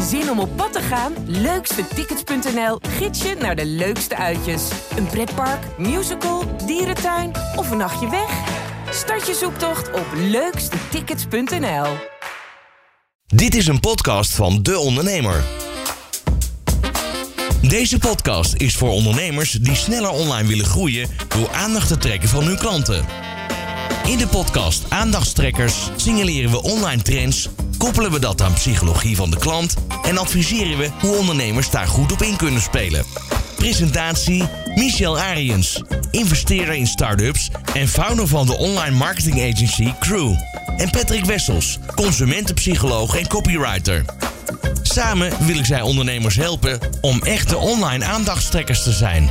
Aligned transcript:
Zin 0.00 0.30
om 0.30 0.38
op 0.38 0.56
pad 0.56 0.72
te 0.72 0.80
gaan? 0.80 1.12
Leukstetickets.nl 1.26 2.78
gids 2.88 3.22
je 3.22 3.34
naar 3.38 3.56
de 3.56 3.66
leukste 3.66 4.16
uitjes. 4.16 4.62
Een 4.96 5.06
pretpark, 5.06 5.78
musical, 5.78 6.56
dierentuin 6.66 7.30
of 7.56 7.70
een 7.70 7.76
nachtje 7.76 8.10
weg? 8.10 8.30
Start 8.90 9.26
je 9.26 9.34
zoektocht 9.34 9.92
op 9.92 10.06
leukstetickets.nl. 10.16 11.86
Dit 13.26 13.54
is 13.54 13.66
een 13.66 13.80
podcast 13.80 14.34
van 14.34 14.62
De 14.62 14.78
Ondernemer. 14.78 15.44
Deze 17.62 17.98
podcast 17.98 18.54
is 18.54 18.74
voor 18.74 18.90
ondernemers 18.90 19.52
die 19.52 19.74
sneller 19.74 20.10
online 20.10 20.48
willen 20.48 20.66
groeien 20.66 21.08
door 21.28 21.50
aandacht 21.52 21.88
te 21.88 21.98
trekken 21.98 22.28
van 22.28 22.44
hun 22.44 22.58
klanten. 22.58 23.04
In 24.06 24.18
de 24.18 24.26
podcast 24.26 24.84
Aandachtstrekkers 24.88 25.74
signaleren 25.96 26.50
we 26.50 26.62
online 26.62 27.02
trends, 27.02 27.48
koppelen 27.84 28.12
we 28.12 28.18
dat 28.18 28.42
aan 28.42 28.52
psychologie 28.52 29.16
van 29.16 29.30
de 29.30 29.36
klant 29.36 29.74
en 30.02 30.18
adviseren 30.18 30.78
we 30.78 30.90
hoe 31.00 31.16
ondernemers 31.16 31.70
daar 31.70 31.86
goed 31.86 32.12
op 32.12 32.22
in 32.22 32.36
kunnen 32.36 32.60
spelen. 32.60 33.04
Presentatie 33.56 34.44
Michel 34.74 35.18
Ariens, 35.18 35.82
investeerder 36.10 36.74
in 36.74 36.86
start-ups 36.86 37.50
en 37.74 37.88
founder 37.88 38.28
van 38.28 38.46
de 38.46 38.56
online 38.56 38.96
marketing 38.96 39.52
agency 39.52 39.92
Crew. 40.00 40.34
En 40.76 40.90
Patrick 40.90 41.24
Wessels, 41.24 41.78
consumentenpsycholoog 41.94 43.16
en 43.16 43.28
copywriter. 43.28 44.04
Samen 44.82 45.46
willen 45.46 45.66
zij 45.66 45.80
ondernemers 45.80 46.36
helpen 46.36 46.78
om 47.00 47.22
echte 47.22 47.56
online 47.56 48.04
aandachtstrekkers 48.04 48.82
te 48.82 48.92
zijn. 48.92 49.30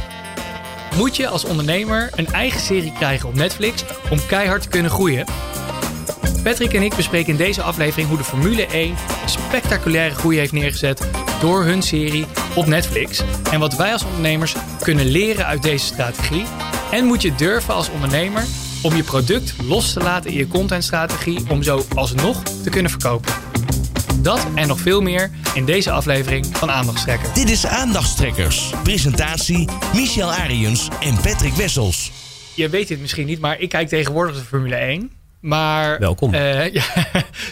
Moet 0.96 1.16
je 1.16 1.28
als 1.28 1.46
ondernemer 1.46 2.10
een 2.16 2.28
eigen 2.28 2.62
serie 2.62 2.94
krijgen 2.94 3.30
op 3.30 3.36
Netflix 3.36 3.84
om 4.10 4.26
keihard 4.26 4.62
te 4.62 4.70
kunnen 4.70 4.92
groeien? 4.92 5.53
Patrick 6.44 6.74
en 6.74 6.84
ik 6.84 6.96
bespreken 6.96 7.32
in 7.32 7.38
deze 7.38 7.62
aflevering 7.62 8.08
hoe 8.08 8.18
de 8.18 8.24
Formule 8.24 8.66
1 8.66 8.96
spectaculaire 9.26 10.16
groei 10.16 10.38
heeft 10.38 10.52
neergezet 10.52 11.10
door 11.42 11.64
hun 11.64 11.82
serie 11.82 12.26
op 12.56 12.66
Netflix. 12.66 13.22
En 13.52 13.60
wat 13.60 13.76
wij 13.76 13.92
als 13.92 14.06
ondernemers 14.06 14.56
kunnen 14.82 15.06
leren 15.06 15.46
uit 15.46 15.64
deze 15.64 15.86
strategie. 15.86 16.46
En 16.92 17.06
moet 17.06 17.22
je 17.22 17.36
durven 17.36 17.74
als 17.74 17.90
ondernemer 17.90 18.44
om 18.82 18.96
je 18.96 19.04
product 19.04 19.56
los 19.64 19.94
te 19.94 20.00
laten 20.00 20.32
in 20.32 20.38
je 20.38 20.48
contentstrategie 20.48 21.50
om 21.50 21.64
zo 21.64 21.86
alsnog 21.96 22.44
te 22.44 22.70
kunnen 22.70 22.92
verkopen. 22.92 23.34
Dat 24.22 24.48
en 24.56 24.68
nog 24.68 24.80
veel 24.80 25.02
meer 25.02 25.32
in 25.54 25.66
deze 25.66 25.92
aflevering 25.92 26.46
van 26.52 26.72
Aandachtstrekker. 26.72 27.34
Dit 27.34 27.50
is 27.50 27.66
Aandachtstrekkers. 27.66 28.74
Presentatie 28.84 29.68
Michel 29.94 30.32
Ariens 30.32 30.88
en 31.00 31.16
Patrick 31.16 31.54
Wessels. 31.54 32.12
Je 32.56 32.70
weet 32.70 32.88
dit 32.88 33.00
misschien 33.00 33.26
niet, 33.26 33.40
maar 33.40 33.60
ik 33.60 33.70
kijk 33.70 33.88
tegenwoordig 33.88 34.36
de 34.36 34.44
Formule 34.44 34.76
1. 34.76 35.23
Maar 35.44 36.00
Welkom. 36.00 36.34
eh, 36.34 36.74
ja, 36.80 36.84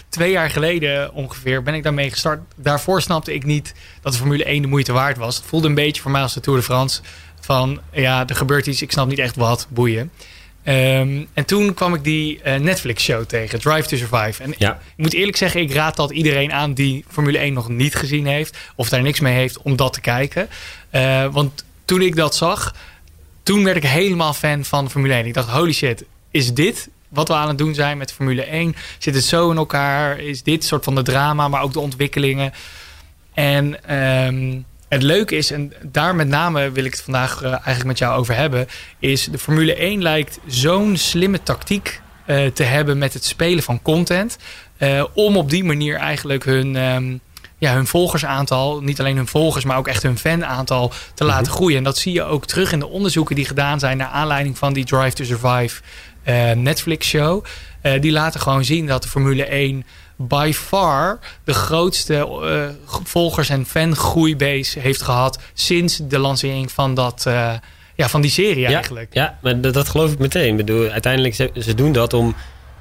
twee 0.09 0.31
jaar 0.31 0.49
geleden 0.49 1.13
ongeveer 1.13 1.63
ben 1.63 1.73
ik 1.73 1.83
daarmee 1.83 2.09
gestart. 2.11 2.39
Daarvoor 2.55 3.01
snapte 3.01 3.33
ik 3.33 3.45
niet 3.45 3.73
dat 4.01 4.11
de 4.11 4.17
Formule 4.17 4.43
1 4.43 4.61
de 4.61 4.67
moeite 4.67 4.91
waard 4.93 5.17
was. 5.17 5.35
Het 5.35 5.45
voelde 5.45 5.67
een 5.67 5.73
beetje 5.75 6.01
voor 6.01 6.11
mij 6.11 6.21
als 6.21 6.33
de 6.33 6.39
Tour 6.39 6.59
de 6.59 6.65
France. 6.65 7.01
Van 7.39 7.79
ja, 7.91 8.27
er 8.27 8.35
gebeurt 8.35 8.67
iets, 8.67 8.81
ik 8.81 8.91
snap 8.91 9.07
niet 9.07 9.19
echt 9.19 9.35
wat, 9.35 9.67
boeien. 9.69 10.11
Ehm, 10.63 11.23
en 11.33 11.45
toen 11.45 11.73
kwam 11.73 11.93
ik 11.93 12.03
die 12.03 12.41
eh, 12.41 12.59
Netflix-show 12.59 13.23
tegen, 13.25 13.59
Drive 13.59 13.87
to 13.87 13.97
Survive. 13.97 14.43
En 14.43 14.53
Ja. 14.57 14.71
ik 14.73 14.79
moet 15.03 15.13
eerlijk 15.13 15.37
zeggen, 15.37 15.61
ik 15.61 15.73
raad 15.73 15.95
dat 15.95 16.11
iedereen 16.11 16.53
aan 16.53 16.73
die 16.73 17.05
Formule 17.09 17.37
1 17.37 17.53
nog 17.53 17.69
niet 17.69 17.95
gezien 17.95 18.25
heeft. 18.25 18.57
Of 18.75 18.89
daar 18.89 19.01
niks 19.01 19.19
mee 19.19 19.33
heeft 19.33 19.61
om 19.61 19.75
dat 19.75 19.93
te 19.93 20.01
kijken. 20.01 20.47
Eh, 20.89 21.25
want 21.31 21.65
toen 21.85 22.01
ik 22.01 22.15
dat 22.15 22.35
zag, 22.35 22.75
toen 23.43 23.63
werd 23.63 23.77
ik 23.77 23.83
helemaal 23.85 24.33
fan 24.33 24.65
van 24.65 24.89
Formule 24.89 25.13
1. 25.13 25.25
Ik 25.25 25.33
dacht, 25.33 25.49
holy 25.49 25.73
shit, 25.73 26.03
is 26.31 26.53
dit 26.53 26.89
wat 27.11 27.27
we 27.27 27.33
aan 27.33 27.47
het 27.47 27.57
doen 27.57 27.73
zijn 27.73 27.97
met 27.97 28.13
Formule 28.13 28.43
1? 28.43 28.75
Zit 28.97 29.15
het 29.15 29.23
zo 29.23 29.51
in 29.51 29.57
elkaar? 29.57 30.19
Is 30.19 30.43
dit 30.43 30.63
soort 30.63 30.83
van 30.83 30.95
de 30.95 31.01
drama, 31.01 31.47
maar 31.47 31.61
ook 31.61 31.73
de 31.73 31.79
ontwikkelingen? 31.79 32.53
En 33.33 33.85
ehm, 33.85 34.59
het 34.89 35.03
leuke 35.03 35.35
is, 35.35 35.51
en 35.51 35.73
daar 35.81 36.15
met 36.15 36.27
name 36.27 36.71
wil 36.71 36.85
ik 36.85 36.91
het 36.91 37.01
vandaag 37.01 37.41
eh, 37.41 37.51
eigenlijk 37.51 37.85
met 37.85 37.97
jou 37.97 38.19
over 38.19 38.35
hebben, 38.35 38.67
is 38.99 39.25
de 39.25 39.37
Formule 39.37 39.75
1 39.75 40.01
lijkt 40.01 40.39
zo'n 40.47 40.97
slimme 40.97 41.43
tactiek 41.43 42.01
eh, 42.25 42.45
te 42.45 42.63
hebben 42.63 42.97
met 42.97 43.13
het 43.13 43.25
spelen 43.25 43.63
van 43.63 43.81
content. 43.81 44.37
eh, 44.77 45.03
om 45.13 45.37
op 45.37 45.49
die 45.49 45.63
manier 45.63 45.95
eigenlijk 45.95 46.45
hun, 46.45 46.75
ehm, 46.75 47.17
ja, 47.57 47.73
hun 47.73 47.87
volgersaantal, 47.87 48.81
niet 48.81 48.99
alleen 48.99 49.15
hun 49.15 49.27
volgers, 49.27 49.65
maar 49.65 49.77
ook 49.77 49.87
echt 49.87 50.03
hun 50.03 50.17
fanaantal 50.17 50.91
te 51.13 51.23
laten 51.23 51.51
groeien. 51.51 51.77
En 51.77 51.83
dat 51.83 51.97
zie 51.97 52.13
je 52.13 52.23
ook 52.23 52.45
terug 52.45 52.71
in 52.71 52.79
de 52.79 52.87
onderzoeken 52.87 53.35
die 53.35 53.45
gedaan 53.45 53.79
zijn 53.79 53.97
naar 53.97 54.07
aanleiding 54.07 54.57
van 54.57 54.73
die 54.73 54.85
Drive 54.85 55.13
to 55.13 55.23
Survive 55.23 55.81
eh, 56.23 56.51
Netflix 56.51 57.07
show. 57.07 57.45
Eh, 57.81 58.01
die 58.01 58.11
laten 58.11 58.39
gewoon 58.39 58.65
zien 58.65 58.87
dat 58.87 59.03
de 59.03 59.09
Formule 59.09 59.45
1 59.45 59.83
by 60.15 60.51
far 60.55 61.19
de 61.43 61.53
grootste 61.53 62.15
eh, 62.15 62.95
volgers- 63.03 63.49
en 63.49 63.65
fangroeibase 63.65 64.79
heeft 64.79 65.01
gehad 65.01 65.39
sinds 65.53 66.01
de 66.03 66.17
lancering 66.17 66.71
van, 66.71 66.93
dat, 66.93 67.23
ja, 67.95 68.09
van 68.09 68.21
die 68.21 68.31
serie 68.31 68.65
eigenlijk. 68.65 69.13
Ja, 69.13 69.37
maar 69.41 69.61
dat, 69.61 69.73
dat 69.73 69.89
geloof 69.89 70.11
ik 70.11 70.19
meteen. 70.19 70.49
Ik 70.49 70.57
bedoel, 70.57 70.89
uiteindelijk 70.89 71.35
ze, 71.35 71.51
ze 71.59 71.75
doen 71.75 71.91
dat 71.91 72.13
om, 72.13 72.35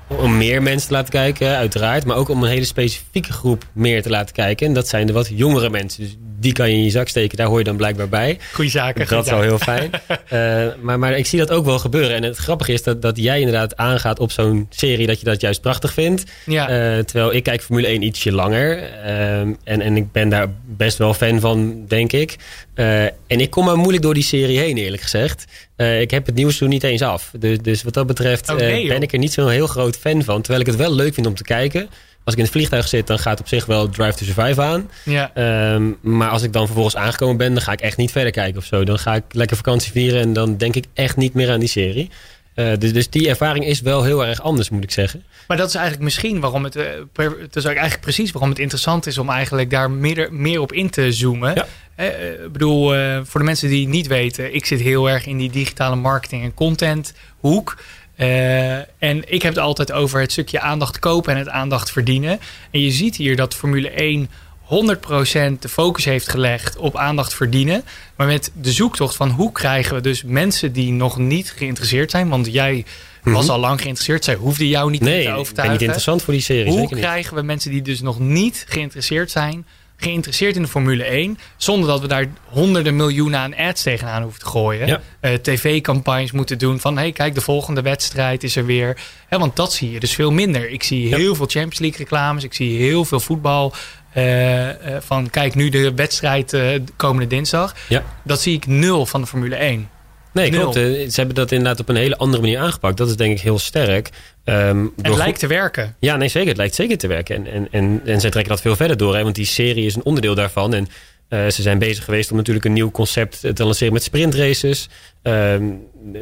om 0.06 0.36
meer 0.36 0.62
mensen 0.62 0.88
te 0.88 0.94
laten 0.94 1.10
kijken, 1.10 1.56
uiteraard. 1.56 2.04
Maar 2.04 2.16
ook 2.16 2.28
om 2.28 2.42
een 2.42 2.50
hele 2.50 2.64
specifieke 2.64 3.32
groep 3.32 3.64
meer 3.72 4.02
te 4.02 4.10
laten 4.10 4.34
kijken. 4.34 4.66
En 4.66 4.74
dat 4.74 4.88
zijn 4.88 5.06
de 5.06 5.12
wat 5.12 5.28
jongere 5.28 5.70
mensen. 5.70 6.02
Dus 6.02 6.16
die 6.40 6.52
kan 6.52 6.70
je 6.70 6.76
in 6.76 6.84
je 6.84 6.90
zak 6.90 7.08
steken, 7.08 7.36
daar 7.36 7.46
hoor 7.46 7.58
je 7.58 7.64
dan 7.64 7.76
blijkbaar 7.76 8.08
bij. 8.08 8.38
Goeie 8.52 8.70
zaken. 8.70 9.08
Dat 9.08 9.26
is 9.26 9.32
heel 9.32 9.58
fijn. 9.58 9.90
Eh, 10.28 10.66
maar, 10.80 10.98
maar 10.98 11.18
ik 11.18 11.26
zie 11.26 11.38
dat 11.38 11.50
ook 11.50 11.64
wel 11.64 11.78
gebeuren. 11.78 12.16
En 12.16 12.22
het 12.22 12.36
grappige 12.36 12.72
is 12.72 12.82
dat, 12.82 13.02
dat 13.02 13.16
jij 13.16 13.38
inderdaad 13.38 13.76
aangaat 13.76 14.18
op 14.18 14.32
zo'n 14.32 14.66
serie 14.70 15.06
dat 15.06 15.18
je 15.18 15.24
dat 15.24 15.40
juist 15.40 15.60
prachtig 15.60 15.92
vindt. 15.92 16.24
Ja. 16.46 16.68
Eh, 16.68 16.98
terwijl 16.98 17.34
ik 17.34 17.42
kijk 17.42 17.62
Formule 17.62 17.86
1 17.86 18.02
ietsje 18.02 18.32
langer. 18.32 18.82
Ehm, 18.82 19.52
en, 19.64 19.80
en 19.80 19.96
ik 19.96 20.12
ben 20.12 20.28
daar 20.28 20.46
best 20.66 20.98
wel 20.98 21.14
fan 21.14 21.40
van, 21.40 21.84
denk 21.88 22.12
ik. 22.12 22.36
Eh, 22.74 23.02
en 23.04 23.12
ik 23.26 23.50
kom 23.50 23.64
maar 23.64 23.76
moeilijk 23.76 24.02
door 24.02 24.14
die 24.14 24.22
serie 24.22 24.58
heen, 24.58 24.76
eerlijk 24.76 25.02
gezegd. 25.02 25.44
Ik 25.76 26.10
heb 26.10 26.26
het 26.26 26.34
nieuws 26.34 26.56
toen 26.56 26.68
niet 26.68 26.84
eens 26.84 27.02
af. 27.02 27.32
Dus, 27.38 27.58
dus 27.58 27.82
wat 27.82 27.94
dat 27.94 28.06
betreft 28.06 28.50
Oh, 28.50 28.56
nee, 28.56 28.88
ben 28.88 29.02
ik 29.02 29.12
er 29.12 29.18
niet 29.18 29.32
zo'n 29.32 29.48
heel 29.48 29.66
groot 29.66 29.96
fan 29.96 30.22
van. 30.22 30.40
Terwijl 30.40 30.60
ik 30.60 30.66
het 30.66 30.76
wel 30.76 30.94
leuk 30.94 31.14
vind 31.14 31.26
om 31.26 31.34
te 31.34 31.42
kijken. 31.42 31.88
Als 32.30 32.38
ik 32.38 32.44
in 32.44 32.50
het 32.50 32.60
vliegtuig 32.60 32.88
zit, 32.88 33.06
dan 33.06 33.18
gaat 33.18 33.40
op 33.40 33.48
zich 33.48 33.66
wel 33.66 33.88
Drive 33.88 34.12
to 34.18 34.24
Survive 34.24 34.62
aan. 34.62 34.90
ja. 35.04 35.30
Ehm, 35.34 35.90
maar 36.00 36.28
als 36.30 36.42
ik 36.42 36.52
dan 36.52 36.64
vervolgens 36.66 36.96
aangekomen 36.96 37.36
ben, 37.36 37.52
dan 37.54 37.62
ga 37.62 37.72
ik 37.72 37.80
echt 37.80 37.96
niet 37.96 38.10
verder 38.12 38.32
kijken 38.32 38.58
of 38.58 38.64
zo. 38.64 38.84
Dan 38.84 38.98
ga 38.98 39.14
ik 39.14 39.22
lekker 39.32 39.56
vakantie 39.56 39.92
vieren 39.92 40.20
en 40.20 40.32
dan 40.32 40.56
denk 40.56 40.74
ik 40.76 40.84
echt 40.94 41.16
niet 41.16 41.34
meer 41.34 41.50
aan 41.50 41.60
die 41.60 41.68
serie. 41.68 42.10
Eh, 42.54 42.72
dus, 42.78 42.92
dus 42.92 43.10
die 43.10 43.28
ervaring 43.28 43.64
is 43.66 43.80
wel 43.80 44.02
heel 44.04 44.26
erg 44.26 44.40
anders, 44.42 44.70
moet 44.70 44.82
ik 44.82 44.90
zeggen. 44.90 45.22
Maar 45.48 45.56
dat 45.56 45.68
is 45.68 45.74
eigenlijk 45.74 46.04
misschien 46.04 46.40
waarom 46.40 46.64
het. 46.64 46.74
per- 47.12 47.36
ook 47.56 47.64
eigenlijk 47.64 48.00
precies 48.00 48.30
waarom 48.30 48.50
het 48.50 48.58
interessant 48.58 49.06
is 49.06 49.18
om 49.18 49.28
eigenlijk 49.30 49.70
daar 49.70 49.90
meer, 49.90 50.28
meer 50.32 50.60
op 50.60 50.72
in 50.72 50.90
te 50.90 51.12
zoomen. 51.12 51.54
Ja. 51.54 51.66
Eh, 51.94 52.06
Ik 52.44 52.52
bedoel, 52.52 52.86
voor 53.24 53.40
de 53.40 53.46
mensen 53.46 53.68
die 53.68 53.80
het 53.80 53.88
niet 53.90 54.06
weten, 54.06 54.54
ik 54.54 54.66
zit 54.66 54.80
heel 54.80 55.10
erg 55.10 55.26
in 55.26 55.36
die 55.38 55.50
digitale 55.50 55.96
marketing 55.96 56.42
en 56.44 56.54
content 56.54 57.12
hoek. 57.40 57.76
Eh, 58.20 58.76
en 58.98 59.32
ik 59.32 59.42
heb 59.42 59.54
het 59.54 59.62
altijd 59.62 59.92
over 59.92 60.20
het 60.20 60.32
stukje 60.32 60.60
aandacht 60.60 60.98
kopen 60.98 61.32
en 61.32 61.38
het 61.38 61.48
aandacht 61.48 61.90
verdienen. 61.92 62.40
En 62.70 62.80
je 62.80 62.90
ziet 62.90 63.16
hier 63.16 63.36
dat 63.36 63.54
Formule 63.54 63.90
1 64.02 64.28
100% 64.64 65.62
de 65.62 65.68
focus 65.68 66.04
heeft 66.04 66.28
gelegd 66.28 66.76
op 66.76 66.96
aandacht 66.96 67.34
verdienen. 67.34 67.84
Maar 68.16 68.26
met 68.26 68.50
de 68.54 68.72
zoektocht 68.72 69.16
van 69.16 69.30
hoe 69.30 69.52
krijgen 69.52 69.94
we 69.94 70.00
dus 70.00 70.22
mensen 70.22 70.72
die 70.72 70.92
nog 70.92 71.18
niet 71.18 71.52
geïnteresseerd 71.56 72.10
zijn. 72.10 72.28
Want 72.28 72.52
jij 72.52 72.84
was 73.22 73.48
al 73.48 73.58
lang 73.58 73.80
geïnteresseerd. 73.80 74.24
Zij 74.24 74.34
hoefde 74.34 74.68
jou 74.68 74.90
niet 74.90 75.00
Mhm. 75.00 75.10
Nee, 75.10 75.24
te 75.24 75.32
overtuigen. 75.32 75.72
niet 75.72 75.82
interessant 75.82 76.22
voor 76.22 76.32
die 76.32 76.42
serie. 76.42 76.70
Hoe 76.70 76.80
zeker 76.80 76.96
niet. 76.96 77.04
krijgen 77.04 77.34
we 77.34 77.42
mensen 77.42 77.70
die 77.70 77.82
dus 77.82 78.00
nog 78.00 78.18
niet 78.18 78.64
geïnteresseerd 78.68 79.30
zijn, 79.30 79.66
geïnteresseerd 80.00 80.56
in 80.56 80.62
de 80.62 80.68
Formule 80.68 81.04
1, 81.04 81.38
zonder 81.56 81.88
dat 81.88 82.00
we 82.00 82.06
daar 82.08 82.26
honderden 82.44 82.96
miljoenen 82.96 83.38
aan 83.40 83.54
ads 83.56 83.82
tegenaan 83.82 84.22
hoeven 84.22 84.40
te 84.40 84.46
gooien? 84.46 84.86
Ja. 84.86 85.00
Eh, 85.20 85.34
TV-campagnes 85.34 86.32
moeten 86.32 86.58
doen 86.58 86.80
van, 86.80 86.96
hey, 86.98 87.12
kijk, 87.12 87.34
de 87.34 87.40
volgende 87.40 87.82
wedstrijd 87.82 88.42
is 88.42 88.56
er 88.56 88.66
weer. 88.66 88.96
Hè, 89.28 89.38
want 89.38 89.56
dat 89.56 89.72
zie 89.72 89.90
je 89.90 90.00
dus 90.00 90.14
veel 90.14 90.30
minder. 90.30 90.70
Ik 90.70 90.82
zie 90.82 91.08
Ja. 91.08 91.16
heel 91.16 91.34
veel 91.34 91.46
Champions 91.46 91.78
League 91.78 91.98
reclames, 91.98 92.44
ik 92.44 92.54
zie 92.54 92.78
heel 92.78 93.04
veel 93.04 93.20
voetbal. 93.20 93.72
eh, 94.12 94.68
eh, 94.96 95.02
van 95.02 95.30
kijk 95.30 95.54
nu 95.54 95.68
de 95.68 95.94
wedstrijd 95.94 96.56
komende 96.96 97.26
dinsdag. 97.26 97.74
Ja. 97.88 98.04
Dat 98.24 98.40
zie 98.40 98.54
ik 98.54 98.66
nul 98.66 99.06
van 99.06 99.20
de 99.20 99.26
Formule 99.26 99.56
1. 99.56 99.88
Nee, 100.32 100.50
klopt. 100.50 100.74
Ze 100.74 101.10
hebben 101.14 101.34
dat 101.34 101.52
inderdaad 101.52 101.80
op 101.80 101.88
een 101.88 101.96
hele 101.96 102.16
andere 102.16 102.42
manier 102.42 102.58
aangepakt. 102.58 102.96
Dat 102.96 103.08
is 103.08 103.16
denk 103.16 103.32
ik 103.32 103.40
heel 103.40 103.58
sterk. 103.58 104.10
Ehm, 104.44 104.86
Het 105.02 105.16
lijkt 105.16 105.38
te 105.38 105.46
werken. 105.46 105.96
Ja, 105.98 106.16
nee, 106.16 106.28
zeker. 106.28 106.48
Het 106.48 106.56
lijkt 106.56 106.74
zeker 106.74 106.98
te 106.98 107.06
werken. 107.06 107.36
En, 107.36 107.52
en, 107.52 107.68
en, 107.70 108.00
en 108.04 108.20
zij 108.20 108.30
trekken 108.30 108.52
dat 108.52 108.60
veel 108.60 108.76
verder 108.76 108.96
door. 108.96 109.16
Hè, 109.16 109.22
want 109.22 109.34
die 109.34 109.46
serie 109.46 109.86
is 109.86 109.94
een 109.94 110.04
onderdeel 110.04 110.34
daarvan. 110.34 110.74
En 110.74 110.88
eh, 111.28 111.48
ze 111.48 111.62
zijn 111.62 111.78
bezig 111.78 112.04
geweest 112.04 112.30
om 112.30 112.36
natuurlijk 112.36 112.64
een 112.64 112.72
nieuw 112.72 112.90
concept 112.90 113.40
te 113.40 113.64
lanceren 113.64 113.92
met 113.92 114.02
sprintraces. 114.02 114.88
Ehm, 115.22 115.64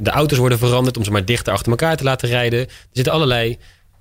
de 0.01 0.11
auto's 0.11 0.39
worden 0.39 0.59
veranderd 0.59 0.97
om 0.97 1.05
ze 1.05 1.11
maar 1.11 1.25
dichter 1.25 1.53
achter 1.53 1.71
elkaar 1.71 1.97
te 1.97 2.05
laten 2.05 2.29
rijden. 2.29 2.61
Er 2.61 2.69
zitten 2.93 3.13
allerlei 3.13 3.59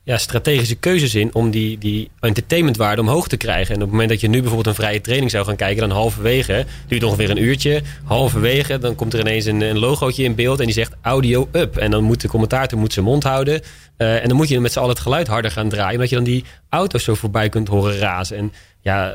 ja, 0.07 0.17
strategische 0.17 0.75
keuzes 0.75 1.15
in 1.15 1.33
om 1.33 1.51
die, 1.51 1.77
die 1.77 2.09
entertainmentwaarde 2.19 3.01
omhoog 3.01 3.27
te 3.27 3.37
krijgen. 3.37 3.75
En 3.75 3.75
op 3.75 3.81
het 3.81 3.91
moment 3.91 4.09
dat 4.09 4.21
je 4.21 4.27
nu 4.27 4.39
bijvoorbeeld 4.39 4.67
een 4.67 4.83
vrije 4.83 5.01
training 5.01 5.31
zou 5.31 5.45
gaan 5.45 5.55
kijken, 5.55 5.87
dan 5.87 5.97
halverwege, 5.97 6.65
duurt 6.87 7.03
ongeveer 7.03 7.29
een 7.29 7.43
uurtje, 7.43 7.81
halverwege, 8.03 8.77
dan 8.77 8.95
komt 8.95 9.13
er 9.13 9.19
ineens 9.19 9.45
een, 9.45 9.61
een 9.61 9.79
logootje 9.79 10.23
in 10.23 10.35
beeld 10.35 10.59
en 10.59 10.65
die 10.65 10.73
zegt 10.73 10.95
audio 11.01 11.47
up. 11.51 11.77
En 11.77 11.91
dan 11.91 12.03
moet 12.03 12.21
de 12.21 12.27
commentator 12.27 12.79
moet 12.79 12.93
zijn 12.93 13.05
mond 13.05 13.23
houden. 13.23 13.61
Eh, 13.97 14.21
en 14.21 14.27
dan 14.27 14.37
moet 14.37 14.47
je 14.47 14.59
met 14.59 14.71
z'n 14.71 14.79
allen 14.79 14.91
het 14.91 14.99
geluid 14.99 15.27
harder 15.27 15.51
gaan 15.51 15.69
draaien, 15.69 15.93
omdat 15.93 16.09
je 16.09 16.15
dan 16.15 16.23
die 16.23 16.43
auto's 16.69 17.03
zo 17.03 17.15
voorbij 17.15 17.49
kunt 17.49 17.67
horen 17.67 17.97
razen. 17.97 18.37
En 18.37 18.53
ja, 18.81 19.13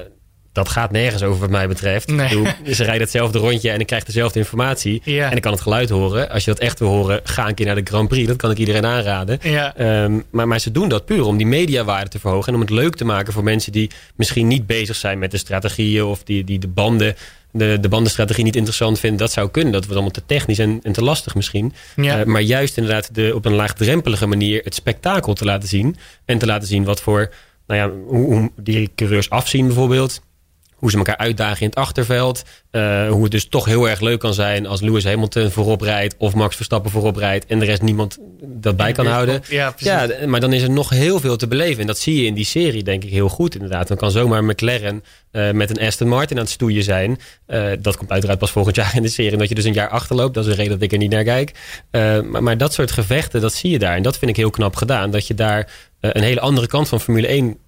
dat 0.52 0.68
gaat 0.68 0.90
nergens 0.90 1.22
over 1.22 1.40
wat 1.40 1.50
mij 1.50 1.68
betreft. 1.68 2.08
Nee. 2.08 2.28
Ze 2.74 2.84
rijden 2.84 3.00
hetzelfde 3.00 3.38
rondje 3.38 3.70
en 3.70 3.80
ik 3.80 3.86
krijg 3.86 4.04
dezelfde 4.04 4.38
informatie. 4.38 5.02
Ja. 5.04 5.30
En 5.30 5.36
ik 5.36 5.42
kan 5.42 5.52
het 5.52 5.60
geluid 5.60 5.88
horen. 5.88 6.30
Als 6.30 6.44
je 6.44 6.50
dat 6.50 6.60
echt 6.60 6.78
wil 6.78 6.88
horen, 6.88 7.20
ga 7.24 7.48
een 7.48 7.54
keer 7.54 7.66
naar 7.66 7.74
de 7.74 7.80
Grand 7.84 8.08
Prix. 8.08 8.26
Dat 8.28 8.36
kan 8.36 8.50
ik 8.50 8.58
iedereen 8.58 8.86
aanraden. 8.86 9.38
Ja. 9.42 9.76
Ehm, 9.76 10.20
maar, 10.30 10.48
maar 10.48 10.58
ze 10.58 10.70
doen 10.70 10.88
dat 10.88 11.04
puur 11.04 11.24
om 11.24 11.36
die 11.36 11.46
mediawaarde 11.46 12.10
te 12.10 12.18
verhogen. 12.18 12.48
En 12.48 12.54
om 12.54 12.60
het 12.60 12.70
leuk 12.70 12.94
te 12.94 13.04
maken 13.04 13.32
voor 13.32 13.44
mensen 13.44 13.72
die 13.72 13.90
misschien 14.16 14.46
niet 14.46 14.66
bezig 14.66 14.96
zijn 14.96 15.18
met 15.18 15.30
de 15.30 15.36
strategieën. 15.36 16.04
Of 16.04 16.22
die, 16.22 16.44
die 16.44 16.58
de 16.58 16.68
banden, 16.68 17.14
de, 17.50 17.78
de 17.80 17.88
bandenstrategie 17.88 18.44
niet 18.44 18.56
interessant 18.56 18.98
vinden. 18.98 19.18
Dat 19.18 19.32
zou 19.32 19.50
kunnen. 19.50 19.72
Dat 19.72 19.80
wordt 19.80 19.96
allemaal 19.96 20.14
te 20.14 20.26
technisch 20.26 20.58
en, 20.58 20.80
en 20.82 20.92
te 20.92 21.02
lastig 21.02 21.34
misschien. 21.34 21.72
Ja. 21.96 22.20
Eh, 22.20 22.26
maar 22.26 22.42
juist 22.42 22.76
inderdaad 22.76 23.14
de, 23.14 23.32
op 23.34 23.44
een 23.44 23.54
laagdrempelige 23.54 24.26
manier 24.26 24.60
het 24.64 24.74
spektakel 24.74 25.34
te 25.34 25.44
laten 25.44 25.68
zien. 25.68 25.96
En 26.24 26.38
te 26.38 26.46
laten 26.46 26.68
zien 26.68 26.84
wat 26.84 27.00
voor, 27.00 27.32
nou 27.66 27.80
ja, 27.80 27.96
hoe, 28.06 28.34
hoe 28.34 28.50
die 28.56 28.90
coureurs 28.94 29.30
afzien 29.30 29.66
bijvoorbeeld. 29.66 30.20
Hoe 30.82 30.90
ze 30.90 30.96
elkaar 30.96 31.16
uitdagen 31.16 31.60
in 31.60 31.66
het 31.66 31.74
achterveld. 31.74 32.42
Eh, 32.70 33.08
hoe 33.08 33.22
het 33.22 33.30
dus 33.30 33.48
toch 33.48 33.64
heel 33.64 33.88
erg 33.88 34.00
leuk 34.00 34.18
kan 34.18 34.34
zijn 34.34 34.66
als 34.66 34.80
Lewis 34.80 35.04
Hamilton 35.04 35.50
voorop 35.50 35.80
rijdt. 35.80 36.14
Of 36.18 36.34
Max 36.34 36.56
Verstappen 36.56 36.90
voorop 36.90 37.16
rijdt. 37.16 37.46
En 37.46 37.58
de 37.58 37.64
rest 37.64 37.82
niemand 37.82 38.18
dat 38.42 38.76
bij 38.76 38.92
kan 38.92 39.06
houden. 39.06 39.42
Ja, 39.48 39.70
precies. 39.70 40.18
Ja, 40.18 40.26
maar 40.26 40.40
dan 40.40 40.52
is 40.52 40.62
er 40.62 40.70
nog 40.70 40.90
heel 40.90 41.20
veel 41.20 41.36
te 41.36 41.46
beleven. 41.46 41.80
En 41.80 41.86
dat 41.86 41.98
zie 41.98 42.20
je 42.20 42.26
in 42.26 42.34
die 42.34 42.44
serie 42.44 42.82
denk 42.82 43.04
ik 43.04 43.10
heel 43.10 43.28
goed 43.28 43.54
inderdaad. 43.54 43.88
Dan 43.88 43.96
kan 43.96 44.10
zomaar 44.10 44.44
McLaren 44.44 45.04
eh, 45.30 45.50
met 45.50 45.70
een 45.70 45.86
Aston 45.86 46.08
Martin 46.08 46.36
aan 46.36 46.42
het 46.42 46.52
stoeien 46.52 46.82
zijn. 46.82 47.18
Eh, 47.46 47.70
dat 47.80 47.96
komt 47.96 48.10
uiteraard 48.10 48.38
pas 48.38 48.50
volgend 48.50 48.76
jaar 48.80 48.96
in 48.96 49.02
de 49.02 49.08
serie. 49.08 49.32
Omdat 49.32 49.48
je 49.48 49.54
dus 49.54 49.64
een 49.64 49.72
jaar 49.72 49.88
achterloopt. 49.88 50.34
Dat 50.34 50.44
is 50.44 50.50
een 50.50 50.56
reden 50.56 50.72
dat 50.72 50.82
ik 50.82 50.92
er 50.92 50.98
niet 50.98 51.10
naar 51.10 51.24
kijk. 51.24 51.52
Maar, 51.90 52.42
maar 52.42 52.58
dat 52.58 52.72
soort 52.72 52.90
gevechten, 52.90 53.40
dat 53.40 53.54
zie 53.54 53.70
je 53.70 53.78
daar. 53.78 53.96
En 53.96 54.02
dat 54.02 54.18
vind 54.18 54.30
ik 54.30 54.36
heel 54.36 54.50
knap 54.50 54.76
gedaan. 54.76 55.10
Dat 55.10 55.26
je 55.26 55.34
daar 55.34 55.70
een 56.00 56.22
hele 56.22 56.40
andere 56.40 56.66
kant 56.66 56.88
van 56.88 57.00
Formule 57.00 57.26
1 57.26 57.58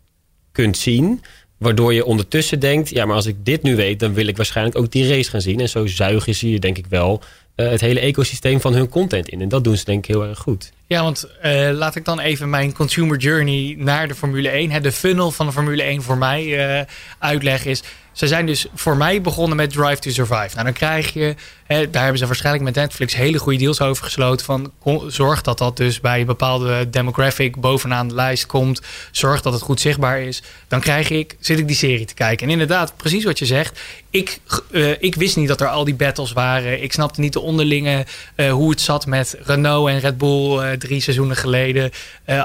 kunt 0.52 0.76
zien. 0.76 1.20
Waardoor 1.64 1.94
je 1.94 2.04
ondertussen 2.04 2.60
denkt, 2.60 2.88
ja, 2.88 3.06
maar 3.06 3.16
als 3.16 3.26
ik 3.26 3.36
dit 3.44 3.62
nu 3.62 3.76
weet, 3.76 4.00
dan 4.00 4.14
wil 4.14 4.26
ik 4.26 4.36
waarschijnlijk 4.36 4.78
ook 4.78 4.90
die 4.90 5.08
race 5.08 5.30
gaan 5.30 5.40
zien. 5.40 5.60
En 5.60 5.68
zo 5.68 5.86
zuigen 5.86 6.34
ze 6.34 6.50
je, 6.50 6.58
denk 6.58 6.78
ik 6.78 6.86
wel, 6.86 7.22
eh, 7.54 7.70
het 7.70 7.80
hele 7.80 8.00
ecosysteem 8.00 8.60
van 8.60 8.74
hun 8.74 8.88
content 8.88 9.28
in. 9.28 9.40
En 9.40 9.48
dat 9.48 9.64
doen 9.64 9.76
ze 9.76 9.84
denk 9.84 9.98
ik 9.98 10.06
heel 10.06 10.24
erg 10.24 10.38
goed. 10.38 10.72
Ja, 10.86 11.02
want 11.02 11.28
eh, 11.40 11.70
laat 11.72 11.96
ik 11.96 12.04
dan 12.04 12.20
even 12.20 12.50
mijn 12.50 12.72
consumer 12.72 13.18
journey 13.18 13.74
naar 13.78 14.08
de 14.08 14.14
Formule 14.14 14.48
1, 14.48 14.70
hè, 14.70 14.80
de 14.80 14.92
funnel 14.92 15.30
van 15.30 15.46
de 15.46 15.52
Formule 15.52 15.82
1 15.82 16.02
voor 16.02 16.18
mij 16.18 16.68
eh, 16.68 16.84
uitleggen 17.18 17.70
is. 17.70 17.82
Ze 18.14 18.26
zijn 18.26 18.46
dus 18.46 18.66
voor 18.74 18.96
mij 18.96 19.20
begonnen 19.20 19.56
met 19.56 19.72
Drive 19.72 19.98
to 19.98 20.10
Survive. 20.10 20.50
Nou, 20.52 20.64
dan 20.64 20.72
krijg 20.72 21.12
je, 21.12 21.34
hè, 21.66 21.90
daar 21.90 22.02
hebben 22.02 22.18
ze 22.18 22.26
waarschijnlijk 22.26 22.64
met 22.64 22.74
Netflix 22.74 23.14
hele 23.14 23.38
goede 23.38 23.58
deals 23.58 23.80
over 23.80 24.04
gesloten. 24.04 24.46
Van 24.46 24.72
zorg 25.06 25.42
dat 25.42 25.58
dat 25.58 25.76
dus 25.76 26.00
bij 26.00 26.20
een 26.20 26.26
bepaalde 26.26 26.90
demographic 26.90 27.56
bovenaan 27.56 28.08
de 28.08 28.14
lijst 28.14 28.46
komt. 28.46 28.80
Zorg 29.10 29.42
dat 29.42 29.52
het 29.52 29.62
goed 29.62 29.80
zichtbaar 29.80 30.20
is. 30.20 30.42
Dan 30.68 30.80
krijg 30.80 31.10
ik, 31.10 31.36
zit 31.40 31.58
ik 31.58 31.66
die 31.66 31.76
serie 31.76 32.04
te 32.04 32.14
kijken. 32.14 32.46
En 32.46 32.52
inderdaad, 32.52 32.96
precies 32.96 33.24
wat 33.24 33.38
je 33.38 33.46
zegt. 33.46 33.80
Ik, 34.10 34.38
eh, 34.70 35.02
ik 35.02 35.14
wist 35.14 35.36
niet 35.36 35.48
dat 35.48 35.60
er 35.60 35.68
al 35.68 35.84
die 35.84 35.94
battles 35.94 36.32
waren. 36.32 36.82
Ik 36.82 36.92
snapte 36.92 37.20
niet 37.20 37.32
de 37.32 37.40
onderlinge, 37.40 38.06
eh, 38.34 38.52
hoe 38.52 38.70
het 38.70 38.80
zat 38.80 39.06
met 39.06 39.36
Renault 39.44 39.88
en 39.88 40.00
Red 40.00 40.18
Bull 40.18 40.58
eh, 40.58 40.72
drie 40.72 41.00
seizoenen 41.00 41.36
geleden. 41.36 41.90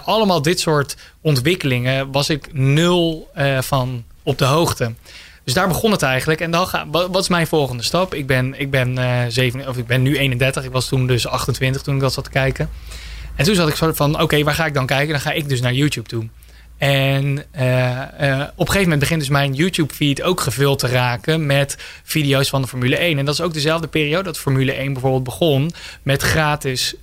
Allemaal 0.05 0.41
dit 0.41 0.59
soort 0.59 0.95
ontwikkelingen 1.21 2.11
was 2.11 2.29
ik 2.29 2.53
nul 2.53 3.31
van 3.59 4.03
op 4.23 4.37
de 4.37 4.45
hoogte. 4.45 4.93
Dus 5.49 5.57
daar 5.57 5.67
begon 5.67 5.91
het 5.91 6.01
eigenlijk. 6.01 6.41
En 6.41 6.51
dan 6.51 6.67
ga, 6.67 6.87
wat, 6.89 7.15
is 7.15 7.27
mijn 7.27 7.47
volgende 7.47 7.83
stap? 7.83 8.13
Ik 8.13 8.27
ben, 8.27 8.59
ik, 8.59 8.71
ben, 8.71 8.97
zeven, 9.31 9.67
of 9.67 9.77
ik 9.77 9.87
ben 9.87 10.01
nu 10.01 10.17
31. 10.17 10.63
Ik 10.63 10.71
was 10.71 10.87
toen 10.87 11.07
dus 11.07 11.27
28 11.27 11.81
toen 11.81 11.95
ik 11.95 12.01
dat 12.01 12.13
zat 12.13 12.23
te 12.23 12.29
kijken. 12.29 12.69
En 13.35 13.45
toen 13.45 13.55
zat 13.55 13.67
ik 13.67 13.75
soort 13.75 13.95
van, 13.95 14.21
oké, 14.21 14.43
waar 14.43 14.53
ga 14.53 14.65
ik 14.65 14.73
dan 14.73 14.85
kijken? 14.85 15.09
Dan 15.09 15.21
ga 15.21 15.31
ik 15.31 15.49
dus 15.49 15.61
naar 15.61 15.73
YouTube 15.73 16.07
toe. 16.07 16.27
En 16.77 17.43
eh, 17.51 18.01
eh, 18.01 18.41
op 18.41 18.59
een 18.59 18.65
gegeven 18.65 18.81
moment 18.81 18.99
begint 18.99 19.19
dus 19.19 19.29
mijn 19.29 19.53
YouTube-feed 19.53 20.21
ook 20.21 20.41
gevuld 20.41 20.79
te 20.79 20.87
raken 20.87 21.45
met 21.45 21.77
video's 22.03 22.49
van 22.49 22.61
de 22.61 22.67
Formule 22.67 22.97
1. 22.97 23.17
En 23.17 23.25
dat 23.25 23.33
is 23.33 23.41
ook 23.41 23.53
dezelfde 23.53 23.87
periode 23.87 24.23
dat 24.23 24.37
Formule 24.37 24.71
1 24.71 24.93
bijvoorbeeld 24.93 25.23
begon 25.23 25.71
met 26.03 26.21
gratis 26.21 26.95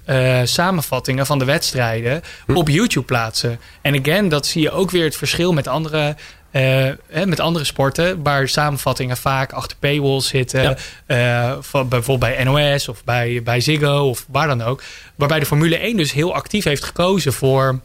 samenvattingen 0.44 1.26
van 1.26 1.38
de 1.38 1.44
wedstrijden 1.44 2.22
op 2.54 2.68
YouTube 2.68 3.06
plaatsen. 3.06 3.60
En 3.82 4.00
again, 4.00 4.28
dat 4.28 4.46
zie 4.46 4.62
je 4.62 4.70
ook 4.70 4.90
weer 4.90 5.04
het 5.04 5.16
verschil 5.16 5.52
met 5.52 5.68
andere. 5.68 6.16
Eh, 6.56 7.24
met 7.24 7.40
andere 7.40 7.64
sporten, 7.64 8.22
waar 8.22 8.48
samenvattingen 8.48 9.16
vaak 9.16 9.52
achter 9.52 9.76
paywalls 9.76 10.28
zitten. 10.28 10.62
Ja. 10.62 10.76
eh, 11.06 11.56
van, 11.60 11.88
bijvoorbeeld 11.88 12.34
bij 12.34 12.44
NOS 12.44 12.88
of 12.88 13.04
bij, 13.04 13.42
bij 13.42 13.60
Ziggo 13.60 14.08
of 14.08 14.24
waar 14.28 14.46
dan 14.46 14.62
ook. 14.62 14.82
Waarbij 15.14 15.38
de 15.38 15.46
Formule 15.46 15.78
1 15.78 15.96
dus 15.96 16.12
heel 16.12 16.34
actief 16.34 16.64
heeft 16.64 16.84
gekozen 16.84 17.32
voor 17.32 17.80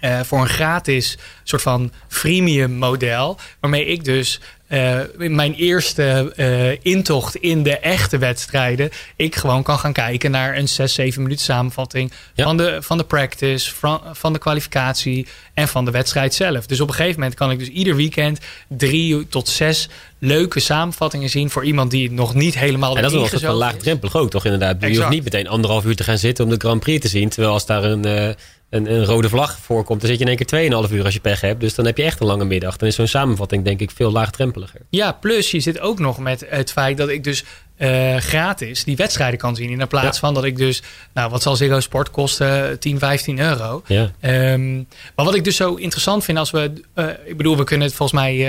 eh, 0.00 0.20
voor 0.20 0.40
een 0.40 0.48
gratis 0.48 1.18
soort 1.42 1.62
van 1.62 1.92
freemium 2.08 2.72
model. 2.72 3.38
Waarmee 3.60 3.86
ik 3.86 4.04
dus 4.04 4.40
eh, 4.66 5.00
in 5.18 5.34
mijn 5.34 5.54
eerste 5.54 6.32
eh, 6.36 6.92
intocht 6.92 7.36
in 7.36 7.62
de 7.62 7.78
echte 7.78 8.18
wedstrijden. 8.18 8.90
ik 9.16 9.34
gewoon 9.34 9.62
kan 9.62 9.78
gaan 9.78 9.92
kijken 9.92 10.30
naar 10.30 10.56
een 10.56 10.68
6, 10.68 10.94
7 10.94 11.22
minuten 11.22 11.44
samenvatting. 11.44 12.12
Ja. 12.34 12.44
Van, 12.44 12.56
de, 12.56 12.78
van 12.80 12.98
de 12.98 13.04
practice, 13.04 13.74
van, 13.74 14.00
van 14.12 14.32
de 14.32 14.38
kwalificatie 14.38 15.26
en 15.54 15.68
van 15.68 15.84
de 15.84 15.90
wedstrijd 15.90 16.34
zelf. 16.34 16.66
Dus 16.66 16.80
op 16.80 16.88
een 16.88 16.94
gegeven 16.94 17.20
moment 17.20 17.38
kan 17.38 17.50
ik 17.50 17.58
dus 17.58 17.68
ieder 17.68 17.96
weekend 17.96 18.38
drie 18.68 19.28
tot 19.28 19.48
zes 19.48 19.88
leuke 20.18 20.60
samenvattingen 20.60 21.30
zien. 21.30 21.50
voor 21.50 21.64
iemand 21.64 21.90
die 21.90 22.10
nog 22.10 22.34
niet 22.34 22.58
helemaal 22.58 22.96
En 22.96 23.02
dat 23.02 23.32
is 23.32 23.40
wel 23.40 23.54
laagdrempelig 23.54 24.16
ook, 24.16 24.30
toch 24.30 24.44
inderdaad? 24.44 24.76
Je 24.80 24.96
hoeft 24.96 25.08
niet 25.08 25.24
meteen 25.24 25.48
anderhalf 25.48 25.84
uur 25.84 25.96
te 25.96 26.04
gaan 26.04 26.18
zitten 26.18 26.44
om 26.44 26.50
de 26.50 26.56
Grand 26.58 26.80
Prix 26.80 27.00
te 27.00 27.08
zien. 27.08 27.28
Terwijl 27.28 27.52
als 27.52 27.66
daar 27.66 27.84
een, 27.84 28.04
eh, 28.04 28.28
een, 28.76 28.92
een 28.92 29.04
rode 29.04 29.28
vlag 29.28 29.58
voorkomt, 29.62 30.00
dan 30.00 30.08
zit 30.08 30.18
je 30.18 30.22
in 30.24 30.28
één 30.28 30.36
keer 30.38 30.46
tweeënhalf 30.46 30.90
uur 30.92 31.04
als 31.04 31.14
je 31.14 31.20
pech 31.20 31.40
hebt. 31.40 31.60
Dus 31.60 31.74
dan 31.74 31.86
heb 31.86 31.96
je 31.96 32.02
echt 32.02 32.20
een 32.20 32.26
lange 32.26 32.44
middag. 32.44 32.76
Dan 32.76 32.88
is 32.88 32.94
zo'n 32.94 33.06
samenvatting 33.06 33.64
denk 33.64 33.80
ik 33.80 33.90
veel 33.90 34.12
laagdrempeliger. 34.12 34.80
Ja, 34.90 35.12
plus 35.12 35.50
je 35.50 35.60
zit 35.60 35.80
ook 35.80 35.98
nog 35.98 36.18
met 36.18 36.44
het 36.48 36.72
feit 36.72 36.96
dat 36.96 37.08
ik 37.08 37.24
dus 37.24 37.44
eh, 37.76 38.16
gratis 38.16 38.84
die 38.84 38.96
wedstrijden 38.96 39.38
kan 39.38 39.56
zien. 39.56 39.80
In 39.80 39.86
plaats 39.88 40.20
Ja. 40.20 40.26
van 40.26 40.34
dat 40.34 40.44
ik 40.44 40.56
dus, 40.56 40.82
nou 41.14 41.30
wat 41.30 41.42
zal 41.42 41.56
Ziggo 41.56 41.80
Sport 41.80 42.10
kosten? 42.10 42.78
10, 42.78 42.98
15 42.98 43.38
euro. 43.38 43.82
Ja. 43.86 44.10
Ehm, 44.20 44.74
maar 44.76 45.24
wat 45.24 45.34
ik 45.34 45.44
dus 45.44 45.56
zo 45.56 45.74
interessant 45.74 46.24
vind 46.24 46.38
als 46.38 46.50
we, 46.50 46.72
eh, 46.94 47.06
ik 47.24 47.36
bedoel, 47.36 47.56
we 47.56 47.64
kunnen 47.64 47.86
het 47.86 47.96
volgens 47.96 48.20
mij... 48.20 48.32
eh, 48.32 48.42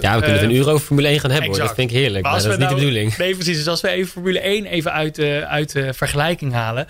Ja, 0.00 0.14
we 0.14 0.22
kunnen 0.22 0.40
het 0.40 0.50
een 0.50 0.64
over 0.66 0.86
Formule 0.86 1.08
1 1.08 1.20
gaan 1.20 1.30
hebben. 1.30 1.48
Hoor. 1.48 1.58
exact. 1.58 1.66
Dat 1.66 1.74
vind 1.76 1.90
ik 1.90 1.96
heerlijk. 1.96 2.24
Maar, 2.24 2.32
dat 2.32 2.40
is 2.42 2.46
niet 2.48 2.58
de 2.58 2.64
nou- 2.64 2.74
bedoeling. 2.76 3.16
Nee, 3.16 3.34
precies. 3.34 3.56
Dus 3.56 3.68
als 3.68 3.80
we 3.80 3.88
even 3.88 4.12
Formule 4.12 4.40
1 4.46 4.66
even 4.66 4.92
uit 4.92 5.18
uit 5.48 5.72
de 5.72 5.92
vergelijking 5.94 6.52
halen. 6.52 6.86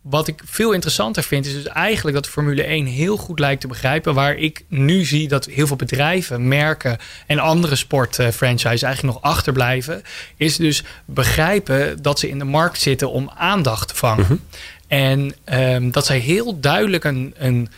Wat 0.00 0.28
ik 0.28 0.42
veel 0.44 0.72
interessanter 0.72 1.22
vind, 1.22 1.46
is 1.46 1.52
dus 1.52 1.66
eigenlijk 1.66 2.16
dat 2.16 2.28
Formule 2.28 2.62
1 2.62 2.86
heel 2.86 3.16
goed 3.16 3.38
lijkt 3.38 3.60
te 3.60 3.66
begrijpen. 3.66 4.14
Waar 4.14 4.34
ik 4.34 4.64
nu 4.68 5.04
zie 5.04 5.28
dat 5.28 5.44
heel 5.44 5.66
veel 5.66 5.76
bedrijven, 5.76 6.48
merken 6.48 6.98
en 7.26 7.38
andere 7.38 7.76
sportfranchises 7.76 8.82
eigenlijk 8.82 9.14
nog 9.14 9.32
achterblijven. 9.32 10.02
Is 10.36 10.56
dus 10.56 10.84
begrijpen 11.04 12.02
dat 12.02 12.18
ze 12.18 12.28
in 12.28 12.38
de 12.38 12.44
markt 12.44 12.80
zitten 12.80 13.10
om 13.10 13.30
aandacht 13.36 13.88
te 13.88 13.94
vangen. 13.94 14.40
En 14.86 15.34
ehm, 15.44 15.90
dat 15.90 16.06
zij 16.06 16.18
heel 16.18 16.60
duidelijk 16.60 17.04
een, 17.04 17.34
een, 17.36 17.68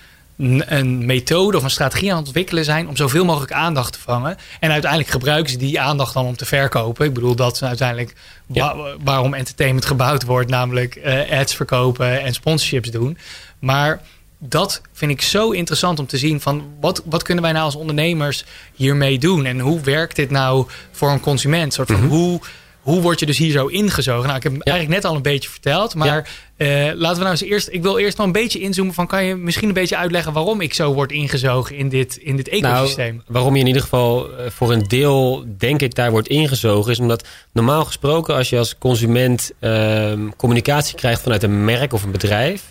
een 0.67 1.07
methode 1.07 1.57
of 1.57 1.63
een 1.65 1.71
strategie 1.71 2.11
aan 2.11 2.17
het 2.17 2.27
ontwikkelen 2.27 2.65
zijn 2.65 2.89
om 2.89 2.97
zoveel 2.97 3.25
mogelijk 3.25 3.53
aandacht 3.53 3.93
te 3.93 3.99
vangen. 3.99 4.37
En 4.61 4.71
uiteindelijk 4.71 5.11
gebruiken 5.11 5.53
ze 5.53 5.59
die 5.59 5.81
aandacht 5.81 6.15
dan 6.15 6.25
om 6.27 6.37
te 6.37 6.45
verkopen. 6.45 7.07
Ik 7.07 7.15
bedoel, 7.15 7.35
dat 7.35 7.55
is 7.55 7.63
uiteindelijk 7.65 8.15
wa- 8.47 8.77
waarom 9.05 9.35
entertainment 9.35 9.85
gebouwd 9.87 10.25
wordt, 10.25 10.51
namelijk 10.51 10.95
eh, 10.95 11.39
ads 11.39 11.55
verkopen 11.55 12.21
en 12.23 12.35
sponsorships 12.35 12.91
doen. 12.91 13.19
Maar 13.59 14.01
dat 14.39 14.81
vind 14.93 15.11
ik 15.11 15.23
zo 15.23 15.51
interessant 15.51 15.99
om 15.99 16.07
te 16.07 16.19
zien 16.19 16.41
van 16.41 16.65
wat, 16.81 17.03
wat 17.05 17.23
kunnen 17.23 17.43
wij 17.45 17.53
nou 17.53 17.65
als 17.65 17.75
ondernemers 17.75 18.45
hiermee 18.75 19.19
doen? 19.19 19.45
En 19.45 19.61
hoe 19.61 19.81
werkt 19.81 20.17
dit 20.17 20.31
nou 20.31 20.67
voor 20.91 21.11
een 21.11 21.21
consument? 21.21 21.75
Soort 21.75 21.91
van 21.91 22.05
hoe, 22.05 22.41
hoe 22.83 23.01
word 23.01 23.21
je 23.21 23.27
dus 23.27 23.39
hier 23.39 23.53
zo 23.53 23.67
ingezogen? 23.67 24.25
Nou, 24.25 24.37
ik 24.37 24.43
heb 24.43 24.53
eigenlijk 24.53 25.03
net 25.03 25.11
al 25.11 25.17
een 25.17 25.23
beetje 25.23 25.49
verteld, 25.49 25.95
maar 25.95 26.29
eh, 26.57 26.69
laten 26.95 27.17
we 27.17 27.23
nou 27.23 27.31
eens 27.31 27.43
eerst. 27.43 27.69
Ik 27.71 27.83
wil 27.83 27.99
eerst 27.99 28.17
nog 28.17 28.27
een 28.27 28.33
beetje 28.33 28.61
inzoomen 28.61 28.95
van 28.95 29.07
kan 29.07 29.25
je 29.25 29.35
misschien 29.35 29.69
een 29.69 29.75
beetje 29.75 29.97
uitleggen 29.97 30.33
waarom 30.33 30.61
ik 30.61 30.75
zo 30.75 30.93
word 30.93 31.13
ingezogen 31.13 31.77
in 31.77 31.89
dit, 31.89 32.17
in 32.17 32.37
dit 32.37 32.49
ecosysteem? 32.49 33.15
Nou, 33.15 33.27
waarom 33.27 33.55
je 33.55 33.61
in 33.61 33.67
ieder 33.67 33.83
geval 33.83 34.37
eh, 34.37 34.51
voor 34.51 34.73
een 34.73 34.85
deel, 34.89 35.45
denk 35.59 35.81
ik, 35.83 35.95
daar 35.95 36.11
wordt 36.11 36.29
ingezogen, 36.29 36.93
is 36.93 36.99
omdat 36.99 37.29
normaal 37.53 37.85
gesproken, 37.85 38.35
als 38.35 38.51
je 38.51 38.59
als 38.59 38.79
consument 38.79 39.53
ehm, 39.59 40.29
communicatie 40.37 40.97
krijgt 40.97 41.23
vanuit 41.23 41.43
een 41.43 41.65
merk 41.65 41.93
of 41.93 42.03
een 42.03 42.13
bedrijf, 42.13 42.63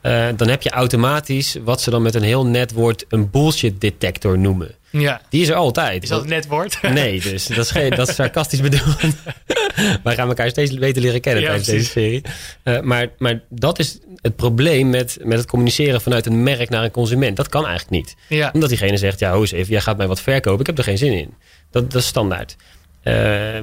eh, 0.00 0.26
dan 0.36 0.48
heb 0.48 0.62
je 0.62 0.70
automatisch 0.70 1.56
wat 1.64 1.80
ze 1.80 1.90
dan 1.90 2.02
met 2.02 2.14
een 2.14 2.22
heel 2.22 2.46
net 2.46 2.72
woord 2.72 3.04
een 3.08 3.30
bullshit 3.30 3.80
detector 3.80 4.38
noemen. 4.38 4.74
Ja. 4.90 5.20
Die 5.28 5.42
is 5.42 5.48
er 5.48 5.54
altijd. 5.54 6.02
Is 6.02 6.08
dat 6.08 6.20
het 6.20 6.28
net 6.28 6.46
woord? 6.46 6.78
Nee, 6.92 7.20
dus 7.20 7.46
dat 7.46 7.58
is, 7.58 7.70
geen, 7.70 7.90
dat 7.90 8.08
is 8.08 8.14
sarcastisch 8.14 8.60
bedoeld. 8.60 8.96
Wij 10.04 10.14
gaan 10.14 10.28
elkaar 10.28 10.50
steeds 10.50 10.78
beter 10.78 11.02
leren 11.02 11.20
kennen 11.20 11.42
Ja, 11.42 11.48
tijdens 11.48 11.68
precies. 11.68 11.92
deze 11.92 12.00
serie. 12.06 12.22
Eh, 12.62 12.80
maar, 12.80 13.08
maar 13.18 13.40
dat 13.48 13.78
is 13.78 13.98
het 14.16 14.36
probleem 14.36 14.90
met, 14.90 15.18
met 15.22 15.38
het 15.38 15.46
communiceren 15.46 16.00
vanuit 16.00 16.26
een 16.26 16.42
merk 16.42 16.68
naar 16.68 16.84
een 16.84 16.90
consument. 16.90 17.36
Dat 17.36 17.48
kan 17.48 17.66
eigenlijk 17.66 17.90
niet. 18.04 18.16
Ja. 18.28 18.50
Omdat 18.52 18.68
diegene 18.68 18.96
zegt, 18.96 19.18
ja, 19.18 19.32
hoe 19.32 19.40
eens 19.40 19.52
even, 19.52 19.72
jij 19.72 19.80
gaat 19.80 19.96
mij 19.96 20.06
wat 20.06 20.20
verkopen. 20.20 20.60
Ik 20.60 20.66
heb 20.66 20.78
er 20.78 20.84
geen 20.84 20.98
zin 20.98 21.12
in. 21.12 21.34
Dat, 21.70 21.90
dat 21.90 22.00
is 22.00 22.06
standaard. 22.08 22.56
Eh, 23.02 23.14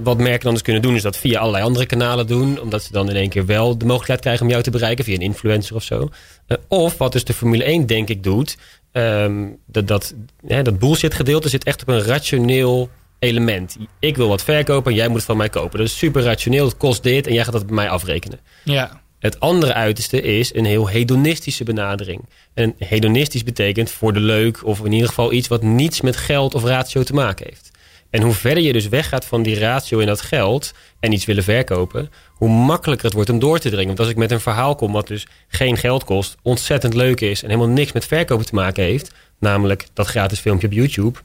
wat 0.03 0.17
merken 0.17 0.43
dan 0.43 0.53
dus 0.53 0.61
kunnen 0.61 0.81
doen, 0.81 0.95
is 0.95 1.01
dat 1.01 1.17
via 1.17 1.39
allerlei 1.39 1.63
andere 1.63 1.85
kanalen 1.85 2.27
doen. 2.27 2.61
Omdat 2.61 2.83
ze 2.83 2.91
dan 2.91 3.09
in 3.09 3.15
één 3.15 3.29
keer 3.29 3.45
wel 3.45 3.77
de 3.77 3.85
mogelijkheid 3.85 4.21
krijgen 4.21 4.43
om 4.45 4.49
jou 4.51 4.63
te 4.63 4.69
bereiken. 4.71 5.05
Via 5.05 5.15
een 5.15 5.21
influencer 5.21 5.75
of 5.75 5.83
zo. 5.83 6.09
Eh, 6.47 6.57
of 6.67 6.97
wat 6.97 7.11
dus 7.11 7.23
de 7.23 7.33
Formule 7.33 7.63
1 7.63 7.85
denk 7.85 8.09
ik 8.09 8.23
doet. 8.23 8.57
Ehm, 8.95 9.47
dat, 9.65 9.87
dat, 9.87 10.13
hè, 10.47 10.61
dat 10.61 10.79
bullshit 10.79 11.13
gedeelte 11.13 11.49
zit 11.49 11.63
echt 11.63 11.81
op 11.81 11.87
een 11.87 12.03
rationeel 12.03 12.89
element. 13.19 13.77
Ik 13.99 14.15
wil 14.15 14.27
wat 14.27 14.43
verkopen 14.43 14.91
en 14.91 14.97
jij 14.97 15.07
moet 15.07 15.17
het 15.17 15.25
van 15.25 15.37
mij 15.37 15.49
kopen. 15.49 15.77
Dat 15.77 15.87
is 15.87 15.97
super 15.97 16.23
rationeel, 16.23 16.65
het 16.65 16.77
kost 16.77 17.03
dit 17.03 17.27
en 17.27 17.33
jij 17.33 17.43
gaat 17.43 17.53
dat 17.53 17.65
bij 17.65 17.75
mij 17.75 17.89
afrekenen. 17.89 18.39
Ja. 18.63 19.01
Het 19.19 19.39
andere 19.39 19.73
uiterste 19.73 20.21
is 20.21 20.53
een 20.53 20.65
heel 20.65 20.89
hedonistische 20.89 21.63
benadering. 21.63 22.29
En 22.53 22.75
hedonistisch 22.77 23.43
betekent 23.43 23.89
voor 23.89 24.13
de 24.13 24.19
leuk 24.19 24.65
of 24.65 24.85
in 24.85 24.91
ieder 24.91 25.07
geval 25.07 25.31
iets 25.31 25.47
wat 25.47 25.63
niets 25.63 26.01
met 26.01 26.17
geld 26.17 26.55
of 26.55 26.63
ratio 26.63 27.03
te 27.03 27.13
maken 27.13 27.45
heeft. 27.49 27.71
En 28.15 28.21
hoe 28.21 28.33
verder 28.33 28.63
je 28.63 28.73
dus 28.73 28.87
weggaat 28.87 29.25
van 29.25 29.43
die 29.43 29.59
ratio 29.59 29.99
in 29.99 30.07
dat 30.07 30.21
geld 30.21 30.73
en 30.99 31.11
iets 31.11 31.25
willen 31.25 31.43
verkopen, 31.43 32.11
hoe 32.31 32.49
makkelijker 32.49 33.05
het 33.05 33.15
wordt 33.15 33.29
om 33.29 33.39
door 33.39 33.59
te 33.59 33.69
dringen. 33.69 33.87
Want 33.87 33.99
als 33.99 34.09
ik 34.09 34.15
met 34.15 34.31
een 34.31 34.39
verhaal 34.39 34.75
kom 34.75 34.91
wat 34.91 35.07
dus 35.07 35.27
geen 35.47 35.77
geld 35.77 36.03
kost, 36.03 36.35
ontzettend 36.41 36.93
leuk 36.93 37.21
is 37.21 37.43
en 37.43 37.49
helemaal 37.49 37.69
niks 37.69 37.91
met 37.91 38.05
verkopen 38.05 38.45
te 38.45 38.55
maken 38.55 38.83
heeft, 38.83 39.13
namelijk 39.39 39.87
dat 39.93 40.07
gratis 40.07 40.39
filmpje 40.39 40.67
op 40.67 40.73
YouTube, 40.73 41.19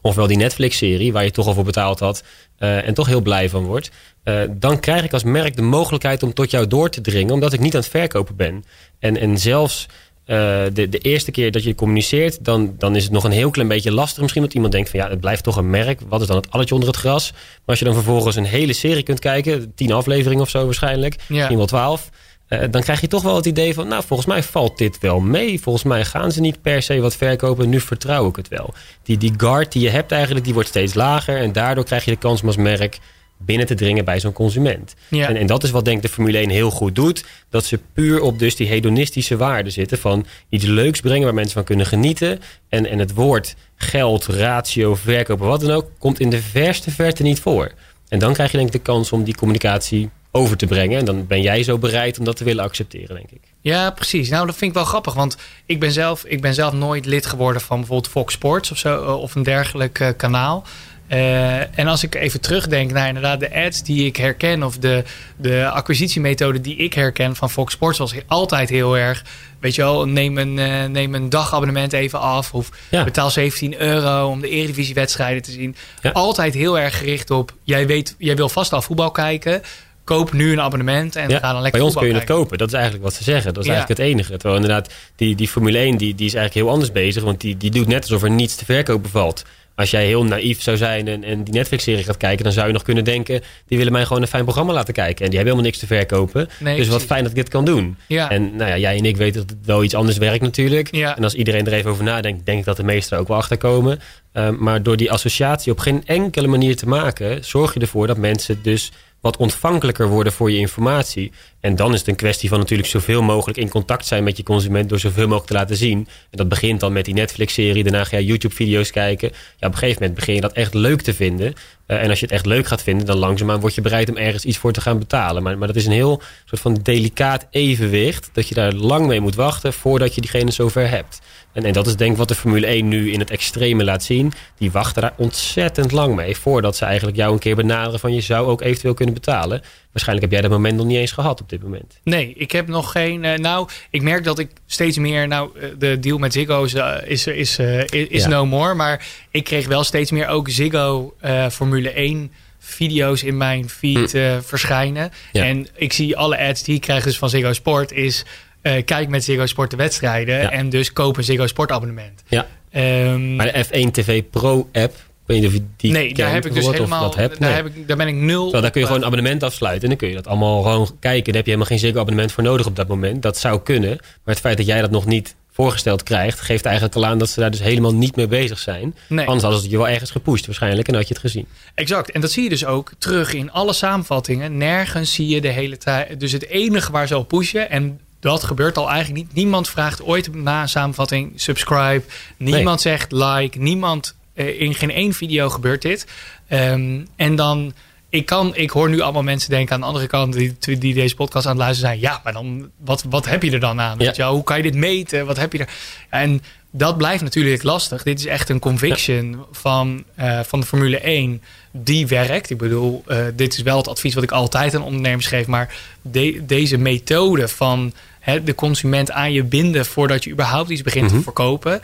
ofwel 0.00 0.26
die 0.26 0.36
Netflix-serie 0.36 1.12
waar 1.12 1.24
je 1.24 1.30
toch 1.30 1.46
al 1.46 1.54
voor 1.54 1.64
betaald 1.64 1.98
had 1.98 2.22
uh, 2.58 2.86
en 2.86 2.94
toch 2.94 3.06
heel 3.06 3.20
blij 3.20 3.48
van 3.48 3.64
wordt, 3.64 3.90
uh, 4.24 4.40
dan 4.50 4.80
krijg 4.80 5.04
ik 5.04 5.12
als 5.12 5.24
merk 5.24 5.56
de 5.56 5.62
mogelijkheid 5.62 6.22
om 6.22 6.34
tot 6.34 6.50
jou 6.50 6.66
door 6.66 6.90
te 6.90 7.00
dringen, 7.00 7.34
omdat 7.34 7.52
ik 7.52 7.60
niet 7.60 7.74
aan 7.74 7.80
het 7.80 7.90
verkopen 7.90 8.36
ben. 8.36 8.64
En, 8.98 9.16
en 9.16 9.38
zelfs 9.38 9.86
uh, 10.28 10.36
de, 10.72 10.88
de 10.88 10.98
eerste 10.98 11.30
keer 11.30 11.52
dat 11.52 11.64
je 11.64 11.74
communiceert, 11.74 12.44
dan, 12.44 12.74
dan 12.78 12.96
is 12.96 13.02
het 13.02 13.12
nog 13.12 13.24
een 13.24 13.30
heel 13.30 13.50
klein 13.50 13.68
beetje 13.68 13.92
lastig. 13.92 14.22
Misschien 14.22 14.42
dat 14.42 14.54
iemand 14.54 14.72
denkt 14.72 14.90
van 14.90 15.00
ja, 15.00 15.08
het 15.08 15.20
blijft 15.20 15.44
toch 15.44 15.56
een 15.56 15.70
merk. 15.70 16.00
Wat 16.08 16.20
is 16.20 16.26
dan 16.26 16.36
het 16.36 16.50
alletje 16.50 16.74
onder 16.74 16.90
het 16.90 16.98
gras? 16.98 17.30
Maar 17.32 17.60
als 17.64 17.78
je 17.78 17.84
dan 17.84 17.94
vervolgens 17.94 18.36
een 18.36 18.44
hele 18.44 18.72
serie 18.72 19.02
kunt 19.02 19.18
kijken, 19.18 19.72
tien 19.74 19.92
afleveringen 19.92 20.42
of 20.42 20.48
zo 20.48 20.64
waarschijnlijk, 20.64 21.14
ja. 21.14 21.34
misschien 21.34 21.56
wel 21.56 21.66
twaalf. 21.66 22.10
Uh, 22.48 22.60
dan 22.70 22.82
krijg 22.82 23.00
je 23.00 23.06
toch 23.06 23.22
wel 23.22 23.36
het 23.36 23.46
idee 23.46 23.74
van, 23.74 23.88
nou, 23.88 24.02
volgens 24.06 24.28
mij 24.28 24.42
valt 24.42 24.78
dit 24.78 24.98
wel 25.00 25.20
mee. 25.20 25.60
Volgens 25.60 25.84
mij 25.84 26.04
gaan 26.04 26.32
ze 26.32 26.40
niet 26.40 26.62
per 26.62 26.82
se 26.82 27.00
wat 27.00 27.16
verkopen. 27.16 27.68
Nu 27.68 27.80
vertrouw 27.80 28.28
ik 28.28 28.36
het 28.36 28.48
wel. 28.48 28.74
Die, 29.02 29.16
die 29.16 29.32
guard 29.36 29.72
die 29.72 29.82
je 29.82 29.90
hebt 29.90 30.12
eigenlijk, 30.12 30.44
die 30.44 30.54
wordt 30.54 30.68
steeds 30.68 30.94
lager. 30.94 31.36
En 31.36 31.52
daardoor 31.52 31.84
krijg 31.84 32.04
je 32.04 32.10
de 32.10 32.16
kans 32.16 32.40
om 32.40 32.46
als 32.46 32.56
merk 32.56 32.98
binnen 33.38 33.66
te 33.66 33.74
dringen 33.74 34.04
bij 34.04 34.20
zo'n 34.20 34.32
consument. 34.32 34.94
Ja. 35.08 35.28
En, 35.28 35.36
en 35.36 35.46
dat 35.46 35.64
is 35.64 35.70
wat 35.70 35.84
denk 35.84 35.96
ik 35.96 36.02
de 36.02 36.08
Formule 36.08 36.38
1 36.38 36.50
heel 36.50 36.70
goed 36.70 36.94
doet. 36.94 37.24
Dat 37.50 37.64
ze 37.64 37.80
puur 37.92 38.20
op 38.20 38.38
dus 38.38 38.56
die 38.56 38.66
hedonistische 38.66 39.36
waarden 39.36 39.72
zitten. 39.72 39.98
Van 39.98 40.26
iets 40.48 40.64
leuks 40.64 41.00
brengen 41.00 41.24
waar 41.24 41.34
mensen 41.34 41.54
van 41.54 41.64
kunnen 41.64 41.86
genieten. 41.86 42.40
En, 42.68 42.86
en 42.86 42.98
het 42.98 43.14
woord 43.14 43.56
geld, 43.76 44.26
ratio, 44.26 44.94
verkopen, 44.94 45.46
wat 45.46 45.60
dan 45.60 45.70
ook... 45.70 45.90
komt 45.98 46.20
in 46.20 46.30
de 46.30 46.42
verste 46.42 46.90
verte 46.90 47.22
niet 47.22 47.40
voor. 47.40 47.72
En 48.08 48.18
dan 48.18 48.32
krijg 48.32 48.50
je 48.50 48.56
denk 48.56 48.68
ik 48.68 48.74
de 48.74 48.92
kans 48.92 49.12
om 49.12 49.24
die 49.24 49.34
communicatie 49.36 50.10
over 50.30 50.56
te 50.56 50.66
brengen. 50.66 50.98
En 50.98 51.04
dan 51.04 51.26
ben 51.26 51.42
jij 51.42 51.62
zo 51.62 51.78
bereid 51.78 52.18
om 52.18 52.24
dat 52.24 52.36
te 52.36 52.44
willen 52.44 52.64
accepteren, 52.64 53.16
denk 53.16 53.30
ik. 53.30 53.40
Ja, 53.60 53.90
precies. 53.90 54.28
Nou, 54.28 54.46
dat 54.46 54.56
vind 54.56 54.70
ik 54.70 54.76
wel 54.76 54.86
grappig. 54.86 55.14
Want 55.14 55.36
ik 55.66 55.80
ben 55.80 55.92
zelf, 55.92 56.24
ik 56.24 56.40
ben 56.40 56.54
zelf 56.54 56.72
nooit 56.72 57.06
lid 57.06 57.26
geworden 57.26 57.62
van 57.62 57.78
bijvoorbeeld 57.78 58.12
Fox 58.12 58.34
Sports 58.34 58.70
of 58.70 58.78
zo. 58.78 59.14
Of 59.14 59.34
een 59.34 59.42
dergelijk 59.42 59.98
uh, 59.98 60.08
kanaal. 60.16 60.64
Uh, 61.08 61.78
en 61.78 61.86
als 61.86 62.02
ik 62.02 62.14
even 62.14 62.40
terugdenk 62.40 62.92
naar 62.92 63.08
inderdaad 63.08 63.40
de 63.40 63.54
ads 63.54 63.82
die 63.82 64.06
ik 64.06 64.16
herken... 64.16 64.62
of 64.62 64.78
de, 64.78 65.04
de 65.36 65.68
acquisitiemethode 65.68 66.60
die 66.60 66.76
ik 66.76 66.94
herken 66.94 67.36
van 67.36 67.50
Fox 67.50 67.72
Sports... 67.72 67.98
was 67.98 68.14
altijd 68.26 68.68
heel 68.68 68.96
erg, 68.96 69.24
weet 69.60 69.74
je 69.74 69.82
wel, 69.82 70.06
neem 70.06 70.38
een, 70.38 70.56
uh, 70.56 70.84
neem 70.84 71.14
een 71.14 71.28
dagabonnement 71.28 71.92
even 71.92 72.20
af... 72.20 72.54
of 72.54 72.70
ja. 72.90 73.04
betaal 73.04 73.30
17 73.30 73.80
euro 73.80 74.28
om 74.28 74.40
de 74.40 74.48
eredivisiewedstrijden 74.48 75.42
te 75.42 75.50
zien. 75.50 75.76
Ja. 76.02 76.10
Altijd 76.10 76.54
heel 76.54 76.78
erg 76.78 76.98
gericht 76.98 77.30
op, 77.30 77.52
jij, 77.62 77.86
weet, 77.86 78.14
jij 78.18 78.36
wil 78.36 78.48
vast 78.48 78.72
al 78.72 78.82
voetbal 78.82 79.10
kijken... 79.10 79.62
Koop 80.04 80.32
nu 80.32 80.52
een 80.52 80.60
abonnement 80.60 81.16
en 81.16 81.28
ja, 81.28 81.38
ga 81.38 81.52
dan 81.52 81.62
lekker 81.62 81.70
Bij 81.70 81.80
ons 81.80 81.94
kun 81.94 82.06
je 82.06 82.12
kijken. 82.12 82.34
het 82.34 82.38
kopen. 82.38 82.58
Dat 82.58 82.68
is 82.68 82.74
eigenlijk 82.74 83.04
wat 83.04 83.14
ze 83.14 83.22
zeggen. 83.22 83.54
Dat 83.54 83.62
is 83.62 83.68
ja. 83.68 83.74
eigenlijk 83.74 84.00
het 84.00 84.10
enige. 84.10 84.30
Terwijl 84.30 84.62
inderdaad, 84.62 84.94
die, 85.16 85.34
die 85.36 85.48
Formule 85.48 85.78
1 85.78 85.96
die, 85.96 86.14
die 86.14 86.26
is 86.26 86.34
eigenlijk 86.34 86.66
heel 86.66 86.74
anders 86.74 86.92
bezig. 86.92 87.22
Want 87.22 87.40
die, 87.40 87.56
die 87.56 87.70
doet 87.70 87.86
net 87.86 88.02
alsof 88.02 88.22
er 88.22 88.30
niets 88.30 88.56
te 88.56 88.64
verkopen 88.64 89.10
valt 89.10 89.44
als 89.78 89.90
jij 89.90 90.06
heel 90.06 90.24
naïef 90.24 90.62
zou 90.62 90.76
zijn 90.76 91.08
en, 91.08 91.24
en 91.24 91.44
die 91.44 91.54
Netflix-serie 91.54 92.04
gaat 92.04 92.16
kijken... 92.16 92.44
dan 92.44 92.52
zou 92.52 92.66
je 92.66 92.72
nog 92.72 92.82
kunnen 92.82 93.04
denken... 93.04 93.40
die 93.66 93.78
willen 93.78 93.92
mij 93.92 94.04
gewoon 94.04 94.22
een 94.22 94.28
fijn 94.28 94.44
programma 94.44 94.72
laten 94.72 94.94
kijken. 94.94 95.24
En 95.24 95.30
die 95.30 95.38
hebben 95.38 95.56
helemaal 95.56 95.64
niks 95.64 95.78
te 95.78 95.86
verkopen. 95.86 96.48
Nee, 96.58 96.76
dus 96.76 96.88
wat 96.88 97.02
fijn 97.02 97.22
dat 97.22 97.30
ik 97.30 97.36
dit 97.36 97.48
kan 97.48 97.64
doen. 97.64 97.96
Ja. 98.06 98.30
En 98.30 98.56
nou 98.56 98.70
ja, 98.70 98.78
jij 98.78 98.96
en 98.96 99.04
ik 99.04 99.16
weten 99.16 99.40
dat 99.40 99.50
het 99.50 99.66
wel 99.66 99.82
iets 99.84 99.94
anders 99.94 100.18
werkt 100.18 100.42
natuurlijk. 100.42 100.94
Ja. 100.94 101.16
En 101.16 101.24
als 101.24 101.34
iedereen 101.34 101.66
er 101.66 101.72
even 101.72 101.90
over 101.90 102.04
nadenkt... 102.04 102.46
denk 102.46 102.58
ik 102.58 102.64
dat 102.64 102.76
de 102.76 102.84
meesten 102.84 103.16
er 103.16 103.22
ook 103.22 103.28
wel 103.28 103.36
achter 103.36 103.56
komen. 103.56 104.00
Um, 104.32 104.56
maar 104.58 104.82
door 104.82 104.96
die 104.96 105.10
associatie 105.10 105.72
op 105.72 105.78
geen 105.78 106.02
enkele 106.06 106.46
manier 106.46 106.76
te 106.76 106.88
maken... 106.88 107.44
zorg 107.44 107.74
je 107.74 107.80
ervoor 107.80 108.06
dat 108.06 108.16
mensen 108.16 108.62
dus 108.62 108.92
wat 109.20 109.36
ontvankelijker 109.36 110.08
worden 110.08 110.32
voor 110.32 110.50
je 110.50 110.58
informatie. 110.58 111.32
En 111.60 111.76
dan 111.76 111.92
is 111.92 111.98
het 111.98 112.08
een 112.08 112.16
kwestie 112.16 112.48
van 112.48 112.58
natuurlijk 112.58 112.88
zoveel 112.88 113.22
mogelijk 113.22 113.58
in 113.58 113.68
contact 113.68 114.06
zijn 114.06 114.24
met 114.24 114.36
je 114.36 114.42
consument 114.42 114.88
door 114.88 114.98
zoveel 114.98 115.24
mogelijk 115.24 115.46
te 115.46 115.52
laten 115.52 115.76
zien. 115.76 115.98
En 115.98 116.38
dat 116.38 116.48
begint 116.48 116.80
dan 116.80 116.92
met 116.92 117.04
die 117.04 117.14
Netflix-serie. 117.14 117.82
Daarna 117.82 118.04
ga 118.04 118.16
je 118.16 118.24
YouTube-video's 118.24 118.90
kijken. 118.90 119.28
Ja, 119.32 119.66
op 119.66 119.72
een 119.72 119.78
gegeven 119.78 120.00
moment 120.00 120.18
begin 120.18 120.34
je 120.34 120.40
dat 120.40 120.52
echt 120.52 120.74
leuk 120.74 121.00
te 121.00 121.14
vinden. 121.14 121.54
Uh, 121.86 122.02
en 122.02 122.08
als 122.08 122.20
je 122.20 122.24
het 122.24 122.34
echt 122.34 122.46
leuk 122.46 122.66
gaat 122.66 122.82
vinden, 122.82 123.06
dan 123.06 123.16
langzaamaan 123.16 123.60
word 123.60 123.74
je 123.74 123.80
bereid 123.80 124.08
om 124.08 124.16
ergens 124.16 124.44
iets 124.44 124.58
voor 124.58 124.72
te 124.72 124.80
gaan 124.80 124.98
betalen. 124.98 125.42
Maar, 125.42 125.58
maar 125.58 125.66
dat 125.66 125.76
is 125.76 125.86
een 125.86 125.92
heel 125.92 126.22
soort 126.44 126.60
van 126.60 126.74
delicaat 126.82 127.46
evenwicht. 127.50 128.30
Dat 128.32 128.48
je 128.48 128.54
daar 128.54 128.72
lang 128.72 129.06
mee 129.06 129.20
moet 129.20 129.34
wachten 129.34 129.72
voordat 129.72 130.14
je 130.14 130.20
diegene 130.20 130.50
zover 130.50 130.90
hebt. 130.90 131.20
En, 131.58 131.64
en 131.64 131.72
dat 131.72 131.86
is 131.86 131.96
denk 131.96 132.10
ik 132.12 132.16
wat 132.16 132.28
de 132.28 132.34
Formule 132.34 132.66
1 132.66 132.88
nu 132.88 133.12
in 133.12 133.18
het 133.18 133.30
extreme 133.30 133.84
laat 133.84 134.02
zien. 134.02 134.32
Die 134.58 134.70
wachten 134.70 135.02
daar 135.02 135.12
ontzettend 135.16 135.92
lang 135.92 136.14
mee 136.14 136.36
voordat 136.36 136.76
ze 136.76 136.84
eigenlijk 136.84 137.16
jou 137.16 137.32
een 137.32 137.38
keer 137.38 137.56
benaderen 137.56 138.00
van 138.00 138.14
je 138.14 138.20
zou 138.20 138.46
ook 138.46 138.62
eventueel 138.62 138.94
kunnen 138.94 139.14
betalen. 139.14 139.62
Waarschijnlijk 139.92 140.20
heb 140.20 140.32
jij 140.32 140.40
dat 140.48 140.58
moment 140.58 140.76
nog 140.76 140.86
niet 140.86 140.96
eens 140.96 141.12
gehad 141.12 141.40
op 141.40 141.48
dit 141.48 141.62
moment. 141.62 141.98
Nee, 142.02 142.32
ik 142.36 142.52
heb 142.52 142.68
nog 142.68 142.92
geen. 142.92 143.24
Uh, 143.24 143.34
nou, 143.34 143.68
ik 143.90 144.02
merk 144.02 144.24
dat 144.24 144.38
ik 144.38 144.50
steeds 144.66 144.98
meer. 144.98 145.28
Nou, 145.28 145.50
de 145.78 145.98
deal 145.98 146.18
met 146.18 146.32
Ziggo 146.32 146.64
is, 146.64 146.74
uh, 146.74 146.94
is, 147.04 147.26
is, 147.26 147.58
is 147.88 148.22
ja. 148.22 148.28
no 148.28 148.46
more. 148.46 148.74
Maar 148.74 149.06
ik 149.30 149.44
kreeg 149.44 149.66
wel 149.66 149.84
steeds 149.84 150.10
meer 150.10 150.28
ook 150.28 150.48
Ziggo 150.48 151.14
Formule 151.50 151.90
1 151.90 152.32
video's 152.58 153.22
in 153.22 153.36
mijn 153.36 153.68
feed 153.68 154.12
hm. 154.12 154.40
verschijnen. 154.40 155.12
Ja. 155.32 155.44
En 155.44 155.66
ik 155.74 155.92
zie 155.92 156.16
alle 156.16 156.38
ads 156.38 156.62
die 156.62 156.74
ik 156.74 156.80
krijg 156.80 157.04
dus 157.04 157.18
van 157.18 157.30
Ziggo 157.30 157.52
Sport 157.52 157.92
is. 157.92 158.24
Uh, 158.62 158.84
kijk 158.84 159.08
met 159.08 159.24
Ziggo 159.24 159.46
Sport 159.46 159.70
de 159.70 159.76
wedstrijden. 159.76 160.40
Ja. 160.40 160.50
En 160.50 160.68
dus 160.68 160.92
koop 160.92 161.16
een 161.16 161.24
Ziggo 161.24 161.46
Sport 161.46 161.70
abonnement. 161.70 162.22
Ja. 162.26 162.46
Um, 162.74 163.36
maar 163.36 163.52
de 163.52 163.64
F1 163.64 163.90
TV 163.90 164.22
Pro 164.30 164.68
app. 164.72 164.94
Weet 165.26 165.40
je 165.40 165.46
of 165.46 165.52
je 165.52 165.62
die 165.76 165.92
nee, 165.92 166.14
daar 166.14 166.32
heb 166.32 166.46
ik 166.46 166.54
dus 166.54 166.66
helemaal. 166.66 167.14
Daar, 167.14 167.30
nee. 167.38 167.50
heb 167.50 167.66
ik, 167.66 167.88
daar 167.88 167.96
ben 167.96 168.08
ik 168.08 168.14
nul. 168.14 168.42
Terwijl, 168.42 168.62
daar 168.62 168.70
kun 168.70 168.80
je 168.80 168.86
gewoon 168.86 169.02
een 169.02 169.06
abonnement 169.06 169.42
afsluiten. 169.42 169.82
En 169.82 169.88
dan 169.88 169.98
kun 169.98 170.08
je 170.08 170.14
dat 170.14 170.26
allemaal 170.26 170.62
gewoon 170.62 170.96
kijken. 171.00 171.24
Daar 171.24 171.34
heb 171.34 171.44
je 171.44 171.50
helemaal 171.50 171.66
geen 171.66 171.78
Ziggo 171.78 172.00
abonnement 172.00 172.32
voor 172.32 172.42
nodig 172.42 172.66
op 172.66 172.76
dat 172.76 172.88
moment. 172.88 173.22
Dat 173.22 173.38
zou 173.38 173.60
kunnen. 173.60 173.96
Maar 173.98 174.34
het 174.34 174.40
feit 174.40 174.56
dat 174.56 174.66
jij 174.66 174.80
dat 174.80 174.90
nog 174.90 175.06
niet 175.06 175.34
voorgesteld 175.58 176.02
krijgt, 176.02 176.40
geeft 176.40 176.64
eigenlijk 176.64 176.96
al 176.96 177.06
aan 177.06 177.18
dat 177.18 177.28
ze 177.28 177.40
daar 177.40 177.50
dus 177.50 177.60
helemaal 177.60 177.94
niet 177.94 178.16
mee 178.16 178.26
bezig 178.26 178.58
zijn. 178.58 178.94
Nee. 179.08 179.26
Anders 179.26 179.42
hadden 179.42 179.60
ze 179.60 179.66
het 179.66 179.74
je 179.74 179.82
wel 179.82 179.88
ergens 179.88 180.10
gepusht 180.10 180.46
waarschijnlijk 180.46 180.88
en 180.88 180.94
had 180.94 181.08
je 181.08 181.14
het 181.14 181.22
gezien. 181.22 181.46
Exact. 181.74 182.10
En 182.10 182.20
dat 182.20 182.32
zie 182.32 182.42
je 182.42 182.48
dus 182.48 182.64
ook 182.64 182.92
terug 182.98 183.34
in 183.34 183.50
alle 183.50 183.72
samenvattingen. 183.72 184.56
Nergens 184.56 185.14
zie 185.14 185.28
je 185.28 185.40
de 185.40 185.48
hele 185.48 185.76
tijd. 185.76 186.20
Dus 186.20 186.32
het 186.32 186.46
enige 186.46 186.92
waar 186.92 187.06
ze 187.06 187.18
op 187.18 187.28
pushen 187.28 187.70
en 187.70 188.00
dat 188.20 188.44
gebeurt 188.44 188.76
al 188.76 188.90
eigenlijk 188.90 189.24
niet. 189.24 189.34
Niemand 189.34 189.68
vraagt 189.68 190.02
ooit 190.02 190.34
na 190.34 190.62
een 190.62 190.68
samenvatting 190.68 191.32
subscribe. 191.34 192.02
Niemand 192.36 192.84
nee. 192.84 192.94
zegt 192.94 193.12
like. 193.12 193.58
Niemand, 193.58 194.16
uh, 194.34 194.60
in 194.60 194.74
geen 194.74 194.90
één 194.90 195.12
video 195.12 195.48
gebeurt 195.48 195.82
dit. 195.82 196.06
Um, 196.50 197.08
en 197.16 197.36
dan, 197.36 197.72
ik, 198.08 198.26
kan, 198.26 198.56
ik 198.56 198.70
hoor 198.70 198.88
nu 198.88 199.00
allemaal 199.00 199.22
mensen 199.22 199.50
denken 199.50 199.74
aan 199.74 199.80
de 199.80 199.86
andere 199.86 200.06
kant... 200.06 200.32
die, 200.32 200.78
die 200.78 200.94
deze 200.94 201.14
podcast 201.14 201.46
aan 201.46 201.52
het 201.52 201.60
luisteren 201.60 201.90
zijn. 201.90 202.02
Ja, 202.02 202.20
maar 202.24 202.32
dan, 202.32 202.70
wat, 202.84 203.04
wat 203.08 203.26
heb 203.26 203.42
je 203.42 203.50
er 203.50 203.60
dan 203.60 203.80
aan? 203.80 203.98
Ja. 203.98 204.12
Je, 204.14 204.24
hoe 204.24 204.44
kan 204.44 204.56
je 204.56 204.62
dit 204.62 204.74
meten? 204.74 205.26
Wat 205.26 205.36
heb 205.36 205.52
je 205.52 205.58
er? 205.58 205.68
En 206.08 206.42
dat 206.70 206.96
blijft 206.96 207.22
natuurlijk 207.22 207.62
lastig. 207.62 208.02
Dit 208.02 208.18
is 208.18 208.26
echt 208.26 208.48
een 208.48 208.58
conviction 208.58 209.30
ja. 209.30 209.38
van, 209.52 210.04
uh, 210.18 210.40
van 210.42 210.60
de 210.60 210.66
Formule 210.66 210.98
1 211.00 211.42
die 211.70 212.06
werkt. 212.06 212.50
Ik 212.50 212.58
bedoel, 212.58 213.04
uh, 213.08 213.18
dit 213.34 213.52
is 213.52 213.62
wel 213.62 213.76
het 213.76 213.88
advies 213.88 214.14
wat 214.14 214.22
ik 214.22 214.32
altijd 214.32 214.74
aan 214.74 214.82
ondernemers 214.82 215.26
geef. 215.26 215.46
Maar 215.46 215.74
de, 216.02 216.42
deze 216.46 216.76
methode 216.76 217.48
van 217.48 217.92
he, 218.20 218.44
de 218.44 218.54
consument 218.54 219.10
aan 219.10 219.32
je 219.32 219.44
binden... 219.44 219.86
voordat 219.86 220.24
je 220.24 220.30
überhaupt 220.30 220.70
iets 220.70 220.82
begint 220.82 221.04
mm 221.04 221.10
-hmm. 221.10 221.18
te 221.18 221.24
verkopen... 221.24 221.80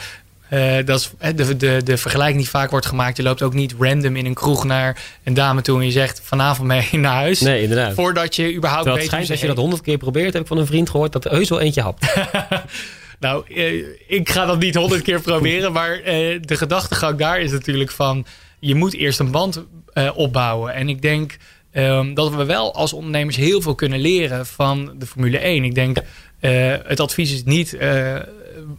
Uh, 0.53 0.75
dat 0.85 1.13
is 1.21 1.35
de, 1.35 1.57
de, 1.57 1.81
de 1.85 1.97
vergelijking 1.97 2.41
die 2.41 2.51
vaak 2.51 2.71
wordt 2.71 2.87
gemaakt. 2.87 3.17
Je 3.17 3.23
loopt 3.23 3.43
ook 3.43 3.55
niet 3.55 3.75
random 3.79 4.17
in 4.17 4.27
een 4.27 4.35
kroeg 4.35 4.65
naar 4.65 5.03
een 5.23 5.35
dame 5.35 5.63
toe... 5.63 5.79
en 5.79 5.87
je 5.87 5.93
zegt 5.93 6.21
vanavond 6.25 6.69
mee 6.69 6.89
naar 6.99 7.15
huis. 7.15 7.41
Nee, 7.41 7.63
inderdaad. 7.63 7.95
Voordat 7.95 8.37
je 8.37 8.55
überhaupt 8.55 8.85
weet... 8.85 8.95
Het 8.95 9.05
schijnt 9.05 9.31
als 9.31 9.41
je 9.41 9.47
dat 9.47 9.57
honderd 9.57 9.83
keer 9.83 9.99
probeert... 9.99 10.33
heb 10.33 10.43
ik 10.43 10.49
van 10.49 10.59
een 10.59 10.67
vriend 10.67 10.91
gehoord 10.91 11.13
dat 11.13 11.25
er 11.25 11.31
heus 11.31 11.49
wel 11.49 11.61
eentje 11.61 11.81
hapt. 11.81 12.07
Nou, 13.21 13.45
uh, 13.49 13.87
ik 14.07 14.29
ga 14.29 14.47
dat 14.47 14.59
niet 14.59 14.75
honderd 14.75 15.03
keer 15.03 15.21
proberen. 15.21 15.73
Maar 15.73 15.99
uh, 15.99 16.05
de 16.41 16.57
gedachtegang 16.57 17.19
daar 17.19 17.41
is 17.41 17.51
natuurlijk 17.51 17.91
van... 17.91 18.27
je 18.59 18.75
moet 18.75 18.95
eerst 18.95 19.19
een 19.19 19.31
band 19.31 19.65
uh, 19.95 20.11
opbouwen. 20.15 20.75
En 20.75 20.89
ik 20.89 21.03
denk 21.03 21.37
um, 21.73 22.15
dat 22.15 22.35
we 22.35 22.45
wel 22.45 22.75
als 22.75 22.93
ondernemers 22.93 23.37
heel 23.37 23.61
veel 23.61 23.75
kunnen 23.75 24.01
leren 24.01 24.47
van 24.47 24.93
de 24.99 25.07
Formule 25.07 25.39
1. 25.39 25.65
Ik 25.65 25.75
denk, 25.75 25.97
het 26.85 27.01
advies 27.01 27.33
is 27.33 27.45
niet... 27.45 27.77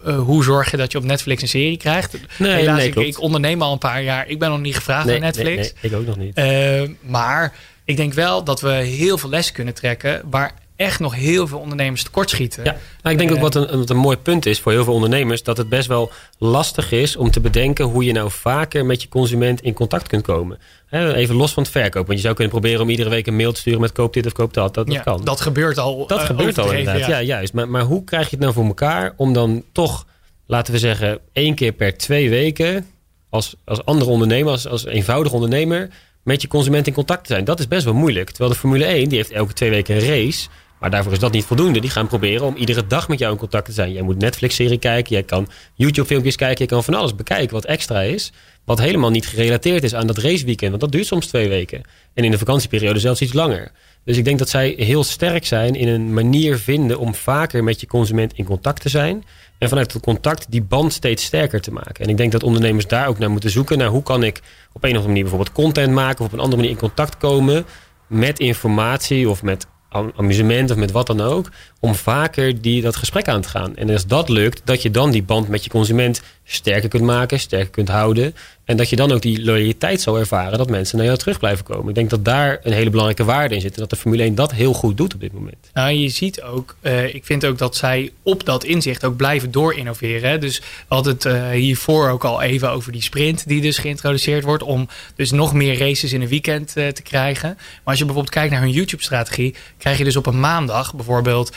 hoe 0.04 0.44
zorg 0.44 0.72
je 0.72 0.77
dat 0.77 0.92
je 0.92 0.98
op 0.98 1.04
Netflix 1.04 1.42
een 1.42 1.48
serie 1.48 1.77
krijgt? 1.77 2.18
Nee, 2.38 2.51
Helaas, 2.51 2.77
nee, 2.77 2.88
ik, 2.88 2.96
ik, 2.96 3.22
onderneem 3.22 3.62
al 3.62 3.72
een 3.72 3.77
paar 3.77 4.04
jaar. 4.04 4.27
Ik 4.27 4.39
ben 4.39 4.50
nog 4.50 4.60
niet 4.60 4.75
gevraagd 4.75 5.06
nee, 5.06 5.20
naar 5.20 5.34
Netflix. 5.36 5.74
Nee, 5.82 5.92
ik 5.92 5.98
ook 5.98 6.06
nog 6.06 6.18
niet. 6.18 6.38
Uh, 6.38 6.82
maar 7.01 7.54
ik 7.86 7.98
denk 7.98 8.13
wel 8.13 8.44
dat 8.44 8.62
we 8.62 8.72
heel 8.72 9.18
veel 9.18 9.30
lessen 9.30 9.54
kunnen 9.54 9.74
trekken... 9.74 10.22
waar 10.30 10.51
echt 10.75 11.00
nog 11.00 11.15
heel 11.15 11.48
veel 11.48 11.60
ondernemers 11.60 12.03
tekortschieten. 12.03 12.63
Ja, 12.63 12.77
nou, 13.01 13.15
ik 13.15 13.17
denk 13.17 13.29
ook 13.29 13.36
Eh, 13.36 13.41
wat 13.41 13.55
een, 13.55 13.77
wat 13.77 13.89
een 13.89 13.98
mooi 13.98 14.17
punt 14.17 14.46
is 14.46 14.60
voor 14.60 14.72
heel 14.72 14.84
veel 14.84 14.94
ondernemers... 14.94 15.44
dat 15.44 15.58
het 15.58 15.70
best 15.70 15.88
wel 15.88 16.12
lastig 16.38 16.91
is 16.91 17.15
om 17.15 17.32
te 17.32 17.39
bedenken... 17.39 17.86
hoe 17.86 18.03
je 18.05 18.12
nou 18.12 18.32
vaker 18.32 18.86
met 18.86 19.01
je 19.01 19.08
consument 19.08 19.62
in 19.62 19.74
contact 19.74 20.08
kunt 20.08 20.24
komen. 20.24 20.60
Even 20.89 21.36
los 21.36 21.53
van 21.53 21.63
het 21.63 21.72
verkoop. 21.72 22.05
Want 22.05 22.17
je 22.17 22.24
zou 22.24 22.36
kunnen 22.36 22.53
proberen 22.53 22.82
om 22.82 22.89
iedere 22.89 23.10
week 23.10 23.27
een 23.27 23.36
mail 23.36 23.51
te 23.51 23.60
sturen... 23.60 23.82
met 23.82 23.91
koop 23.91 24.13
dit 24.13 24.25
of 24.25 24.32
koop 24.32 24.53
dat. 24.53 24.74
Dat, 24.74 24.86
dat 24.86 24.96
ja, 24.96 25.01
kan. 25.01 25.24
dat 25.24 25.41
gebeurt 25.41 25.77
al. 25.77 26.08
Dat 26.08 26.20
eh, 26.20 26.25
gebeurt 26.25 26.58
al 26.58 26.72
inderdaad. 26.72 27.08
Ja, 27.08 27.22
juist. 27.22 27.53
Maar, 27.53 27.70
maar 27.70 27.84
hoe 27.84 28.03
krijg 28.03 28.24
je 28.24 28.36
het 28.36 28.39
nou 28.39 28.53
voor 28.53 28.65
elkaar 28.65 29.13
om 29.15 29.34
dan 29.34 29.63
toch, 29.72 30.05
laten 30.46 30.74
we 30.74 30.79
zeggen, 30.79 31.20
één 31.34 31.55
keer 31.55 31.72
per 31.72 31.98
twee 31.98 32.29
weken 32.29 32.86
als, 33.29 33.55
als 33.65 33.86
andere 33.86 34.12
ondernemer, 34.12 34.51
als, 34.51 34.67
als 34.67 34.86
eenvoudig 34.86 35.32
ondernemer, 35.32 35.89
met 36.24 36.41
je 36.41 36.48
consument 36.48 36.88
in 36.88 36.94
contact 36.94 37.27
te 37.27 37.34
zijn? 37.34 37.46
Dat 37.46 37.60
is 37.60 37.67
best 37.67 37.84
wel 37.84 37.94
moeilijk. 37.94 38.29
Terwijl 38.29 38.50
de 38.50 38.58
Formule 38.60 38.86
1, 38.86 39.10
die 39.10 39.17
heeft 39.17 39.32
elke 39.32 39.53
twee 39.53 39.70
weken 39.70 39.96
een 39.96 40.08
race. 40.08 40.48
Maar 40.79 40.89
daarvoor 40.89 41.12
is 41.12 41.20
dat 41.20 41.32
niet 41.32 41.46
voldoende. 41.46 41.79
Die 41.79 41.89
gaan 41.89 42.08
proberen 42.08 42.46
om 42.46 42.55
iedere 42.55 42.88
dag 42.88 43.08
met 43.08 43.20
jou 43.20 43.32
in 43.32 43.39
contact 43.39 43.65
te 43.65 43.72
zijn. 43.72 43.91
Jij 43.91 44.01
moet 44.01 44.17
Netflix-serie 44.17 44.77
kijken, 44.77 45.12
jij 45.12 45.24
kan 45.24 45.48
YouTube-filmpjes 45.74 46.36
kijken, 46.36 46.63
je 46.63 46.70
kan 46.70 46.84
van 46.84 46.94
alles 46.94 47.15
bekijken 47.15 47.53
wat 47.53 47.65
extra 47.65 48.01
is. 48.01 48.32
Wat 48.65 48.79
helemaal 48.79 49.10
niet 49.10 49.27
gerelateerd 49.27 49.84
is 49.84 49.96
aan 49.96 50.08
dat 50.08 50.17
raceweekend. 50.17 50.70
Want 50.70 50.82
dat 50.82 50.91
duurt 50.91 51.05
soms 51.05 51.27
twee 51.27 51.50
weken. 51.50 51.82
En 52.13 52.24
in 52.24 52.32
de 52.32 52.38
vakantieperiode 52.38 53.00
zelfs 53.00 53.22
iets 53.22 53.34
langer. 53.34 53.72
Dus 54.03 54.17
ik 54.17 54.25
denk 54.25 54.39
dat 54.39 54.50
zij 54.50 54.74
heel 54.77 55.03
sterk 55.03 55.46
zijn 55.46 55.75
in 55.75 55.88
een 55.88 56.13
manier 56.13 56.58
vinden 56.58 57.00
om 57.00 57.15
vaker 57.15 57.63
met 57.63 57.79
je 57.79 57.88
consument 57.88 58.34
in 58.34 58.46
contact 58.46 58.82
te 58.82 58.89
zijn. 58.89 59.24
En 59.58 59.70
vanuit 59.70 59.94
dat 59.94 60.01
contact 60.01 60.46
die 60.50 60.62
band 60.62 60.94
steeds 60.94 61.24
sterker 61.24 61.62
te 61.62 61.72
maken. 61.72 62.03
En 62.03 62.10
ik 62.10 62.17
denk 62.17 62.32
dat 62.32 62.44
ondernemers 62.44 62.88
daar 62.88 63.08
ook 63.08 63.20
naar 63.20 63.32
moeten 63.32 63.50
zoeken. 63.50 63.77
Naar 63.77 63.88
hoe 63.88 64.03
kan 64.03 64.24
ik 64.24 64.38
op 64.74 64.84
een 64.84 64.89
of 64.89 64.96
andere 64.96 65.08
manier 65.08 65.22
bijvoorbeeld 65.22 65.51
content 65.51 65.94
maken. 65.94 66.20
Of 66.20 66.25
op 66.25 66.34
een 66.34 66.39
andere 66.39 66.55
manier 66.55 66.72
in 66.72 66.79
contact 66.79 67.17
komen 67.17 67.65
met 68.08 68.39
informatie 68.39 69.29
of 69.29 69.44
met 69.44 69.67
amusement 70.15 70.71
of 70.71 70.77
met 70.77 70.91
wat 70.91 71.07
dan 71.07 71.21
ook. 71.21 71.49
Om 71.79 71.95
vaker 71.95 72.61
die, 72.61 72.81
dat 72.81 72.95
gesprek 72.95 73.27
aan 73.27 73.41
te 73.41 73.49
gaan. 73.49 73.75
En 73.75 73.89
als 73.89 74.07
dat 74.07 74.29
lukt, 74.29 74.61
dat 74.63 74.81
je 74.81 74.91
dan 74.91 75.11
die 75.11 75.23
band 75.23 75.47
met 75.47 75.63
je 75.63 75.69
consument 75.69 76.21
sterker 76.43 76.89
kunt 76.89 77.03
maken, 77.03 77.39
sterker 77.39 77.69
kunt 77.69 77.89
houden. 77.89 78.35
En 78.65 78.77
dat 78.77 78.89
je 78.89 78.95
dan 78.95 79.12
ook 79.12 79.22
die 79.22 79.43
loyaliteit 79.43 80.01
zal 80.01 80.19
ervaren 80.19 80.57
dat 80.57 80.69
mensen 80.69 80.98
naar 80.98 81.05
jou 81.05 81.17
terug 81.17 81.39
blijven 81.39 81.65
komen. 81.65 81.89
Ik 81.89 81.95
denk 81.95 82.10
dat 82.10 82.25
daar 82.25 82.60
een 82.63 82.74
hele 82.74 82.89
belangrijke 82.89 83.24
waarde 83.24 83.55
in 83.55 83.62
zit. 83.62 83.74
En 83.74 83.79
dat 83.79 83.89
de 83.89 83.95
Formule 83.95 84.24
1 84.24 84.36
dat 84.36 84.51
heel 84.51 84.74
goed 84.74 84.98
doet 84.98 85.13
op 85.13 85.19
dit 85.19 85.34
moment. 85.34 85.69
Nou, 85.74 85.91
je 85.91 86.10
ziet 86.10 86.41
ook, 86.41 86.75
eh, 86.81 87.13
ik 87.15 87.25
vind 87.25 87.45
ook 87.45 87.57
dat 87.57 87.75
zij 87.75 88.12
op 88.24 88.45
dat 88.45 88.63
inzicht 88.63 89.05
ook 89.05 89.15
blijven 89.15 89.51
doorinnoveren. 89.51 90.29
hè. 90.29 90.38
Dus 90.38 90.60
we 90.60 90.65
hadden 90.88 91.13
het 91.13 91.25
eh, 91.25 91.50
hiervoor 91.50 92.10
ook 92.10 92.24
al 92.24 92.41
even 92.41 92.69
over 92.69 92.91
die 92.91 93.01
sprint 93.01 93.48
die 93.48 93.62
dus 93.62 93.77
geïntroduceerd 93.77 94.43
wordt. 94.43 94.63
Om 94.63 94.88
dus 95.15 95.31
nog 95.31 95.53
meer 95.53 95.77
races 95.77 96.13
in 96.13 96.22
een 96.22 96.27
weekend 96.27 96.77
eh, 96.77 96.88
te 96.88 97.01
krijgen. 97.01 97.53
Maar 97.55 97.81
als 97.84 97.98
je 97.98 98.05
bijvoorbeeld 98.05 98.36
kijkt 98.36 98.51
naar 98.51 98.62
hun 98.62 98.72
YouTube-strategie, 98.72 99.55
krijg 99.77 99.98
je 99.98 100.03
dus 100.03 100.15
op 100.15 100.25
een 100.25 100.39
maandag 100.39 100.95
bijvoorbeeld 100.95 101.55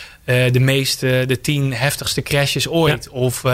de 0.53 0.61
meeste, 0.61 1.25
de 1.27 1.41
tien 1.41 1.73
heftigste 1.73 2.23
crashes 2.23 2.69
ooit. 2.69 3.09
Of 3.09 3.45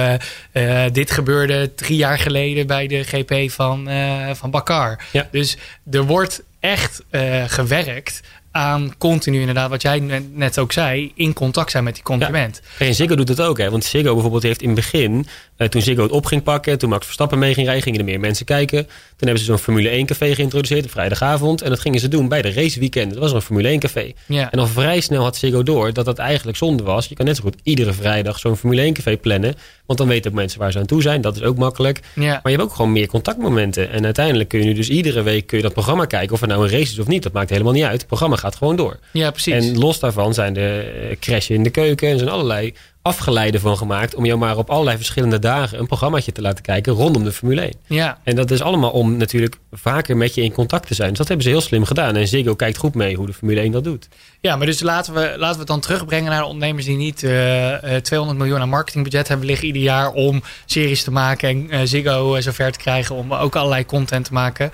dit 0.93 1.11
gebeurde 1.11 1.75
drie 1.75 1.97
jaar 1.97 2.19
geleden 2.19 2.67
bij 2.67 2.87
de 2.87 3.03
GP 3.03 3.44
van, 3.53 3.89
eh 3.89 4.31
van 4.35 4.51
Bakar. 4.51 5.05
Ja. 5.13 5.29
Dus 5.31 5.57
er 5.91 6.05
wordt 6.05 6.43
echt 6.61 7.03
eh, 7.11 7.45
gewerkt 7.47 8.21
aan 8.55 8.95
continu 8.99 9.41
inderdaad, 9.41 9.71
wat 9.71 9.83
jij 9.83 9.99
ne- 10.01 10.27
net 10.33 10.59
ook 10.59 10.73
zei, 10.73 11.13
in 11.15 11.33
contact 11.33 11.71
zijn 11.71 11.85
met 11.85 11.95
die 11.95 12.03
consument. 12.03 12.63
En 12.79 12.95
Ziggo 12.95 13.15
doet 13.15 13.29
het 13.29 13.41
ook. 13.41 13.59
Hè? 13.59 13.71
Want 13.71 13.85
Ziggo 13.85 14.13
bijvoorbeeld 14.13 14.43
heeft 14.43 14.63
in 14.63 14.67
het 14.67 14.77
begin, 14.77 15.27
eh, 15.57 15.69
toen 15.69 15.83
Ziggo 15.83 16.03
het 16.03 16.11
op 16.13 16.27
ging 16.27 16.43
pakken, 16.43 16.79
toen 16.79 16.91
Max 16.91 17.05
Verstappen 17.05 17.39
mee 17.39 17.55
ging 17.55 17.67
rijden, 17.67 17.83
gingen 17.85 17.99
er 17.99 18.05
meer 18.05 18.21
mensen 18.21 18.47
kijken. 18.47 18.83
Toen 18.87 18.93
hebben 19.17 19.39
ze 19.39 19.45
zo'n 19.45 19.59
Formule 19.59 19.89
1 19.91 20.07
café 20.07 20.35
geïntroduceerd 20.35 20.85
op 20.85 20.91
vrijdagavond. 20.91 21.63
En 21.63 21.71
dat 21.71 21.81
gingen 21.81 22.01
ze 22.01 22.09
doen 22.09 22.29
bij 22.29 22.43
de 22.43 22.53
raceweekend. 22.53 23.11
Dat 23.11 23.19
was 23.19 23.31
er 23.31 23.37
een 23.37 23.43
Formule 23.43 23.69
1 23.69 23.79
café. 23.79 24.13
Ja. 24.27 24.51
En 24.51 24.59
al 24.59 24.67
vrij 24.67 25.01
snel 25.01 25.23
had 25.23 25.37
Ziggo 25.37 25.63
door 25.63 25.93
dat 25.93 26.05
dat 26.05 26.19
eigenlijk 26.19 26.57
zonde 26.57 26.83
was. 26.83 27.07
Je 27.07 27.15
kan 27.15 27.27
net 27.27 27.37
zo 27.37 27.43
goed 27.43 27.57
iedere 27.63 27.93
vrijdag 27.93 28.39
zo'n 28.39 28.57
Formule 28.57 28.83
1 28.83 28.95
café 28.95 29.17
plannen. 29.17 29.55
Want 29.87 29.99
dan 29.99 30.09
weten 30.09 30.31
ook 30.31 30.37
mensen 30.37 30.59
waar 30.59 30.73
ze 30.73 30.79
aan 30.79 30.87
toe 30.87 31.03
zijn. 31.03 31.21
Dat 31.21 31.37
is 31.37 31.43
ook 31.43 31.57
makkelijk. 31.57 32.01
Ja. 32.15 32.41
Maar 32.43 32.53
je 32.53 32.59
hebt 32.59 32.63
ook 32.63 32.75
gewoon 32.75 32.93
meer 32.93 33.07
contactmomenten. 33.07 33.91
En 33.91 34.05
uiteindelijk 34.05 34.49
kun 34.49 34.59
je 34.59 34.65
nu 34.65 34.73
dus 34.73 34.89
iedere 34.89 35.23
week 35.23 35.47
kun 35.47 35.57
je 35.57 35.63
dat 35.63 35.73
programma 35.73 36.05
kijken. 36.05 36.35
Of 36.35 36.41
er 36.41 36.49
nou 36.49 36.65
een 36.65 36.71
race 36.71 36.93
is 36.93 36.99
of 36.99 37.07
niet. 37.07 37.23
Dat 37.23 37.33
maakt 37.33 37.51
helemaal 37.51 37.73
niet 37.73 37.83
uit. 37.83 37.99
Het 37.99 38.07
programma 38.07 38.37
gaat 38.45 38.57
gewoon 38.57 38.77
door. 38.77 38.99
ja, 39.13 39.31
precies. 39.31 39.55
En 39.55 39.79
los 39.79 39.99
daarvan 39.99 40.35
zijn 40.35 40.53
de 40.53 40.93
eh, 41.11 41.17
crashen 41.19 41.55
in 41.55 41.63
de 41.63 41.71
keuken. 41.71 42.09
En 42.09 42.19
zijn 42.19 42.31
allerlei 42.31 42.75
afgeleiden 43.03 43.61
van 43.61 43.77
gemaakt. 43.77 44.15
Om 44.15 44.25
jou 44.25 44.39
maar 44.39 44.57
op 44.57 44.71
allerlei 44.71 44.97
verschillende 44.97 45.39
dagen 45.39 45.79
een 45.79 45.87
programmaatje 45.87 46.33
te 46.33 46.41
laten 46.41 46.65
kijken 46.65 46.93
rondom 46.93 47.25
de 47.25 47.33
Formule 47.33 47.61
1. 47.61 47.75
ja. 47.87 48.19
En 48.25 48.37
dat 48.37 48.51
is 48.51 48.61
allemaal 48.61 48.91
om 48.91 49.17
natuurlijk 49.17 49.57
vaker 49.73 50.17
met 50.17 50.35
je 50.35 50.43
in 50.43 50.53
contact 50.53 50.87
te 50.87 50.95
zijn. 50.95 51.09
Dus 51.09 51.19
dat 51.19 51.29
hebben 51.29 51.47
ze 51.47 51.53
heel 51.53 51.61
slim 51.61 51.85
gedaan. 51.85 52.17
En 52.17 52.29
Ziggo 52.29 52.55
kijkt 52.55 52.77
goed 52.77 52.95
mee 52.95 53.17
hoe 53.17 53.27
de 53.27 53.33
Formule 53.33 53.61
1 53.61 53.73
dat 53.73 53.85
doet. 53.85 54.09
ja, 54.41 54.57
maar 54.57 54.67
dus 54.67 54.81
laten 54.81 55.15
we, 55.15 55.21
laten 55.21 55.53
we 55.53 55.59
het 55.59 55.67
dan 55.67 55.81
terugbrengen 55.81 56.31
naar 56.31 56.41
de 56.41 56.47
ondernemers 56.47 56.87
die 56.87 56.97
niet 56.97 57.23
eh, 57.23 57.97
eh, 57.97 58.03
200 58.03 58.39
miljoen 58.39 58.61
aan 58.61 58.69
marketingbudget 58.69 59.29
hebben 59.29 59.47
liggen 59.47 59.67
ieder 59.67 59.83
jaar 59.83 60.13
om 60.13 60.43
series 60.67 61.05
te 61.05 61.11
maken 61.11 61.49
en 61.49 61.71
eh, 61.71 61.81
Ziggo 61.85 62.35
eh, 62.35 62.43
zover 62.43 62.73
te 62.73 62.79
krijgen 62.79 63.15
om 63.15 63.35
ook 63.35 63.57
allerlei 63.57 63.87
content 63.87 64.25
te 64.25 64.33
maken. 64.33 64.71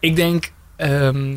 Ik 0.00 0.16
denk, 0.16 0.52
ehm, 0.76 1.36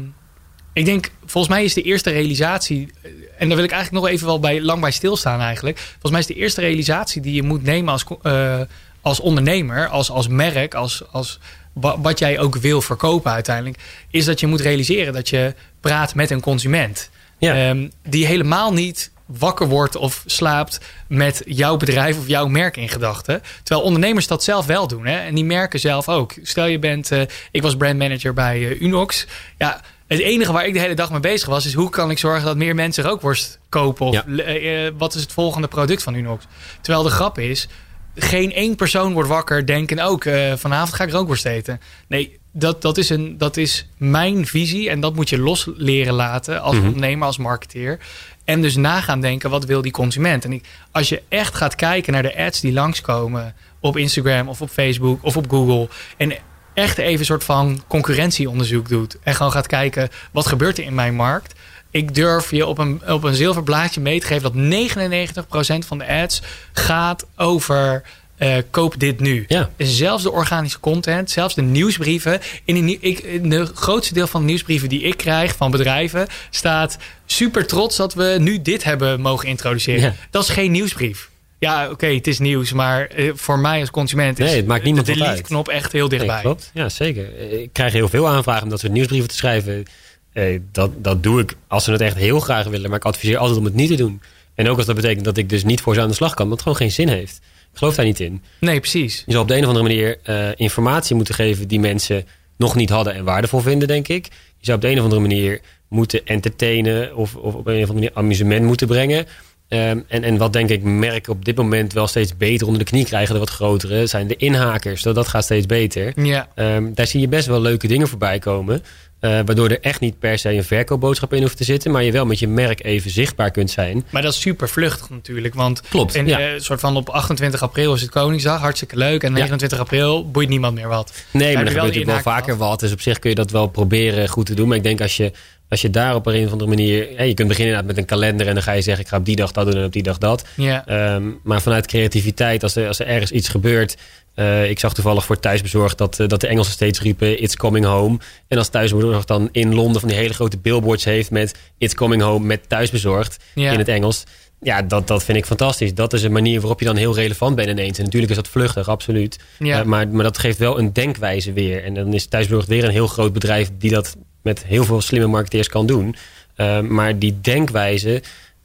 ik 0.76 0.86
denk, 0.86 1.12
volgens 1.26 1.54
mij 1.54 1.64
is 1.64 1.74
de 1.74 1.82
eerste 1.82 2.10
realisatie, 2.10 2.92
eh, 3.02 3.12
en 3.38 3.48
daar 3.48 3.56
wil 3.56 3.66
ik 3.66 3.72
eigenlijk 3.72 4.04
nog 4.04 4.14
even 4.14 4.26
wel 4.28 4.40
bij, 4.40 4.62
lang 4.62 4.82
bij 4.82 4.92
stilstaan 4.92 5.40
eigenlijk. 5.40 5.78
Volgens 5.78 6.12
mij 6.12 6.20
is 6.20 6.26
de 6.28 6.34
eerste 6.36 6.62
realisatie 6.62 7.22
die 7.22 7.34
je 7.34 7.44
moet 7.44 7.64
nemen 7.64 7.92
als, 7.92 8.06
eh, 8.22 8.60
als 9.02 9.20
ondernemer, 9.20 9.88
als, 9.88 10.10
als 10.12 10.28
merk, 10.28 10.74
als, 10.74 11.04
als 11.12 11.40
wa- 11.74 12.00
wat 12.00 12.20
jij 12.20 12.40
ook 12.40 12.56
wil 12.56 12.82
verkopen 12.82 13.32
uiteindelijk, 13.32 13.78
is 14.10 14.26
dat 14.26 14.40
je 14.40 14.48
moet 14.48 14.62
realiseren 14.62 15.14
dat 15.14 15.30
je 15.30 15.54
praat 15.80 16.16
met 16.16 16.30
een 16.32 16.42
consument. 16.42 17.10
Ja. 17.38 17.70
Ehm, 17.70 17.88
die 18.04 18.26
helemaal 18.26 18.74
niet 18.74 19.12
wakker 19.26 19.68
wordt 19.68 19.96
of 19.96 20.24
slaapt 20.26 20.80
met 21.08 21.42
jouw 21.46 21.78
bedrijf 21.78 22.18
of 22.18 22.28
jouw 22.28 22.48
merk 22.48 22.78
in 22.78 22.90
gedachten. 22.90 23.42
Terwijl 23.64 23.86
ondernemers 23.86 24.28
dat 24.28 24.44
zelf 24.44 24.66
wel 24.66 24.88
doen. 24.88 25.06
Hè? 25.06 25.18
En 25.18 25.36
die 25.36 25.46
merken 25.46 25.80
zelf 25.80 26.10
ook. 26.10 26.34
Stel 26.42 26.66
je 26.66 26.80
bent, 26.80 27.12
eh, 27.12 27.22
ik 27.52 27.62
was 27.62 27.76
brandmanager 27.76 28.34
bij 28.34 28.78
Unox. 28.80 29.26
Ja, 29.58 29.82
het 30.08 30.20
enige 30.20 30.52
waar 30.52 30.66
ik 30.68 30.74
de 30.74 30.80
hele 30.80 30.94
dag 30.94 31.12
mee 31.12 31.20
bezig 31.20 31.48
was, 31.50 31.66
is 31.66 31.74
hoe 31.74 31.90
kan 31.90 32.12
ik 32.12 32.18
zorgen 32.18 32.46
dat 32.46 32.58
meer 32.58 32.76
mensen 32.76 33.04
rookworst 33.04 33.60
kopen? 33.70 34.06
Of 34.06 34.14
Ja. 34.14 34.26
eh, 34.44 34.86
eh, 34.88 34.94
wat 34.98 35.16
is 35.16 35.22
het 35.22 35.32
volgende 35.32 35.68
product 35.68 36.04
van 36.04 36.14
Unox? 36.14 36.46
Terwijl 36.82 37.04
de 37.06 37.12
grap 37.12 37.40
is, 37.40 37.68
geen 38.16 38.54
één 38.54 38.76
persoon 38.76 39.14
wordt 39.14 39.30
wakker 39.30 39.66
denken 39.66 40.00
ook 40.00 40.26
eh, 40.26 40.54
vanavond 40.56 40.94
ga 40.94 41.04
ik 41.04 41.12
rookworst 41.12 41.46
eten. 41.46 41.82
Nee, 42.08 42.40
dat, 42.52 42.82
dat, 42.82 42.98
is 42.98 43.10
een, 43.10 43.38
dat 43.38 43.58
is 43.58 43.88
mijn 43.98 44.46
visie 44.48 44.90
en 44.90 45.00
dat 45.00 45.16
moet 45.16 45.30
je 45.30 45.38
los 45.40 45.70
leren 45.76 46.14
laten 46.14 46.62
als 46.62 46.76
Mhm. 46.76 46.86
ondernemer, 46.86 47.26
als 47.28 47.38
marketeer. 47.38 48.00
En 48.44 48.62
dus 48.62 48.76
na 48.76 49.02
gaan 49.02 49.22
denken, 49.22 49.50
wat 49.50 49.66
wil 49.66 49.82
die 49.82 49.92
consument? 49.92 50.46
En 50.46 50.54
ik, 50.54 50.66
als 50.92 51.10
je 51.10 51.22
echt 51.30 51.56
gaat 51.56 51.76
kijken 51.76 52.14
naar 52.14 52.22
de 52.24 52.38
ads 52.38 52.60
die 52.62 52.74
langskomen 52.74 53.56
op 53.80 53.98
Instagram 53.98 54.48
of 54.48 54.62
op 54.62 54.70
Facebook 54.70 55.24
of 55.24 55.38
op 55.38 55.50
Google. 55.50 55.90
En 56.18 56.34
echt 56.76 56.98
even 56.98 57.20
een 57.20 57.26
soort 57.26 57.44
van 57.44 57.84
concurrentieonderzoek 57.88 58.90
doet. 58.90 59.18
En 59.24 59.36
gewoon 59.36 59.52
gaat 59.52 59.68
kijken, 59.68 60.10
wat 60.32 60.48
gebeurt 60.48 60.78
er 60.78 60.84
in 60.84 60.96
mijn 60.96 61.16
markt? 61.16 61.54
Ik 61.92 62.16
durf 62.16 62.52
je 62.52 62.66
op 62.66 62.78
een, 62.78 63.02
op 63.08 63.24
een 63.24 63.36
zilver 63.36 63.64
blaadje 63.64 64.02
mee 64.02 64.20
te 64.20 64.28
geven 64.28 64.54
dat 64.54 65.84
99% 65.84 65.88
van 65.88 65.98
de 65.98 66.08
ads 66.08 66.42
gaat 66.74 67.26
over 67.36 68.04
eh, 68.38 68.58
koop 68.70 69.00
dit 69.00 69.20
nu. 69.20 69.46
Ja. 69.48 69.70
Zelfs 69.78 70.24
de 70.24 70.32
organische 70.32 70.80
content, 70.80 71.32
zelfs 71.32 71.56
de 71.56 71.62
nieuwsbrieven. 71.62 72.40
In, 72.64 72.86
de 72.86 72.98
ik, 73.00 73.20
in 73.20 73.50
de 73.50 73.66
grootste 73.66 74.14
deel 74.14 74.28
van 74.28 74.42
de 74.42 74.48
nieuwsbrieven 74.48 74.90
die 74.90 75.02
ik 75.02 75.18
krijg 75.18 75.56
van 75.56 75.72
bedrijven 75.72 76.28
staat 76.50 76.98
super 77.26 77.68
trots 77.68 77.96
dat 77.96 78.14
we 78.14 78.36
nu 78.40 78.62
dit 78.62 78.84
hebben 78.84 79.22
mogen 79.22 79.48
introduceren. 79.48 80.02
Ja. 80.02 80.14
Dat 80.30 80.44
is 80.44 80.50
geen 80.50 80.72
nieuwsbrief. 80.72 81.30
Ja, 81.66 81.90
oké, 81.90 82.06
het 82.08 82.28
is 82.28 82.40
nieuws, 82.40 82.74
maar 82.74 83.08
eh, 83.08 83.32
voor 83.36 83.60
mij 83.60 83.80
als 83.80 83.92
consument 83.92 84.40
is 84.40 84.46
Nee, 84.46 84.56
het 84.56 84.68
maakt 84.68 84.84
niemand 84.84 85.06
de 85.06 85.14
delete-knop 85.14 85.68
echt 85.68 85.92
heel 85.92 86.10
dichtbij. 86.10 86.34
Nee, 86.34 86.44
klopt. 86.44 86.72
Ja, 86.74 86.90
zeker. 86.90 87.40
Ik 87.62 87.74
krijg 87.74 87.94
heel 87.94 88.10
veel 88.10 88.28
aanvragen 88.28 88.64
om 88.64 88.70
dat 88.70 88.80
soort 88.80 88.92
nieuwsbrieven 88.92 89.30
te 89.30 89.36
schrijven. 89.36 89.86
Eh, 90.34 90.60
dat, 90.72 90.92
dat 90.98 91.24
doe 91.24 91.42
ik 91.42 91.56
als 91.68 91.84
ze 91.84 91.92
het 91.92 92.02
echt 92.02 92.16
heel 92.16 92.40
graag 92.40 92.68
willen. 92.68 92.90
Maar 92.90 93.00
ik 93.00 93.06
adviseer 93.06 93.38
altijd 93.38 93.60
om 93.60 93.66
het 93.66 93.74
niet 93.74 93.90
te 93.90 93.96
doen. 93.96 94.22
En 94.56 94.70
ook 94.70 94.78
als 94.78 94.86
dat 94.86 94.96
betekent 94.96 95.26
dat 95.26 95.38
ik 95.38 95.50
dus 95.50 95.64
niet 95.64 95.82
voor 95.82 95.94
ze 95.94 96.02
aan 96.02 96.08
de 96.08 96.14
slag 96.14 96.34
kan. 96.34 96.48
Want 96.48 96.52
het 96.52 96.62
gewoon 96.62 96.78
geen 96.78 96.92
zin 96.92 97.08
heeft. 97.08 97.42
Ik 97.72 97.78
geloof 97.78 97.96
daar 97.96 98.06
niet 98.06 98.20
in. 98.20 98.44
Nee, 98.60 98.80
precies. 98.80 99.24
Je 99.26 99.32
zal 99.32 99.42
op 99.42 99.48
de 99.48 99.56
een 99.56 99.62
of 99.62 99.68
andere 99.68 99.88
manier 99.88 100.18
eh, 100.24 100.50
informatie 100.56 101.16
moeten 101.16 101.36
geven 101.36 101.68
die 101.68 101.80
mensen 101.80 102.26
nog 102.58 102.76
niet 102.76 102.90
hadden 102.90 103.14
en 103.14 103.24
waardevol 103.24 103.60
vinden, 103.60 103.88
denk 103.88 104.08
ik. 104.08 104.26
Je 104.58 104.66
zou 104.66 104.78
op 104.78 104.84
de 104.84 104.90
een 104.90 104.98
of 104.98 105.04
andere 105.04 105.22
manier 105.22 105.62
moeten 105.88 106.26
entertainen 106.26 107.16
of, 107.16 107.36
of 107.36 107.54
op 107.54 107.68
een 107.68 107.84
of 107.84 107.90
andere 107.90 107.94
manier 107.94 108.12
amusement 108.14 108.66
moeten 108.66 108.88
brengen. 108.88 109.26
Ehm, 109.68 110.00
en, 110.08 110.24
en 110.24 110.38
wat 110.38 110.54
denk 110.54 110.70
ik 110.70 110.84
merken 110.84 111.34
op 111.34 111.46
dit 111.46 111.56
moment 111.58 111.94
wel 111.94 112.08
steeds 112.08 112.38
beter 112.38 112.68
onder 112.68 112.84
de 112.84 112.90
knie 112.92 113.06
krijgen, 113.06 113.34
de 113.34 113.40
wat 113.40 113.50
grotere, 113.50 114.08
zijn 114.08 114.28
de 114.28 114.36
inhakers. 114.36 115.02
Dat, 115.02 115.16
dat 115.16 115.28
gaat 115.28 115.44
steeds 115.44 115.66
beter. 115.66 116.26
Ja. 116.26 116.48
Ehm, 116.56 116.94
daar 116.94 117.08
zie 117.08 117.20
je 117.20 117.28
best 117.28 117.48
wel 117.48 117.62
leuke 117.62 117.88
dingen 117.88 118.08
voorbij 118.08 118.40
komen. 118.40 118.84
Uh, 119.22 119.32
waardoor 119.46 119.70
er 119.70 119.82
echt 119.82 120.00
niet 120.00 120.20
per 120.20 120.38
se 120.38 120.54
een 120.54 120.64
verkoopboodschap 120.64 121.34
in 121.34 121.42
hoeft 121.42 121.58
te 121.58 121.64
zitten. 121.64 121.92
Maar 121.92 122.04
je 122.04 122.12
wel 122.12 122.26
met 122.26 122.40
je 122.40 122.48
merk 122.48 122.84
even 122.84 123.12
zichtbaar 123.12 123.52
kunt 123.52 123.72
zijn. 123.72 124.06
Maar 124.10 124.22
dat 124.22 124.34
is 124.34 124.42
super 124.42 124.70
vluchtig 124.70 125.10
natuurlijk. 125.10 125.54
Want 125.54 125.82
Klopt, 125.82 126.14
ja. 126.14 126.54
uh, 126.54 126.60
soort 126.60 126.80
van 126.80 126.96
op 126.96 127.10
28 127.10 127.62
april 127.62 127.94
is 127.94 128.02
het 128.02 128.10
Koningsdag. 128.10 128.60
Hartstikke 128.60 128.98
leuk. 128.98 129.24
En 129.24 129.34
29 129.34 129.80
april 129.80 130.32
boeit 130.32 130.50
niemand 130.50 130.76
meer 130.76 130.88
wat. 130.88 131.14
Nee, 131.32 131.54
maar 131.54 131.62
er 131.62 131.68
gebeurt 131.68 131.86
natuurlijk 131.86 132.12
wel 132.12 132.34
vaker 132.34 132.58
wat. 132.58 132.80
Dus 132.80 132.92
op 132.92 133.02
zich 133.02 133.20
kun 133.20 133.30
je 133.30 133.36
dat 133.36 133.52
wel 133.52 133.68
proberen 133.68 134.28
goed 134.28 134.46
te 134.46 134.54
doen. 134.54 134.68
Maar 134.68 134.78
ik 134.78 134.84
denk 134.84 135.02
als 135.02 135.18
je, 135.18 135.32
als 135.70 135.82
je 135.82 135.90
daar 135.90 136.16
op 136.16 136.26
een 136.26 136.46
of 136.46 136.52
andere 136.52 136.70
manier... 136.70 137.12
Ja, 137.12 137.24
je 137.24 137.34
kunt 137.34 137.48
beginnen 137.48 137.86
met 137.86 137.98
een 137.98 138.06
kalender 138.06 138.48
en 138.48 138.54
dan 138.54 138.64
ga 138.64 138.72
je 138.72 138.82
zeggen... 138.82 139.04
ik 139.04 139.10
ga 139.10 139.18
op 139.18 139.26
die 139.26 139.36
dag 139.36 139.52
dat 139.52 139.66
doen 139.66 139.76
en 139.76 139.86
op 139.86 139.94
die 139.94 140.04
dag 140.04 140.18
dat. 140.18 140.46
Ja. 140.56 141.14
Um, 141.16 141.40
maar 141.44 141.62
vanuit 141.62 141.88
creativiteit, 141.88 142.64
als 142.64 142.76
er, 142.76 142.88
als 142.88 143.00
er 143.00 143.08
ergens 143.08 143.32
iets 143.32 143.50
gebeurt... 143.50 143.98
Uh, 144.36 144.70
ik 144.70 144.80
zag 144.80 144.94
toevallig 144.94 145.26
voor 145.26 145.40
thuisbezorgd 145.40 145.98
dat, 145.98 146.20
uh, 146.20 146.28
dat 146.28 146.42
de 146.42 146.48
Engelsen 146.48 146.74
steeds 146.74 147.02
riepen 147.02 147.42
It's 147.42 147.56
coming 147.56 147.86
home. 147.86 148.18
En 148.48 148.58
als 148.58 148.70
thuisbezorgd 148.70 149.28
dan 149.28 149.50
in 149.52 149.76
Londen 149.76 150.00
van 150.00 150.10
die 150.10 150.18
hele 150.18 150.34
grote 150.34 150.58
billboards 150.58 151.04
heeft 151.04 151.32
met 151.32 151.56
It's 151.78 151.94
coming 151.94 152.22
home 152.22 152.46
met 152.46 152.70
thuisbezorgd 152.70 153.44
in 153.54 153.66
het 153.66 153.88
Engels. 153.88 154.24
Ja, 154.62 154.82
dat, 154.82 155.08
dat 155.08 155.24
vind 155.24 155.38
ik 155.38 155.46
fantastisch. 155.46 155.94
Dat 155.94 156.14
is 156.14 156.24
een 156.24 156.32
manier 156.32 156.60
waarop 156.60 156.80
je 156.80 156.86
dan 156.86 156.96
heel 156.96 157.16
relevant 157.16 157.56
bent 157.56 157.70
ineens. 157.70 157.98
En 157.98 158.04
natuurlijk 158.04 158.32
is 158.32 158.38
dat 158.38 158.48
vluchtig, 158.48 158.90
absoluut. 158.90 159.40
Ja. 159.60 159.80
Uh, 159.80 159.86
maar, 159.86 160.08
maar 160.08 160.24
dat 160.24 160.38
geeft 160.38 160.58
wel 160.58 160.80
een 160.80 160.94
denkwijze 160.94 161.54
weer. 161.54 161.84
En 161.84 161.94
dan 161.94 162.14
is 162.14 162.26
thuisbezorgd 162.26 162.68
weer 162.68 162.84
een 162.84 162.92
heel 162.92 163.08
groot 163.08 163.34
bedrijf 163.34 163.70
die 163.78 163.92
dat 163.92 164.16
met 164.46 164.66
heel 164.66 164.84
veel 164.84 165.02
slimme 165.02 165.28
marketeers 165.28 165.68
kan 165.68 165.86
doen. 165.86 166.16
Uh, 166.58 166.80
maar 166.80 167.20
die 167.20 167.38
denkwijze, 167.42 168.22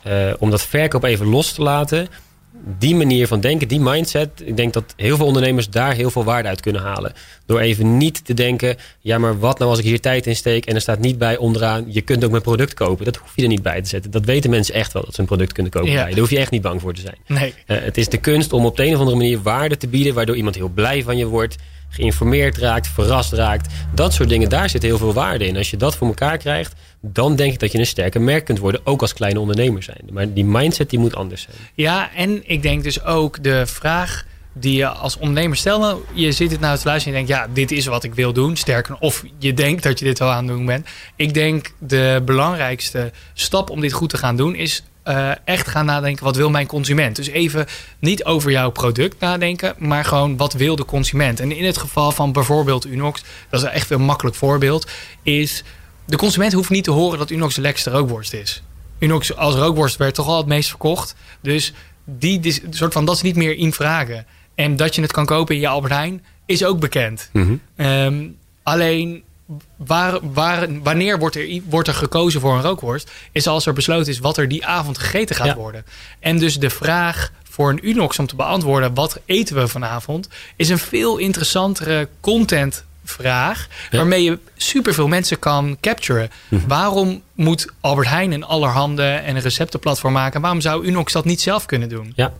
uh, 0.07 0.33
om 0.39 0.51
dat 0.51 0.63
verkoop 0.63 1.05
even 1.05 1.27
los 1.27 1.53
te 1.53 1.63
laten 1.63 2.09
die 2.79 2.95
manier 2.95 3.27
van 3.27 3.41
denken, 3.41 3.69
die 3.69 3.81
mindset, 3.81 4.31
ik 4.45 4.57
denk 4.57 4.73
dat 4.73 4.95
heel 4.97 5.17
veel 5.17 5.27
ondernemers 5.27 5.71
daar 5.71 5.95
heel 5.95 6.11
veel 6.11 6.25
waarde 6.25 6.49
uit 6.49 6.61
kunnen 6.61 6.83
halen. 6.83 7.13
Door 7.47 7.61
even 7.61 7.97
niet 7.97 8.25
te 8.25 8.35
denken, 8.35 8.77
ja 9.01 9.19
maar 9.19 9.39
wat 9.39 9.59
nou 9.59 9.71
als 9.71 9.79
ik 9.79 9.85
hier 9.85 10.01
tijd 10.01 10.27
in 10.27 10.37
steek 10.37 10.67
en 10.67 10.75
er 10.75 10.81
staat 10.81 10.99
niet 10.99 11.19
bij 11.19 11.37
onderaan, 11.37 11.85
je 11.89 12.01
kunt 12.01 12.25
ook 12.25 12.31
mijn 12.31 12.43
product 12.43 12.75
kopen. 12.75 13.05
Dat 13.05 13.17
hoef 13.17 13.33
je 13.35 13.43
er 13.43 13.49
niet 13.49 13.63
bij 13.63 13.83
te 13.83 13.89
zetten. 13.89 14.11
Dat 14.11 14.25
weten 14.25 14.51
mensen 14.51 14.75
echt 14.75 14.93
wel, 14.93 15.05
dat 15.05 15.15
ze 15.15 15.21
een 15.21 15.27
product 15.27 15.53
kunnen 15.53 15.73
kopen. 15.73 15.91
Ja. 15.91 16.05
Daar 16.05 16.19
hoef 16.19 16.31
je 16.31 16.39
echt 16.39 16.51
niet 16.51 16.63
bang 16.63 16.81
voor 16.81 16.95
te 16.95 17.01
zijn. 17.01 17.17
Nee. 17.27 17.55
Uh, 17.67 17.79
het 17.81 17.97
is 17.97 18.09
de 18.09 18.19
kunst 18.19 18.53
om 18.53 18.67
op 18.67 18.77
de 18.77 18.85
een 18.85 18.93
of 18.93 18.99
andere 18.99 19.17
manier 19.17 19.43
waarde 19.43 19.77
te 19.77 19.89
bieden, 19.89 20.15
waardoor 20.15 20.37
iemand 20.37 20.55
heel 20.55 20.69
blij 20.69 21.03
van 21.03 21.17
je 21.17 21.27
wordt, 21.27 21.57
geïnformeerd 21.91 22.59
raakt, 22.59 22.89
verrast 22.89 23.33
raakt. 23.33 23.75
Dat 23.95 24.13
soort 24.13 24.29
dingen, 24.29 24.49
daar 24.49 24.71
zit 24.71 24.83
heel 24.83 24.99
veel 24.99 25.13
waarde 25.13 25.47
in. 25.47 25.57
Als 25.57 25.71
je 25.71 25.77
dat 25.77 25.97
voor 25.97 26.07
elkaar 26.07 26.39
krijgt, 26.39 26.75
dan 27.01 27.37
denk 27.37 27.53
ik 27.53 27.59
dat 27.59 27.73
je 27.73 27.79
een 27.79 27.87
sterker 27.87 28.21
merk 28.21 28.45
kunt 28.45 28.59
worden, 28.59 28.81
ook 28.85 29.01
als 29.01 29.13
kleine 29.13 29.41
ondernemer 29.41 29.83
zijn. 29.83 30.01
Maar 30.13 30.33
die 30.33 30.45
mindset 30.45 30.91
die 30.91 30.99
moet 30.99 31.17
anders 31.17 31.43
zijn. 31.43 31.57
Ja, 31.75 32.11
en 32.15 32.51
ik 32.51 32.63
denk 32.63 32.83
dus 32.83 33.05
ook 33.05 33.43
de 33.43 33.67
vraag 33.67 34.25
die 34.53 34.77
je 34.77 34.89
als 34.89 35.17
ondernemer 35.17 35.57
stelt. 35.57 35.81
Nou, 35.81 36.01
je 36.13 36.33
zit 36.33 36.51
het 36.51 36.61
nou 36.61 36.79
te 36.79 36.87
luisteren 36.87 37.19
en 37.19 37.27
je 37.27 37.27
denkt, 37.27 37.45
ja, 37.45 37.55
dit 37.55 37.71
is 37.71 37.87
wat 37.87 38.05
ik 38.05 38.15
wil 38.15 38.33
doen. 38.33 38.57
Sterker, 38.57 38.97
of 38.99 39.25
je 39.39 39.55
denkt 39.55 39.83
dat 39.83 39.99
je 39.99 40.05
dit 40.05 40.19
wel 40.19 40.31
aan 40.31 40.47
het 40.47 40.57
doen 40.57 40.67
bent. 40.67 40.89
Ik 41.17 41.35
denk 41.35 41.73
de 41.79 42.23
belangrijkste 42.25 43.13
stap 43.35 43.71
om 43.71 43.81
dit 43.81 43.93
goed 43.93 44.11
te 44.11 44.17
gaan 44.17 44.37
doen 44.37 44.55
is 44.55 44.85
uh, 45.05 45.31
echt 45.45 45.69
gaan 45.69 45.85
nadenken, 45.85 46.25
wat 46.25 46.37
wil 46.37 46.51
mijn 46.51 46.67
consument? 46.67 47.17
Dus 47.17 47.29
even 47.29 47.67
niet 47.99 48.25
over 48.25 48.51
jouw 48.51 48.71
product 48.71 49.21
nadenken, 49.21 49.75
maar 49.79 50.05
gewoon 50.05 50.37
wat 50.37 50.53
wil 50.53 50.77
de 50.77 50.85
consument? 50.85 51.41
En 51.41 51.53
in 51.53 51.65
het 51.65 51.79
geval 51.79 52.13
van 52.13 52.33
bijvoorbeeld 52.33 52.87
Unox, 52.87 53.23
dat 53.51 53.63
is 53.63 53.69
echt 53.69 53.91
een 53.91 54.03
makkelijk 54.03 54.37
voorbeeld, 54.37 54.91
is 55.23 55.65
de 56.05 56.17
consument 56.17 56.53
hoeft 56.53 56.71
niet 56.71 56.85
te 56.85 56.91
horen 56.91 57.19
dat 57.19 57.31
Unox 57.31 57.55
de 57.55 57.61
lekkerste 57.61 57.91
rookworst 57.91 58.33
is. 58.33 58.63
Unox 58.99 59.37
als 59.37 59.55
rookworst 59.55 59.97
werd 59.97 60.15
toch 60.15 60.27
al 60.27 60.37
het 60.37 60.47
meest 60.47 60.69
verkocht. 60.69 61.15
Dus 61.41 61.73
die, 62.05 62.41
die 62.41 62.63
soort 62.71 62.93
van, 62.93 63.05
dat 63.05 63.17
is 63.17 63.23
niet 63.23 63.37
meer 63.37 63.57
in 63.57 63.73
vragen. 63.73 64.27
En 64.55 64.77
dat 64.77 64.95
je 64.95 65.03
het 65.03 65.13
kan 65.13 65.27
kopen 65.27 65.55
in 65.55 65.61
je 65.61 65.69
Albert 65.69 65.93
Heijn 65.93 66.25
is 66.47 66.65
ook 66.65 66.81
bekend. 66.81 67.31
Mm 67.33 67.61
-hmm. 67.77 67.87
um, 67.87 68.37
alleen 68.63 69.23
waar, 69.77 70.19
waar, 70.33 70.81
wanneer 70.83 71.19
wordt 71.19 71.37
er, 71.37 71.61
wordt 71.65 71.89
er 71.89 71.95
gekozen 71.95 72.41
voor 72.41 72.55
een 72.55 72.63
rookworst? 72.63 73.11
Is 73.33 73.47
als 73.47 73.67
er 73.67 73.73
besloten 73.73 74.13
is 74.13 74.19
wat 74.19 74.37
er 74.37 74.49
die 74.49 74.67
avond 74.67 74.99
gegeten 74.99 75.37
gaat 75.37 75.47
Ja. 75.47 75.55
worden. 75.55 75.85
En 76.21 76.39
dus 76.39 76.59
de 76.59 76.71
vraag 76.71 77.33
voor 77.51 77.71
een 77.71 77.89
Unox 77.89 78.19
om 78.19 78.27
te 78.27 78.37
beantwoorden... 78.37 78.95
wat 78.95 79.21
eten 79.25 79.57
we 79.57 79.69
vanavond... 79.69 80.29
is 80.57 80.69
een 80.69 80.79
veel 80.79 81.17
interessantere 81.19 82.09
contentvraag... 82.21 83.69
Ja. 83.91 83.97
waarmee 83.99 84.23
je 84.23 84.39
superveel 84.57 85.09
mensen 85.09 85.39
kan 85.39 85.77
capturen. 85.81 86.31
Mhm. 86.49 86.67
Waarom 86.67 87.23
moet 87.35 87.69
Albert 87.81 88.09
Heijn 88.09 88.33
een 88.33 88.45
allerhande 88.45 89.03
en 89.03 89.37
een 89.37 89.43
receptenplatform 89.43 90.13
maken? 90.13 90.41
Waarom 90.41 90.61
zou 90.61 90.87
Unox 90.87 91.13
dat 91.13 91.25
niet 91.25 91.41
zelf 91.41 91.67
kunnen 91.67 91.89
doen? 91.89 92.13
Ja. 92.17 92.33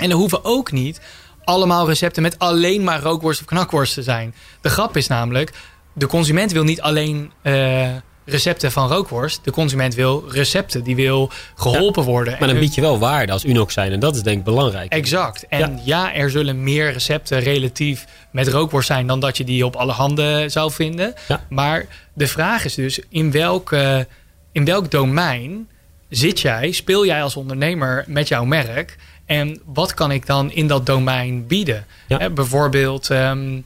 En 0.00 0.10
er 0.10 0.16
hoeven 0.16 0.44
ook 0.44 0.72
niet 0.72 1.00
allemaal 1.44 1.86
recepten 1.86 2.22
met 2.22 2.38
alleen 2.38 2.84
maar 2.84 3.00
rookworst 3.00 3.40
of 3.40 3.46
knakworst 3.46 3.94
te 3.94 4.02
zijn. 4.02 4.34
De 4.60 4.68
grap 4.68 4.96
is 4.96 5.06
namelijk, 5.06 5.52
de 5.92 6.06
consument 6.06 6.52
wil 6.52 6.64
niet 6.64 6.80
alleen 6.80 7.32
eh, 7.42 7.88
recepten 8.24 8.72
van 8.72 8.88
rookworst. 8.88 9.44
De 9.44 9.50
consument 9.50 9.94
wil 9.94 10.24
recepten, 10.28 10.82
die 10.82 10.96
wil 10.96 11.30
geholpen 11.54 12.04
worden. 12.04 12.36
Maar 12.38 12.48
dan 12.48 12.58
bied 12.58 12.74
je 12.74 12.80
wel 12.80 12.98
waarde 12.98 13.32
als 13.32 13.44
Unox 13.44 13.74
zijn. 13.74 13.92
En 13.92 14.00
dat 14.00 14.16
is 14.16 14.22
denk 14.22 14.38
ik 14.38 14.44
belangrijk. 14.44 14.92
Exact. 14.92 15.46
En 15.48 15.80
ja. 15.84 16.14
er 16.14 16.30
zullen 16.30 16.62
meer 16.62 16.92
recepten 16.92 17.40
relatief 17.40 18.04
met 18.30 18.48
rookworst 18.48 18.86
zijn 18.86 19.06
dan 19.06 19.20
dat 19.20 19.36
je 19.36 19.44
die 19.44 19.64
op 19.64 19.76
alle 19.76 19.92
handen 19.92 20.50
zou 20.50 20.72
vinden. 20.72 21.14
Ja. 21.28 21.44
Maar 21.48 21.86
de 22.12 22.26
vraag 22.26 22.64
is 22.64 22.74
dus 22.74 23.00
in 23.08 23.30
welk, 23.30 23.72
eh, 23.72 23.98
in 24.52 24.64
welk 24.64 24.90
domein 24.90 25.68
zit 26.08 26.40
jij, 26.40 26.72
speel 26.72 27.06
jij 27.06 27.22
als 27.22 27.36
ondernemer 27.36 28.04
met 28.06 28.28
jouw 28.28 28.44
merk? 28.44 28.96
En 29.24 29.60
wat 29.64 29.94
kan 29.94 30.10
ik 30.10 30.26
dan 30.26 30.52
in 30.52 30.66
dat 30.66 30.86
domein 30.86 31.46
bieden? 31.46 31.86
Hè, 32.08 32.30
bijvoorbeeld, 32.30 33.10
ehm, 33.10 33.60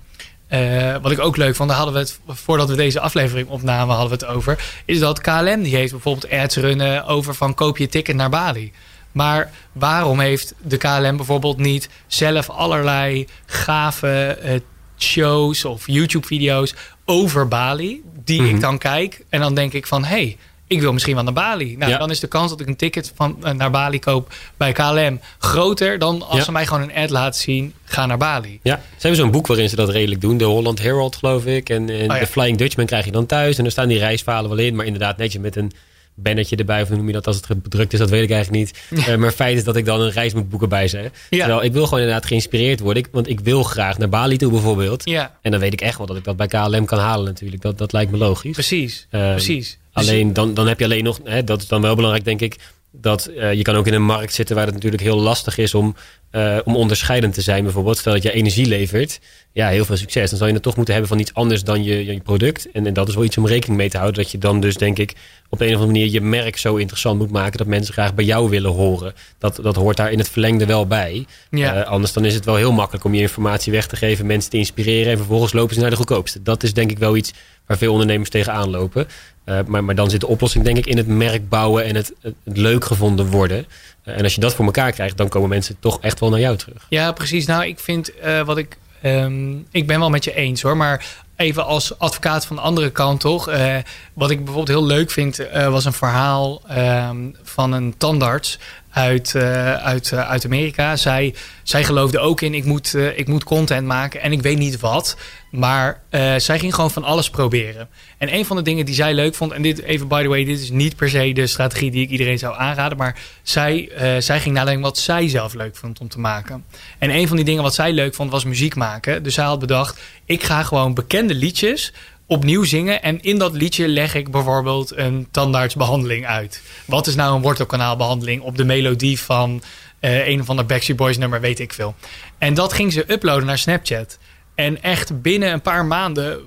eh, 0.54 0.96
wat 1.02 1.12
ik 1.12 1.18
ook 1.18 1.36
leuk 1.36 1.56
vond, 1.56 1.68
daar 1.68 1.78
hadden 1.78 1.94
we 1.94 2.00
het 2.00 2.20
voordat 2.28 2.68
we 2.68 2.76
deze 2.76 3.00
aflevering 3.00 3.48
opnamen, 3.48 3.96
hadden 3.96 4.18
we 4.18 4.26
het 4.26 4.34
over. 4.34 4.64
Is 4.84 4.98
dat 4.98 5.20
KLM 5.20 5.62
die 5.62 5.76
heeft 5.76 5.92
bijvoorbeeld 5.92 6.32
ads 6.32 6.56
runnen 6.56 7.06
over 7.06 7.34
van 7.34 7.54
koop 7.54 7.78
je 7.78 7.88
ticket 7.88 8.16
naar 8.16 8.30
Bali. 8.30 8.72
Maar 9.12 9.50
waarom 9.72 10.20
heeft 10.20 10.54
de 10.62 10.76
KLM 10.76 11.16
bijvoorbeeld 11.16 11.56
niet 11.58 11.88
zelf 12.06 12.50
allerlei 12.50 13.26
gave 13.46 14.26
eh, 14.42 14.60
shows 14.98 15.64
of 15.64 15.82
YouTube-video's 15.86 16.74
over 17.04 17.48
Bali, 17.48 18.02
die 18.24 18.42
Mhm. 18.42 18.54
ik 18.54 18.60
dan 18.60 18.78
kijk 18.78 19.24
en 19.28 19.40
dan 19.40 19.54
denk 19.54 19.72
ik 19.72 19.86
van, 19.86 20.04
hé, 20.04 20.16
hey, 20.16 20.36
ik 20.74 20.80
wil 20.80 20.92
misschien 20.92 21.14
wel 21.14 21.24
naar 21.24 21.32
Bali. 21.32 21.76
Nou, 21.76 21.90
Ja. 21.90 21.98
dan 21.98 22.10
is 22.10 22.20
de 22.20 22.26
kans 22.26 22.50
dat 22.50 22.60
ik 22.60 22.66
een 22.66 22.76
ticket 22.76 23.12
van, 23.14 23.36
eh, 23.42 23.52
naar 23.52 23.70
Bali 23.70 23.98
koop 23.98 24.32
bij 24.56 24.72
KLM 24.72 25.20
groter 25.38 25.98
dan 25.98 26.22
als 26.22 26.36
Ja. 26.38 26.44
ze 26.44 26.52
mij 26.52 26.66
gewoon 26.66 26.82
een 26.82 26.94
ad 27.02 27.10
laten 27.10 27.40
zien, 27.40 27.74
ga 27.84 28.06
naar 28.06 28.18
Bali. 28.18 28.60
Ja, 28.62 28.74
ze 28.76 28.96
hebben 28.98 29.16
zo'n 29.20 29.30
boek 29.30 29.46
waarin 29.46 29.68
ze 29.68 29.76
dat 29.76 29.88
redelijk 29.88 30.20
doen. 30.20 30.36
De 30.38 30.44
Holland 30.44 30.82
Herald, 30.82 31.16
geloof 31.16 31.44
ik. 31.46 31.68
En, 31.68 31.88
en 31.90 32.10
Oh 32.10 32.16
ja. 32.16 32.18
de 32.18 32.26
Flying 32.26 32.58
Dutchman 32.58 32.86
krijg 32.86 33.04
je 33.04 33.10
dan 33.12 33.26
thuis. 33.26 33.58
En 33.58 33.64
er 33.64 33.70
staan 33.70 33.88
die 33.88 33.98
reisverhalen 33.98 34.50
wel 34.50 34.58
in. 34.58 34.74
Maar 34.74 34.84
inderdaad 34.86 35.16
netjes 35.16 35.42
met 35.42 35.56
een 35.56 35.72
bannetje 36.16 36.56
erbij. 36.56 36.82
Of 36.82 36.90
noem 36.90 37.06
je 37.06 37.12
dat 37.12 37.26
als 37.26 37.36
het 37.48 37.62
bedrukt 37.62 37.92
is? 37.92 37.98
Dat 37.98 38.10
weet 38.10 38.22
ik 38.22 38.30
eigenlijk 38.30 38.64
niet. 38.64 38.78
Eh, 39.08 39.16
maar 39.16 39.32
feit 39.32 39.56
is 39.56 39.64
dat 39.64 39.76
ik 39.76 39.84
dan 39.84 40.00
een 40.00 40.10
reis 40.10 40.34
moet 40.34 40.48
boeken 40.48 40.68
bij 40.68 40.88
ze. 40.88 40.98
Ja. 40.98 41.10
Terwijl 41.30 41.62
ik 41.64 41.72
wil 41.72 41.84
gewoon 41.84 41.98
inderdaad 42.00 42.26
geïnspireerd 42.26 42.80
worden. 42.80 43.02
Ik, 43.02 43.08
want 43.12 43.28
ik 43.28 43.40
wil 43.40 43.62
graag 43.62 43.98
naar 43.98 44.08
Bali 44.08 44.36
toe 44.36 44.50
bijvoorbeeld. 44.50 45.04
Ja, 45.04 45.38
En 45.42 45.50
dan 45.50 45.60
weet 45.60 45.72
ik 45.72 45.80
echt 45.80 45.98
wel 45.98 46.06
dat 46.06 46.16
ik 46.16 46.24
dat 46.24 46.36
bij 46.36 46.46
KLM 46.46 46.84
kan 46.84 46.98
halen 46.98 47.24
natuurlijk. 47.24 47.62
Dat, 47.62 47.78
dat 47.78 47.92
lijkt 47.92 48.10
me 48.10 48.16
logisch. 48.16 48.52
precies. 48.52 49.06
Ehm, 49.10 49.30
precies. 49.30 49.78
Dus- 49.94 50.08
Alleen 50.08 50.32
dan, 50.32 50.54
dan 50.54 50.66
heb 50.66 50.78
je 50.78 50.84
alleen 50.84 51.04
nog, 51.04 51.20
hè, 51.24 51.44
dat 51.44 51.62
is 51.62 51.68
dan 51.68 51.80
wel 51.80 51.94
belangrijk 51.94 52.24
denk 52.24 52.40
ik, 52.40 52.58
dat 52.90 53.26
eh, 53.26 53.52
je 53.52 53.62
kan 53.62 53.74
ook 53.74 53.86
in 53.86 53.94
een 53.94 54.04
markt 54.04 54.34
zitten 54.34 54.56
waar 54.56 54.64
het 54.64 54.74
natuurlijk 54.74 55.02
heel 55.02 55.18
lastig 55.18 55.58
is 55.58 55.74
om, 55.74 55.96
eh, 56.34 56.58
om 56.64 56.76
onderscheidend 56.76 57.34
te 57.34 57.40
zijn. 57.40 57.64
Bijvoorbeeld, 57.64 57.98
stel 57.98 58.12
dat 58.12 58.22
je 58.22 58.32
energie 58.32 58.66
levert, 58.66 59.20
ja, 59.52 59.68
heel 59.68 59.84
veel 59.84 59.96
succes. 59.96 60.30
Dan 60.30 60.38
zal 60.38 60.46
je 60.46 60.52
het 60.52 60.62
toch 60.62 60.76
moeten 60.76 60.94
hebben 60.94 61.12
van 61.12 61.20
iets 61.20 61.34
anders 61.34 61.64
dan 61.64 61.84
je, 61.84 62.04
je 62.04 62.20
product. 62.20 62.70
En, 62.72 62.86
en 62.86 62.92
dat 62.92 63.08
is 63.08 63.14
wel 63.14 63.24
iets 63.24 63.38
om 63.38 63.46
rekening 63.46 63.78
mee 63.78 63.88
te 63.88 63.96
houden. 63.96 64.22
Dat 64.22 64.32
je 64.32 64.38
dan 64.38 64.60
dus 64.60 64.76
denk 64.76 64.98
ik 64.98 65.14
op 65.48 65.60
een 65.60 65.66
of 65.66 65.72
andere 65.72 65.92
manier 65.92 66.12
je 66.12 66.20
merk 66.20 66.56
zo 66.56 66.76
interessant 66.76 67.18
moet 67.18 67.30
maken 67.30 67.58
dat 67.58 67.66
mensen 67.66 67.92
graag 67.92 68.14
bij 68.14 68.24
jou 68.24 68.50
willen 68.50 68.70
horen. 68.70 69.14
Dat, 69.38 69.58
dat 69.62 69.76
hoort 69.76 69.96
daar 69.96 70.12
in 70.12 70.18
het 70.18 70.28
verlengde 70.28 70.66
wel 70.66 70.86
bij. 70.86 71.26
Ja. 71.50 71.74
Eh, 71.74 71.90
anders 71.90 72.12
dan 72.12 72.24
is 72.24 72.34
het 72.34 72.44
wel 72.44 72.56
heel 72.56 72.72
makkelijk 72.72 73.04
om 73.04 73.14
je 73.14 73.20
informatie 73.20 73.72
weg 73.72 73.86
te 73.86 73.96
geven, 73.96 74.26
mensen 74.26 74.50
te 74.50 74.56
inspireren 74.56 75.12
en 75.12 75.18
vervolgens 75.18 75.52
lopen 75.52 75.74
ze 75.74 75.80
naar 75.80 75.90
de 75.90 75.96
goedkoopste. 75.96 76.42
Dat 76.42 76.62
is 76.62 76.72
denk 76.72 76.90
ik 76.90 76.98
wel 76.98 77.16
iets 77.16 77.32
waar 77.66 77.78
veel 77.78 77.92
ondernemers 77.92 78.30
tegenaan 78.30 78.70
lopen. 78.70 79.06
Uh, 79.46 79.58
maar, 79.66 79.84
maar 79.84 79.94
dan 79.94 80.10
zit 80.10 80.20
de 80.20 80.26
oplossing 80.26 80.64
denk 80.64 80.76
ik 80.76 80.86
in 80.86 80.96
het 80.96 81.06
merk 81.06 81.48
bouwen 81.48 81.84
en 81.84 81.94
het, 81.94 82.12
het, 82.20 82.34
het 82.44 82.56
leuk 82.56 82.84
gevonden 82.84 83.26
worden. 83.26 83.66
Uh, 84.04 84.16
en 84.16 84.22
als 84.22 84.34
je 84.34 84.40
dat 84.40 84.54
voor 84.54 84.64
elkaar 84.64 84.92
krijgt, 84.92 85.16
dan 85.16 85.28
komen 85.28 85.48
mensen 85.48 85.76
toch 85.80 85.98
echt 86.00 86.20
wel 86.20 86.30
naar 86.30 86.40
jou 86.40 86.56
terug. 86.56 86.86
Ja, 86.88 87.12
precies. 87.12 87.46
Nou, 87.46 87.66
ik 87.66 87.78
vind 87.78 88.10
uh, 88.24 88.40
wat 88.40 88.58
ik. 88.58 88.78
Um, 89.04 89.66
ik 89.70 89.86
ben 89.86 89.98
wel 89.98 90.10
met 90.10 90.24
je 90.24 90.34
eens 90.34 90.62
hoor. 90.62 90.76
Maar 90.76 91.06
even 91.36 91.64
als 91.64 91.98
advocaat 91.98 92.46
van 92.46 92.56
de 92.56 92.62
andere 92.62 92.90
kant 92.90 93.20
toch. 93.20 93.50
Uh, 93.50 93.76
wat 94.12 94.30
ik 94.30 94.36
bijvoorbeeld 94.36 94.68
heel 94.68 94.86
leuk 94.86 95.10
vind, 95.10 95.46
was 95.52 95.84
een 95.84 95.92
verhaal 95.92 96.62
um, 96.70 97.36
van 97.42 97.72
een 97.72 97.94
tandarts 97.96 98.58
uit, 98.94 99.32
uh, 99.36 99.74
uit, 99.74 100.10
uh, 100.10 100.28
uit 100.28 100.44
Amerika. 100.44 100.96
Zij, 100.96 101.34
zij 101.62 101.84
geloofde 101.84 102.18
ook 102.18 102.40
in, 102.40 102.54
ik 102.54 102.64
moet, 102.64 102.92
uh, 102.94 103.18
ik 103.18 103.28
moet 103.28 103.44
content 103.44 103.86
maken 103.86 104.20
en 104.20 104.32
ik 104.32 104.42
weet 104.42 104.58
niet 104.58 104.80
wat. 104.80 105.16
Maar 105.50 106.02
zij 106.36 106.58
ging 106.58 106.74
gewoon 106.74 106.90
van 106.90 107.04
alles 107.04 107.30
proberen. 107.30 107.88
En 108.18 108.34
een 108.34 108.44
van 108.44 108.56
de 108.56 108.62
dingen 108.62 108.86
die 108.86 108.94
zij 108.94 109.14
leuk 109.14 109.34
vond, 109.34 109.52
en 109.52 109.62
dit 109.62 109.82
even 109.82 110.08
by 110.08 110.22
the 110.22 110.28
way, 110.28 110.44
dit 110.44 110.60
is 110.60 110.70
niet 110.70 110.96
per 110.96 111.10
se 111.10 111.32
de 111.32 111.46
strategie 111.46 111.90
die 111.90 112.02
ik 112.02 112.10
iedereen 112.10 112.38
zou 112.38 112.54
aanraden. 112.58 112.98
Maar 112.98 113.18
zij, 113.42 113.90
zij 114.18 114.40
ging 114.40 114.54
nadenken 114.54 114.82
wat 114.82 114.98
zij 114.98 115.28
zelf 115.28 115.54
leuk 115.54 115.76
vond 115.76 116.00
om 116.00 116.08
te 116.08 116.18
maken. 116.18 116.64
En 116.98 117.10
een 117.10 117.28
van 117.28 117.36
die 117.36 117.44
dingen 117.44 117.62
wat 117.62 117.74
zij 117.74 117.92
leuk 117.92 118.14
vond 118.14 118.30
was 118.30 118.44
muziek 118.44 118.74
maken. 118.74 119.22
Dus 119.22 119.34
zij 119.34 119.44
had 119.44 119.58
bedacht, 119.58 120.00
ik 120.24 120.42
ga 120.42 120.62
gewoon 120.62 120.94
bekende 120.94 121.34
liedjes 121.34 121.92
opnieuw 122.26 122.64
zingen. 122.64 123.02
En 123.02 123.20
in 123.22 123.38
dat 123.38 123.52
liedje 123.52 123.88
leg 123.88 124.14
ik 124.14 124.30
bijvoorbeeld 124.30 124.96
een 124.96 125.28
tandartsbehandeling 125.30 126.26
uit. 126.26 126.62
Wat 126.84 127.06
is 127.06 127.14
nou 127.14 127.34
een 127.34 127.42
wortelkanaalbehandeling 127.42 128.42
op 128.42 128.56
de 128.56 128.64
melodie 128.64 129.20
van 129.20 129.62
uh, 130.00 130.28
een 130.28 130.40
of 130.40 130.48
ander 130.48 130.66
Backstreet 130.66 130.96
Boys 130.96 131.18
nummer, 131.18 131.40
weet 131.40 131.60
ik 131.60 131.72
veel. 131.72 131.94
En 132.38 132.54
dat 132.54 132.72
ging 132.72 132.92
ze 132.92 133.12
uploaden 133.12 133.46
naar 133.46 133.58
Snapchat. 133.58 134.18
En 134.54 134.82
echt 134.82 135.22
binnen 135.22 135.52
een 135.52 135.60
paar 135.62 135.84
maanden 135.84 136.32
eh, 136.32 136.40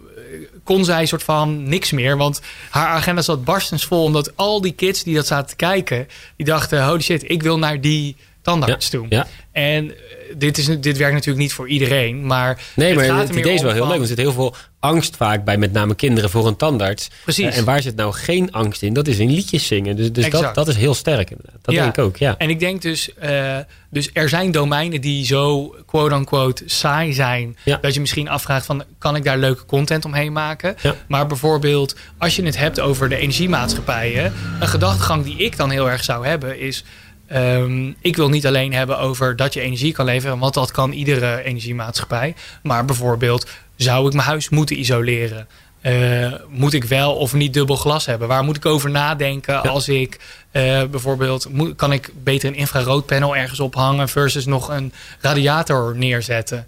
kon 0.63 0.85
zij 0.85 1.05
soort 1.05 1.23
van 1.23 1.69
niks 1.69 1.91
meer. 1.91 2.17
Want 2.17 2.41
haar 2.69 2.87
agenda 2.87 3.21
zat 3.21 3.43
barstens 3.43 3.85
vol. 3.85 4.03
Omdat 4.03 4.31
al 4.35 4.61
die 4.61 4.71
kids 4.71 5.03
die 5.03 5.15
dat 5.15 5.27
zaten 5.27 5.49
te 5.49 5.55
kijken... 5.55 6.07
die 6.35 6.45
dachten, 6.45 6.85
holy 6.85 7.01
shit, 7.01 7.29
ik 7.29 7.43
wil 7.43 7.57
naar 7.57 7.81
die 7.81 8.15
tandarts 8.41 8.89
toe. 8.89 9.05
Ja. 9.09 9.27
En 9.51 9.91
eh, 9.91 9.97
dit, 10.37 10.57
is, 10.57 10.65
dit 10.65 10.97
werkt 10.97 11.13
natuurlijk 11.13 11.43
niet 11.43 11.53
voor 11.53 11.67
iedereen. 11.69 12.25
Maar 12.25 12.61
nee, 12.75 12.87
het 12.87 12.95
maar 12.97 13.05
gaat 13.05 13.27
het 13.27 13.37
idee 13.37 13.53
is 13.53 13.61
wel 13.61 13.71
heel 13.71 13.81
van- 13.81 13.91
leuk. 13.91 14.01
Er 14.01 14.07
zit 14.07 14.17
heel 14.17 14.31
veel 14.31 14.55
angst 14.87 15.15
vaak 15.15 15.43
bij 15.43 15.57
met 15.57 15.71
name 15.73 15.95
kinderen 15.95 16.29
voor 16.29 16.47
een 16.47 16.55
tandarts. 16.55 17.09
Precies. 17.23 17.45
Eh, 17.45 17.57
en 17.57 17.65
waar 17.65 17.81
zit 17.81 17.95
nou 17.95 18.13
geen 18.13 18.51
angst 18.51 18.81
in? 18.81 18.93
Dat 18.93 19.07
is 19.07 19.17
in 19.19 19.31
liedjes 19.31 19.67
zingen. 19.67 19.95
Dus, 19.95 20.11
dus 20.11 20.29
dat, 20.29 20.55
dat 20.55 20.67
is 20.67 20.75
heel 20.75 20.93
sterk 20.93 21.29
inderdaad. 21.29 21.55
Dat 21.61 21.75
Ja. 21.75 21.81
denk 21.83 21.97
ik 21.97 22.03
ook, 22.03 22.17
ja. 22.17 22.35
En 22.37 22.49
ik 22.49 22.59
denk 22.59 22.81
dus, 22.81 23.13
eh, 23.13 23.57
dus 23.89 24.09
er 24.13 24.29
zijn 24.29 24.51
domeinen 24.51 25.01
die 25.01 25.25
zo 25.25 25.75
quote-unquote 25.85 26.63
saai 26.65 27.13
zijn. 27.13 27.57
Ja. 27.63 27.77
Dat 27.81 27.93
je 27.93 27.99
misschien 27.99 28.29
afvraagt 28.29 28.65
van, 28.65 28.83
kan 28.97 29.15
ik 29.15 29.23
daar 29.23 29.37
leuke 29.37 29.65
content 29.65 30.05
omheen 30.05 30.31
maken? 30.33 30.75
Ja. 30.81 30.95
Maar 31.07 31.27
bijvoorbeeld, 31.27 31.95
als 32.17 32.35
je 32.35 32.43
het 32.43 32.57
hebt 32.57 32.79
over 32.79 33.09
de 33.09 33.17
energiemaatschappijen. 33.17 34.33
Een 34.59 34.67
gedachtegang 34.67 35.23
die 35.23 35.37
ik 35.37 35.57
dan 35.57 35.69
heel 35.69 35.89
erg 35.89 36.03
zou 36.03 36.27
hebben 36.27 36.59
is... 36.59 36.83
ehm, 37.27 37.91
ik 38.01 38.15
wil 38.15 38.29
niet 38.29 38.47
alleen 38.47 38.73
hebben 38.73 38.99
over 38.99 39.35
dat 39.35 39.53
je 39.53 39.61
energie 39.61 39.91
kan 39.93 40.05
leveren. 40.05 40.39
Want 40.39 40.53
dat 40.53 40.71
kan 40.71 40.91
iedere 40.91 41.43
energiemaatschappij. 41.43 42.35
Maar 42.63 42.85
bijvoorbeeld, 42.85 43.47
zou 43.77 44.07
ik 44.07 44.13
mijn 44.13 44.27
huis 44.27 44.49
moeten 44.49 44.79
isoleren? 44.79 45.47
Eh, 45.81 46.33
moet 46.49 46.73
ik 46.73 46.83
wel 46.83 47.15
of 47.15 47.33
niet 47.33 47.53
dubbel 47.53 47.75
glas 47.75 48.05
hebben? 48.05 48.27
Waar 48.27 48.43
moet 48.43 48.55
ik 48.55 48.65
over 48.65 48.89
nadenken 48.89 49.61
als 49.61 49.89
ik 49.89 50.19
eh, 50.51 50.83
bijvoorbeeld... 50.91 51.49
Moet, 51.51 51.75
kan 51.75 51.91
ik 51.91 52.11
beter 52.23 52.49
een 52.49 52.55
infraroodpanel 52.55 53.35
ergens 53.35 53.59
ophangen... 53.59 54.09
versus 54.09 54.45
nog 54.45 54.69
een 54.69 54.93
radiator 55.21 55.95
neerzetten? 55.97 56.67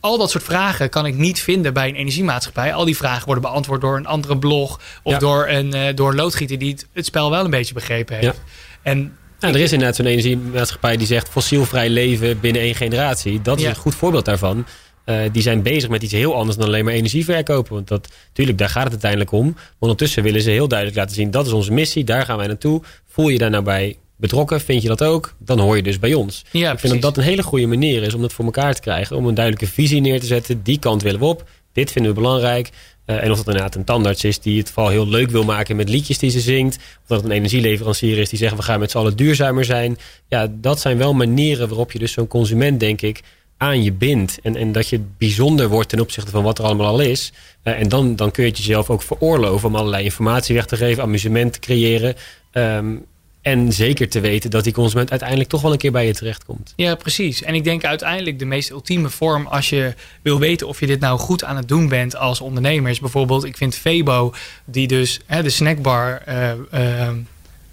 Al 0.00 0.18
dat 0.18 0.30
soort 0.30 0.44
vragen 0.44 0.88
kan 0.88 1.06
ik 1.06 1.14
niet 1.14 1.40
vinden 1.40 1.72
bij 1.72 1.88
een 1.88 1.94
energiemaatschappij. 1.94 2.74
Al 2.74 2.84
die 2.84 2.96
vragen 2.96 3.24
worden 3.24 3.42
beantwoord 3.42 3.80
door 3.80 3.96
een 3.96 4.06
andere 4.06 4.38
blog... 4.38 4.80
of 5.02 5.12
Ja. 5.12 5.18
door, 5.18 5.48
een, 5.48 5.72
eh, 5.72 5.94
door 5.94 6.10
een 6.10 6.16
loodgieter 6.16 6.58
die 6.58 6.70
het, 6.70 6.86
het 6.92 7.06
spel 7.06 7.30
wel 7.30 7.44
een 7.44 7.50
beetje 7.50 7.74
begrepen 7.74 8.16
heeft. 8.16 8.26
Ja. 8.26 8.42
En 8.82 9.16
Nou, 9.40 9.54
er 9.54 9.60
is 9.60 9.72
inderdaad 9.72 9.96
zo'n 9.96 10.06
energiemaatschappij 10.06 10.96
die 10.96 11.06
zegt 11.06 11.28
fossielvrij 11.28 11.88
leven 11.88 12.40
binnen 12.40 12.62
één 12.62 12.74
generatie. 12.74 13.42
Dat 13.42 13.58
is 13.58 13.64
een 13.64 13.76
goed 13.76 13.94
voorbeeld 13.94 14.24
daarvan. 14.24 14.66
Eh, 15.08 15.20
die 15.32 15.42
zijn 15.42 15.62
bezig 15.62 15.90
met 15.90 16.02
iets 16.02 16.12
heel 16.12 16.34
anders 16.34 16.56
dan 16.56 16.66
alleen 16.66 16.84
maar 16.84 16.94
energie 16.94 17.24
verkopen. 17.24 17.74
Want 17.74 17.88
dat, 17.88 18.08
natuurlijk, 18.26 18.58
daar 18.58 18.68
gaat 18.68 18.82
het 18.82 18.92
uiteindelijk 18.92 19.32
om. 19.32 19.46
Maar 19.54 19.64
ondertussen 19.78 20.22
willen 20.22 20.42
ze 20.42 20.50
heel 20.50 20.68
duidelijk 20.68 20.98
laten 20.98 21.14
zien... 21.14 21.30
dat 21.30 21.46
is 21.46 21.52
onze 21.52 21.72
missie, 21.72 22.04
daar 22.04 22.24
gaan 22.24 22.36
wij 22.36 22.46
naartoe. 22.46 22.82
Voel 23.06 23.28
je 23.28 23.38
daar 23.38 23.50
nou 23.50 23.64
bij 23.64 23.96
betrokken? 24.16 24.60
Vind 24.60 24.82
je 24.82 24.88
dat 24.88 25.02
ook? 25.02 25.34
Dan 25.38 25.58
hoor 25.58 25.76
je 25.76 25.82
dus 25.82 25.98
bij 25.98 26.14
ons. 26.14 26.44
Ja, 26.50 26.72
ik 26.72 26.78
vind 26.78 26.92
dat 26.92 27.02
dat 27.02 27.16
een 27.16 27.22
hele 27.22 27.42
goede 27.42 27.66
manier 27.66 28.02
is 28.02 28.14
om 28.14 28.20
dat 28.20 28.32
voor 28.32 28.44
elkaar 28.44 28.74
te 28.74 28.80
krijgen. 28.80 29.16
Om 29.16 29.26
een 29.26 29.34
duidelijke 29.34 29.72
visie 29.74 30.00
neer 30.00 30.20
te 30.20 30.26
zetten. 30.26 30.62
Die 30.62 30.78
kant 30.78 31.02
willen 31.02 31.20
we 31.20 31.26
op. 31.26 31.48
Dit 31.72 31.92
vinden 31.92 32.14
we 32.14 32.20
belangrijk. 32.20 32.70
Eh, 33.04 33.22
en 33.22 33.30
of 33.30 33.36
dat 33.36 33.46
inderdaad 33.46 33.74
een 33.74 33.84
tandarts 33.84 34.24
is 34.24 34.40
die 34.40 34.58
het 34.58 34.70
vooral 34.70 34.92
heel 34.92 35.08
leuk 35.08 35.30
wil 35.30 35.44
maken 35.44 35.76
met 35.76 35.88
liedjes 35.88 36.18
die 36.18 36.30
ze 36.30 36.40
zingt. 36.40 36.76
Of 36.76 37.06
dat 37.06 37.16
het 37.16 37.26
een 37.26 37.36
energieleverancier 37.36 38.18
is 38.18 38.28
die 38.28 38.38
zegt 38.38 38.56
we 38.56 38.62
gaan 38.62 38.80
met 38.80 38.90
z'n 38.90 38.98
allen 38.98 39.16
duurzamer 39.16 39.64
zijn. 39.64 39.98
Ja, 40.28 40.48
dat 40.50 40.80
zijn 40.80 40.98
wel 40.98 41.14
manieren 41.14 41.68
waarop 41.68 41.92
je 41.92 41.98
dus 41.98 42.12
zo'n 42.12 42.26
consument, 42.26 42.80
denk 42.80 43.02
ik, 43.02 43.20
aan 43.58 43.82
je 43.82 43.92
bindt. 43.92 44.38
En, 44.42 44.56
en 44.56 44.72
dat 44.72 44.88
je 44.88 45.00
bijzonder 45.18 45.68
wordt 45.68 45.88
ten 45.88 46.00
opzichte 46.00 46.30
van 46.30 46.42
wat 46.42 46.58
er 46.58 46.64
allemaal 46.64 46.86
al 46.86 47.00
is. 47.00 47.32
Eh, 47.62 47.80
en 47.80 47.88
dan, 47.88 48.16
dan 48.16 48.30
kun 48.30 48.42
je 48.42 48.48
het 48.48 48.58
jezelf 48.58 48.90
ook 48.90 49.02
veroorloven 49.02 49.68
om 49.68 49.76
allerlei 49.76 50.04
informatie 50.04 50.54
weg 50.54 50.66
te 50.66 50.76
geven, 50.76 51.02
amusement 51.02 51.52
te 51.52 51.58
creëren. 51.58 52.14
Ehm, 52.52 52.96
en 53.42 53.72
zeker 53.72 54.08
te 54.08 54.20
weten 54.20 54.50
dat 54.50 54.64
die 54.64 54.72
consument 54.72 55.10
uiteindelijk 55.10 55.48
toch 55.48 55.62
wel 55.62 55.72
een 55.72 55.78
keer 55.78 55.92
bij 55.92 56.06
je 56.06 56.14
terechtkomt. 56.14 56.72
Ja, 56.76 56.94
precies. 56.94 57.42
En 57.42 57.54
ik 57.54 57.64
denk 57.64 57.84
uiteindelijk 57.84 58.38
de 58.38 58.44
meest 58.44 58.70
ultieme 58.70 59.08
vorm 59.08 59.46
als 59.46 59.68
je 59.68 59.94
wil 60.22 60.38
weten 60.38 60.68
of 60.68 60.80
je 60.80 60.86
dit 60.86 61.00
nou 61.00 61.18
goed 61.18 61.44
aan 61.44 61.56
het 61.56 61.68
doen 61.68 61.88
bent 61.88 62.16
als 62.16 62.40
ondernemer 62.40 62.90
is 62.90 63.00
bijvoorbeeld, 63.00 63.44
ik 63.44 63.56
vind 63.56 63.74
Febo, 63.74 64.34
die 64.64 64.86
dus 64.86 65.20
hè, 65.26 65.42
de 65.42 65.50
snackbar 65.50 66.22
eh, 66.24 66.50
eh, 66.70 67.08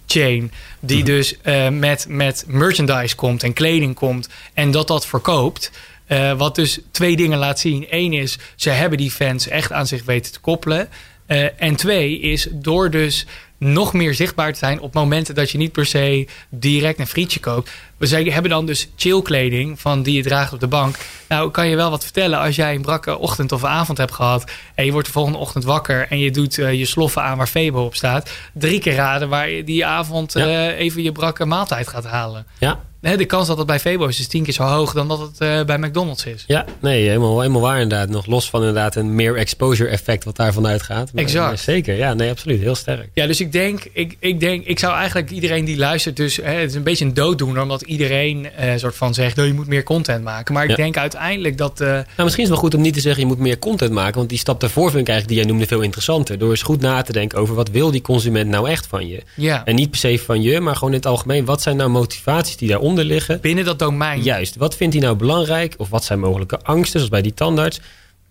chain, 0.06 0.52
die 0.80 1.04
dus 1.04 1.40
eh, 1.42 1.68
met, 1.68 2.06
met 2.08 2.44
merchandise 2.46 3.16
komt 3.16 3.42
en 3.42 3.52
kleding 3.52 3.94
komt 3.94 4.28
en 4.54 4.70
dat 4.70 4.88
dat 4.88 5.06
verkoopt. 5.06 5.70
Eh, 6.06 6.32
wat 6.32 6.54
dus 6.54 6.78
twee 6.90 7.16
dingen 7.16 7.38
laat 7.38 7.58
zien. 7.58 7.86
Eén 7.90 8.12
is, 8.12 8.38
ze 8.56 8.70
hebben 8.70 8.98
die 8.98 9.10
fans 9.10 9.48
echt 9.48 9.72
aan 9.72 9.86
zich 9.86 10.04
weten 10.04 10.32
te 10.32 10.40
koppelen. 10.40 10.88
Eh, 11.26 11.62
en 11.62 11.76
twee 11.76 12.20
is, 12.20 12.48
door 12.52 12.90
dus 12.90 13.26
nog 13.58 13.92
meer 13.92 14.14
zichtbaar 14.14 14.52
te 14.52 14.58
zijn 14.58 14.80
op 14.80 14.94
momenten 14.94 15.34
dat 15.34 15.50
je 15.50 15.58
niet 15.58 15.72
per 15.72 15.86
se 15.86 16.26
direct 16.48 16.98
een 16.98 17.06
frietje 17.06 17.40
koopt. 17.40 17.70
We 17.96 18.08
hebben 18.32 18.50
dan 18.50 18.66
dus 18.66 18.88
chillkleding 18.96 19.80
van 19.80 20.02
die 20.02 20.16
je 20.16 20.22
draagt 20.22 20.52
op 20.52 20.60
de 20.60 20.66
bank. 20.66 20.96
Nou, 21.28 21.50
kan 21.50 21.68
je 21.68 21.76
wel 21.76 21.90
wat 21.90 22.02
vertellen 22.04 22.38
als 22.38 22.56
jij 22.56 22.74
een 22.74 22.82
brakke 22.82 23.18
ochtend 23.18 23.52
of 23.52 23.64
avond 23.64 23.98
hebt 23.98 24.12
gehad. 24.12 24.50
En 24.74 24.84
je 24.84 24.92
wordt 24.92 25.06
de 25.06 25.12
volgende 25.12 25.38
ochtend 25.38 25.64
wakker 25.64 26.06
en 26.08 26.18
je 26.18 26.30
doet 26.30 26.58
eh, 26.58 26.72
je 26.72 26.84
sloffen 26.86 27.22
aan 27.22 27.36
waar 27.36 27.46
Febo 27.46 27.84
op 27.84 27.94
staat. 27.94 28.30
Drie 28.54 28.80
keer 28.80 28.94
raden 28.94 29.28
waar 29.28 29.48
je 29.50 29.64
die 29.64 29.86
avond 29.86 30.32
Ja. 30.32 30.46
eh, 30.46 30.78
even 30.78 31.02
je 31.02 31.12
brakke 31.12 31.44
maaltijd 31.44 31.88
gaat 31.88 32.04
halen. 32.04 32.46
Ja, 32.58 32.80
de 33.00 33.24
kans 33.24 33.46
dat 33.48 33.58
het 33.58 33.66
bij 33.66 33.80
Febo 33.80 34.06
is, 34.06 34.18
is 34.20 34.26
tien 34.26 34.42
keer 34.44 34.52
zo 34.52 34.62
hoog 34.62 34.92
dan 34.92 35.08
dat 35.08 35.18
het 35.20 35.38
eh, 35.40 35.64
bij 35.64 35.78
McDonald's 35.78 36.24
is. 36.24 36.44
Ja, 36.46 36.64
nee, 36.80 37.06
helemaal, 37.06 37.40
helemaal 37.40 37.60
waar 37.60 37.80
inderdaad. 37.80 38.08
Nog 38.08 38.26
los 38.26 38.50
van 38.50 38.60
inderdaad 38.60 38.94
een 38.96 39.14
meer 39.14 39.36
exposure 39.36 39.88
effect 39.90 40.24
wat 40.24 40.36
daarvan 40.36 40.66
uitgaat. 40.66 41.12
Maar, 41.12 41.24
Exact. 41.24 41.46
maar 41.46 41.58
zeker, 41.58 41.96
ja, 41.96 42.14
nee, 42.14 42.30
absoluut. 42.30 42.60
Heel 42.60 42.74
sterk. 42.74 43.08
Ja, 43.14 43.26
dus 43.26 43.40
ik 43.40 43.52
denk, 43.52 43.88
ik, 43.92 44.16
ik 44.18 44.40
denk, 44.40 44.64
ik 44.64 44.78
zou 44.78 44.94
eigenlijk 44.94 45.30
iedereen 45.30 45.64
die 45.64 45.76
luistert, 45.76 46.16
dus 46.16 46.36
hè, 46.36 46.42
het 46.52 46.70
is 46.70 46.74
een 46.74 46.82
beetje 46.82 47.04
een 47.04 47.14
dooddoener, 47.14 47.62
omdat 47.62 47.82
iedereen 47.82 48.50
eh 48.52 48.72
soort 48.76 48.96
van 48.96 49.14
zegt, 49.14 49.36
nou, 49.36 49.48
je 49.48 49.54
moet 49.54 49.66
meer 49.66 49.82
content 49.82 50.24
maken. 50.24 50.54
Maar 50.54 50.62
ik 50.64 50.70
Ja. 50.70 50.76
denk 50.76 50.96
uiteindelijk 50.96 51.58
dat, 51.58 51.80
eh, 51.80 51.88
Nou, 51.88 52.02
misschien 52.16 52.28
is 52.28 52.36
het 52.36 52.48
wel 52.48 52.58
goed 52.58 52.74
om 52.74 52.80
niet 52.80 52.94
te 52.94 53.00
zeggen 53.00 53.20
je 53.22 53.26
moet 53.28 53.38
meer 53.38 53.58
content 53.58 53.92
maken. 53.92 54.14
Want 54.16 54.28
die 54.28 54.38
stap 54.38 54.60
daarvoor 54.60 54.90
vind 54.90 55.02
ik 55.02 55.08
eigenlijk 55.08 55.28
die 55.28 55.36
jij 55.38 55.46
noemde 55.46 55.66
veel 55.74 55.84
interessanter. 55.84 56.38
Door 56.38 56.50
eens 56.50 56.62
goed 56.62 56.80
na 56.80 57.02
te 57.02 57.12
denken 57.12 57.38
over 57.38 57.54
wat 57.54 57.68
wil 57.68 57.90
die 57.90 58.00
consument 58.02 58.48
nou 58.50 58.68
echt 58.70 58.86
van 58.86 59.08
je. 59.08 59.22
ja, 59.34 59.64
En 59.64 59.74
niet 59.74 59.90
per 59.90 59.98
se 59.98 60.18
van 60.18 60.42
je, 60.42 60.60
maar 60.60 60.74
gewoon 60.74 60.90
in 60.90 60.96
het 60.96 61.06
algemeen. 61.06 61.44
Wat 61.44 61.62
zijn 61.62 61.76
nou 61.76 61.90
motivaties 61.90 62.56
die 62.56 62.68
daaronder 62.68 62.84
liggen? 62.94 63.40
binnen 63.40 63.64
dat 63.64 63.78
domein. 63.78 64.22
Juist, 64.22 64.56
wat 64.56 64.76
vindt 64.76 64.94
hij 64.94 65.02
nou 65.02 65.16
belangrijk? 65.16 65.74
Of 65.78 65.88
wat 65.88 66.04
zijn 66.04 66.20
mogelijke 66.20 66.60
angsten, 66.62 66.92
zoals 66.92 67.08
bij 67.08 67.22
die 67.22 67.34
tandarts? 67.34 67.80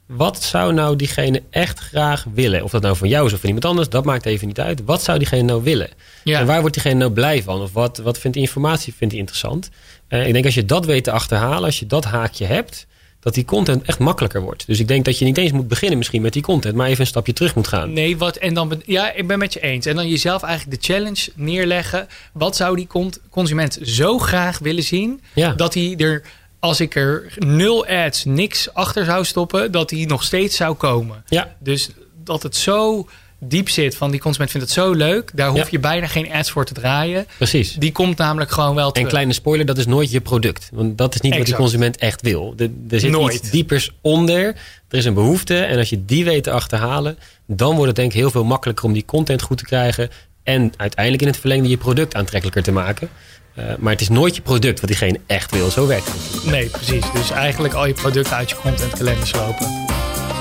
Wat 0.06 0.44
zou 0.44 0.74
nou 0.74 0.96
diegene 0.96 1.44
echt 1.50 1.80
graag 1.80 2.26
willen? 2.34 2.64
Of 2.64 2.72
dat 2.72 2.82
nou 2.82 2.96
van 2.96 3.10
jou 3.10 3.26
is 3.26 3.34
of 3.34 3.40
van 3.40 3.48
iemand 3.48 3.66
anders, 3.66 3.90
dat 3.90 4.06
maakt 4.06 4.26
even 4.26 4.48
niet 4.48 4.60
uit. 4.60 4.84
Wat 4.86 5.04
zou 5.04 5.18
diegene 5.18 5.42
nou 5.42 5.64
willen? 5.64 5.90
Ja. 6.24 6.40
En 6.40 6.46
waar 6.46 6.60
wordt 6.60 6.74
diegene 6.74 7.00
nou 7.00 7.12
blij 7.12 7.44
van? 7.44 7.62
Of 7.62 7.74
wat, 7.74 7.98
wat 7.98 8.18
vindt 8.18 8.38
die 8.38 8.46
informatie 8.46 8.94
vindt 8.94 9.14
hij 9.14 9.22
interessant? 9.22 9.70
Eh, 10.08 10.28
ik 10.28 10.34
denk 10.34 10.46
als 10.46 10.54
je 10.54 10.66
dat 10.66 10.86
weet 10.86 11.04
te 11.04 11.12
achterhalen, 11.12 11.64
als 11.64 11.80
je 11.80 11.88
dat 11.88 12.06
haakje 12.06 12.46
hebt, 12.46 12.88
dat 13.26 13.34
die 13.34 13.46
content 13.46 13.84
echt 13.84 14.00
makkelijker 14.00 14.42
wordt. 14.42 14.68
Dus 14.68 14.80
ik 14.80 14.88
denk 14.88 15.06
dat 15.06 15.20
je 15.20 15.26
niet 15.26 15.38
eens 15.38 15.52
moet 15.52 15.68
beginnen 15.68 15.98
misschien 15.98 16.22
met 16.22 16.34
die 16.34 16.42
content, 16.42 16.76
maar 16.76 16.88
even 16.88 17.00
een 17.02 17.08
stapje 17.08 17.34
terug 17.34 17.56
moet 17.56 17.68
gaan. 17.68 17.94
Nee, 17.94 18.18
wat, 18.18 18.36
en 18.36 18.54
dan, 18.54 18.82
ja, 18.86 19.14
ik 19.14 19.28
ben 19.28 19.40
met 19.40 19.54
je 19.54 19.60
eens. 19.60 19.86
En 19.86 19.96
dan 19.96 20.08
jezelf 20.08 20.44
eigenlijk 20.44 20.82
de 20.82 20.94
challenge 20.94 21.30
neerleggen. 21.36 22.08
Wat 22.34 22.56
zou 22.56 22.76
die 22.76 22.88
con- 22.88 23.14
consument 23.30 23.80
zo 23.82 24.18
graag 24.20 24.60
willen 24.60 24.84
zien, 24.84 25.22
Ja. 25.34 25.54
dat 25.54 25.74
hij 25.74 25.96
er, 25.98 26.22
als 26.60 26.80
ik 26.80 26.96
er 26.96 27.34
nul 27.38 27.86
ads, 27.88 28.26
niks 28.26 28.74
achter 28.74 29.06
zou 29.06 29.26
stoppen, 29.26 29.72
dat 29.72 29.90
hij 29.90 30.06
nog 30.06 30.24
steeds 30.24 30.56
zou 30.56 30.76
komen. 30.76 31.24
Ja, 31.28 31.56
Dus 31.60 31.90
dat 32.24 32.44
het 32.44 32.56
zo 32.56 33.08
diep 33.48 33.70
zit 33.70 33.96
van 33.96 34.12
die 34.12 34.20
consument 34.20 34.52
vindt 34.52 34.66
het 34.68 34.76
zo 34.76 34.92
leuk. 34.92 35.32
Daar 35.34 35.50
hoef 35.50 35.58
Ja. 35.60 35.68
je 35.70 35.80
bijna 35.80 36.08
geen 36.08 36.32
ads 36.32 36.52
voor 36.52 36.66
te 36.66 36.74
draaien. 36.74 37.26
precies. 37.38 37.74
Die 37.74 37.92
komt 37.92 38.18
namelijk 38.18 38.52
gewoon 38.52 38.76
wel 38.76 38.88
En 38.88 38.94
terug. 38.94 39.10
kleine 39.10 39.34
spoiler, 39.34 39.66
dat 39.66 39.78
is 39.78 39.86
nooit 39.86 40.12
je 40.12 40.22
product. 40.22 40.70
Want 40.74 40.98
dat 40.98 41.16
is 41.16 41.22
niet 41.22 41.36
wat 41.36 41.46
die 41.46 41.54
Exact. 41.54 41.60
consument 41.62 41.98
echt 41.98 42.22
wil. 42.22 42.54
Er, 42.58 42.70
er 42.90 43.00
zit 43.00 43.12
Nooit. 43.12 43.34
iets 43.36 43.50
diepers 43.50 43.92
onder. 44.02 44.46
Er 44.90 44.98
is 44.98 45.06
een 45.06 45.14
behoefte. 45.14 45.58
En 45.60 45.78
als 45.78 45.90
je 45.90 46.06
die 46.06 46.26
weet 46.26 46.44
te 46.44 46.52
achterhalen... 46.52 47.18
dan 47.48 47.72
wordt 47.72 47.88
het 47.88 47.96
denk 47.96 48.12
ik 48.12 48.18
heel 48.18 48.32
veel 48.32 48.44
makkelijker 48.44 48.86
om 48.86 48.94
die 48.94 49.06
content 49.06 49.42
goed 49.42 49.58
te 49.58 49.64
krijgen. 49.66 50.10
En 50.44 50.72
uiteindelijk 50.78 51.24
in 51.24 51.30
het 51.30 51.40
verlengde 51.40 51.70
je 51.70 51.78
product 51.78 52.16
aantrekkelijker 52.16 52.64
te 52.64 52.72
maken. 52.72 53.10
Eh, 53.56 53.66
maar 53.80 53.92
het 53.92 54.02
is 54.02 54.10
nooit 54.10 54.36
je 54.36 54.42
product 54.42 54.80
wat 54.80 54.90
diegene 54.90 55.20
echt 55.28 55.52
wil. 55.52 55.70
Zo 55.70 55.88
werkt 55.88 56.08
het. 56.08 56.46
Nee, 56.52 56.66
precies. 56.70 57.04
Dus 57.14 57.32
eigenlijk 57.32 57.74
al 57.74 57.86
je 57.88 57.94
producten 57.94 58.36
uit 58.36 58.50
je 58.50 58.56
contentkalender 58.56 59.28
slopen. 59.28 59.68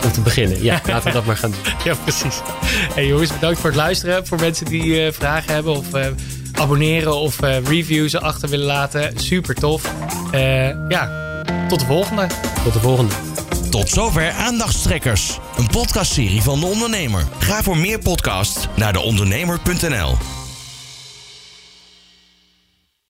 Om 0.05 0.13
te 0.13 0.21
beginnen. 0.21 0.63
Ja, 0.63 0.81
laten 0.87 1.07
we 1.07 1.13
dat 1.13 1.25
maar 1.25 1.37
gaan 1.37 1.51
doen. 1.51 1.73
Ja, 1.85 1.95
precies. 1.95 2.41
Hey 2.95 3.07
jongens, 3.07 3.33
bedankt 3.33 3.59
voor 3.59 3.71
het 3.71 3.79
luisteren. 3.79 4.27
Voor 4.27 4.41
mensen 4.41 4.67
die 4.67 5.05
eh, 5.07 5.13
vragen 5.13 5.55
hebben 5.55 5.77
of 5.77 5.95
eh, 5.95 6.07
abonneren 6.53 7.15
of 7.15 7.41
eh, 7.41 7.65
reviews 7.65 8.17
achter 8.17 8.49
willen 8.49 8.67
laten. 8.67 9.13
Super 9.19 9.55
tof. 9.55 9.93
Eh, 10.31 10.69
ja, 10.89 11.11
tot 11.69 11.81
de 11.81 11.87
volgende. 11.87 12.27
Tot 12.65 12.73
de 12.73 12.81
volgende. 12.81 13.15
Tot 13.71 13.89
zover 13.89 14.31
Aandachtstrekkers, 14.31 15.39
een 15.57 15.67
podcastserie 15.67 16.43
van 16.43 16.61
De 16.61 16.67
Ondernemer. 16.67 17.25
Ga 17.39 17.63
voor 17.63 17.77
meer 17.77 17.99
podcasts 17.99 18.69
naar 18.77 18.93
deondernemer.nl. 18.93 20.44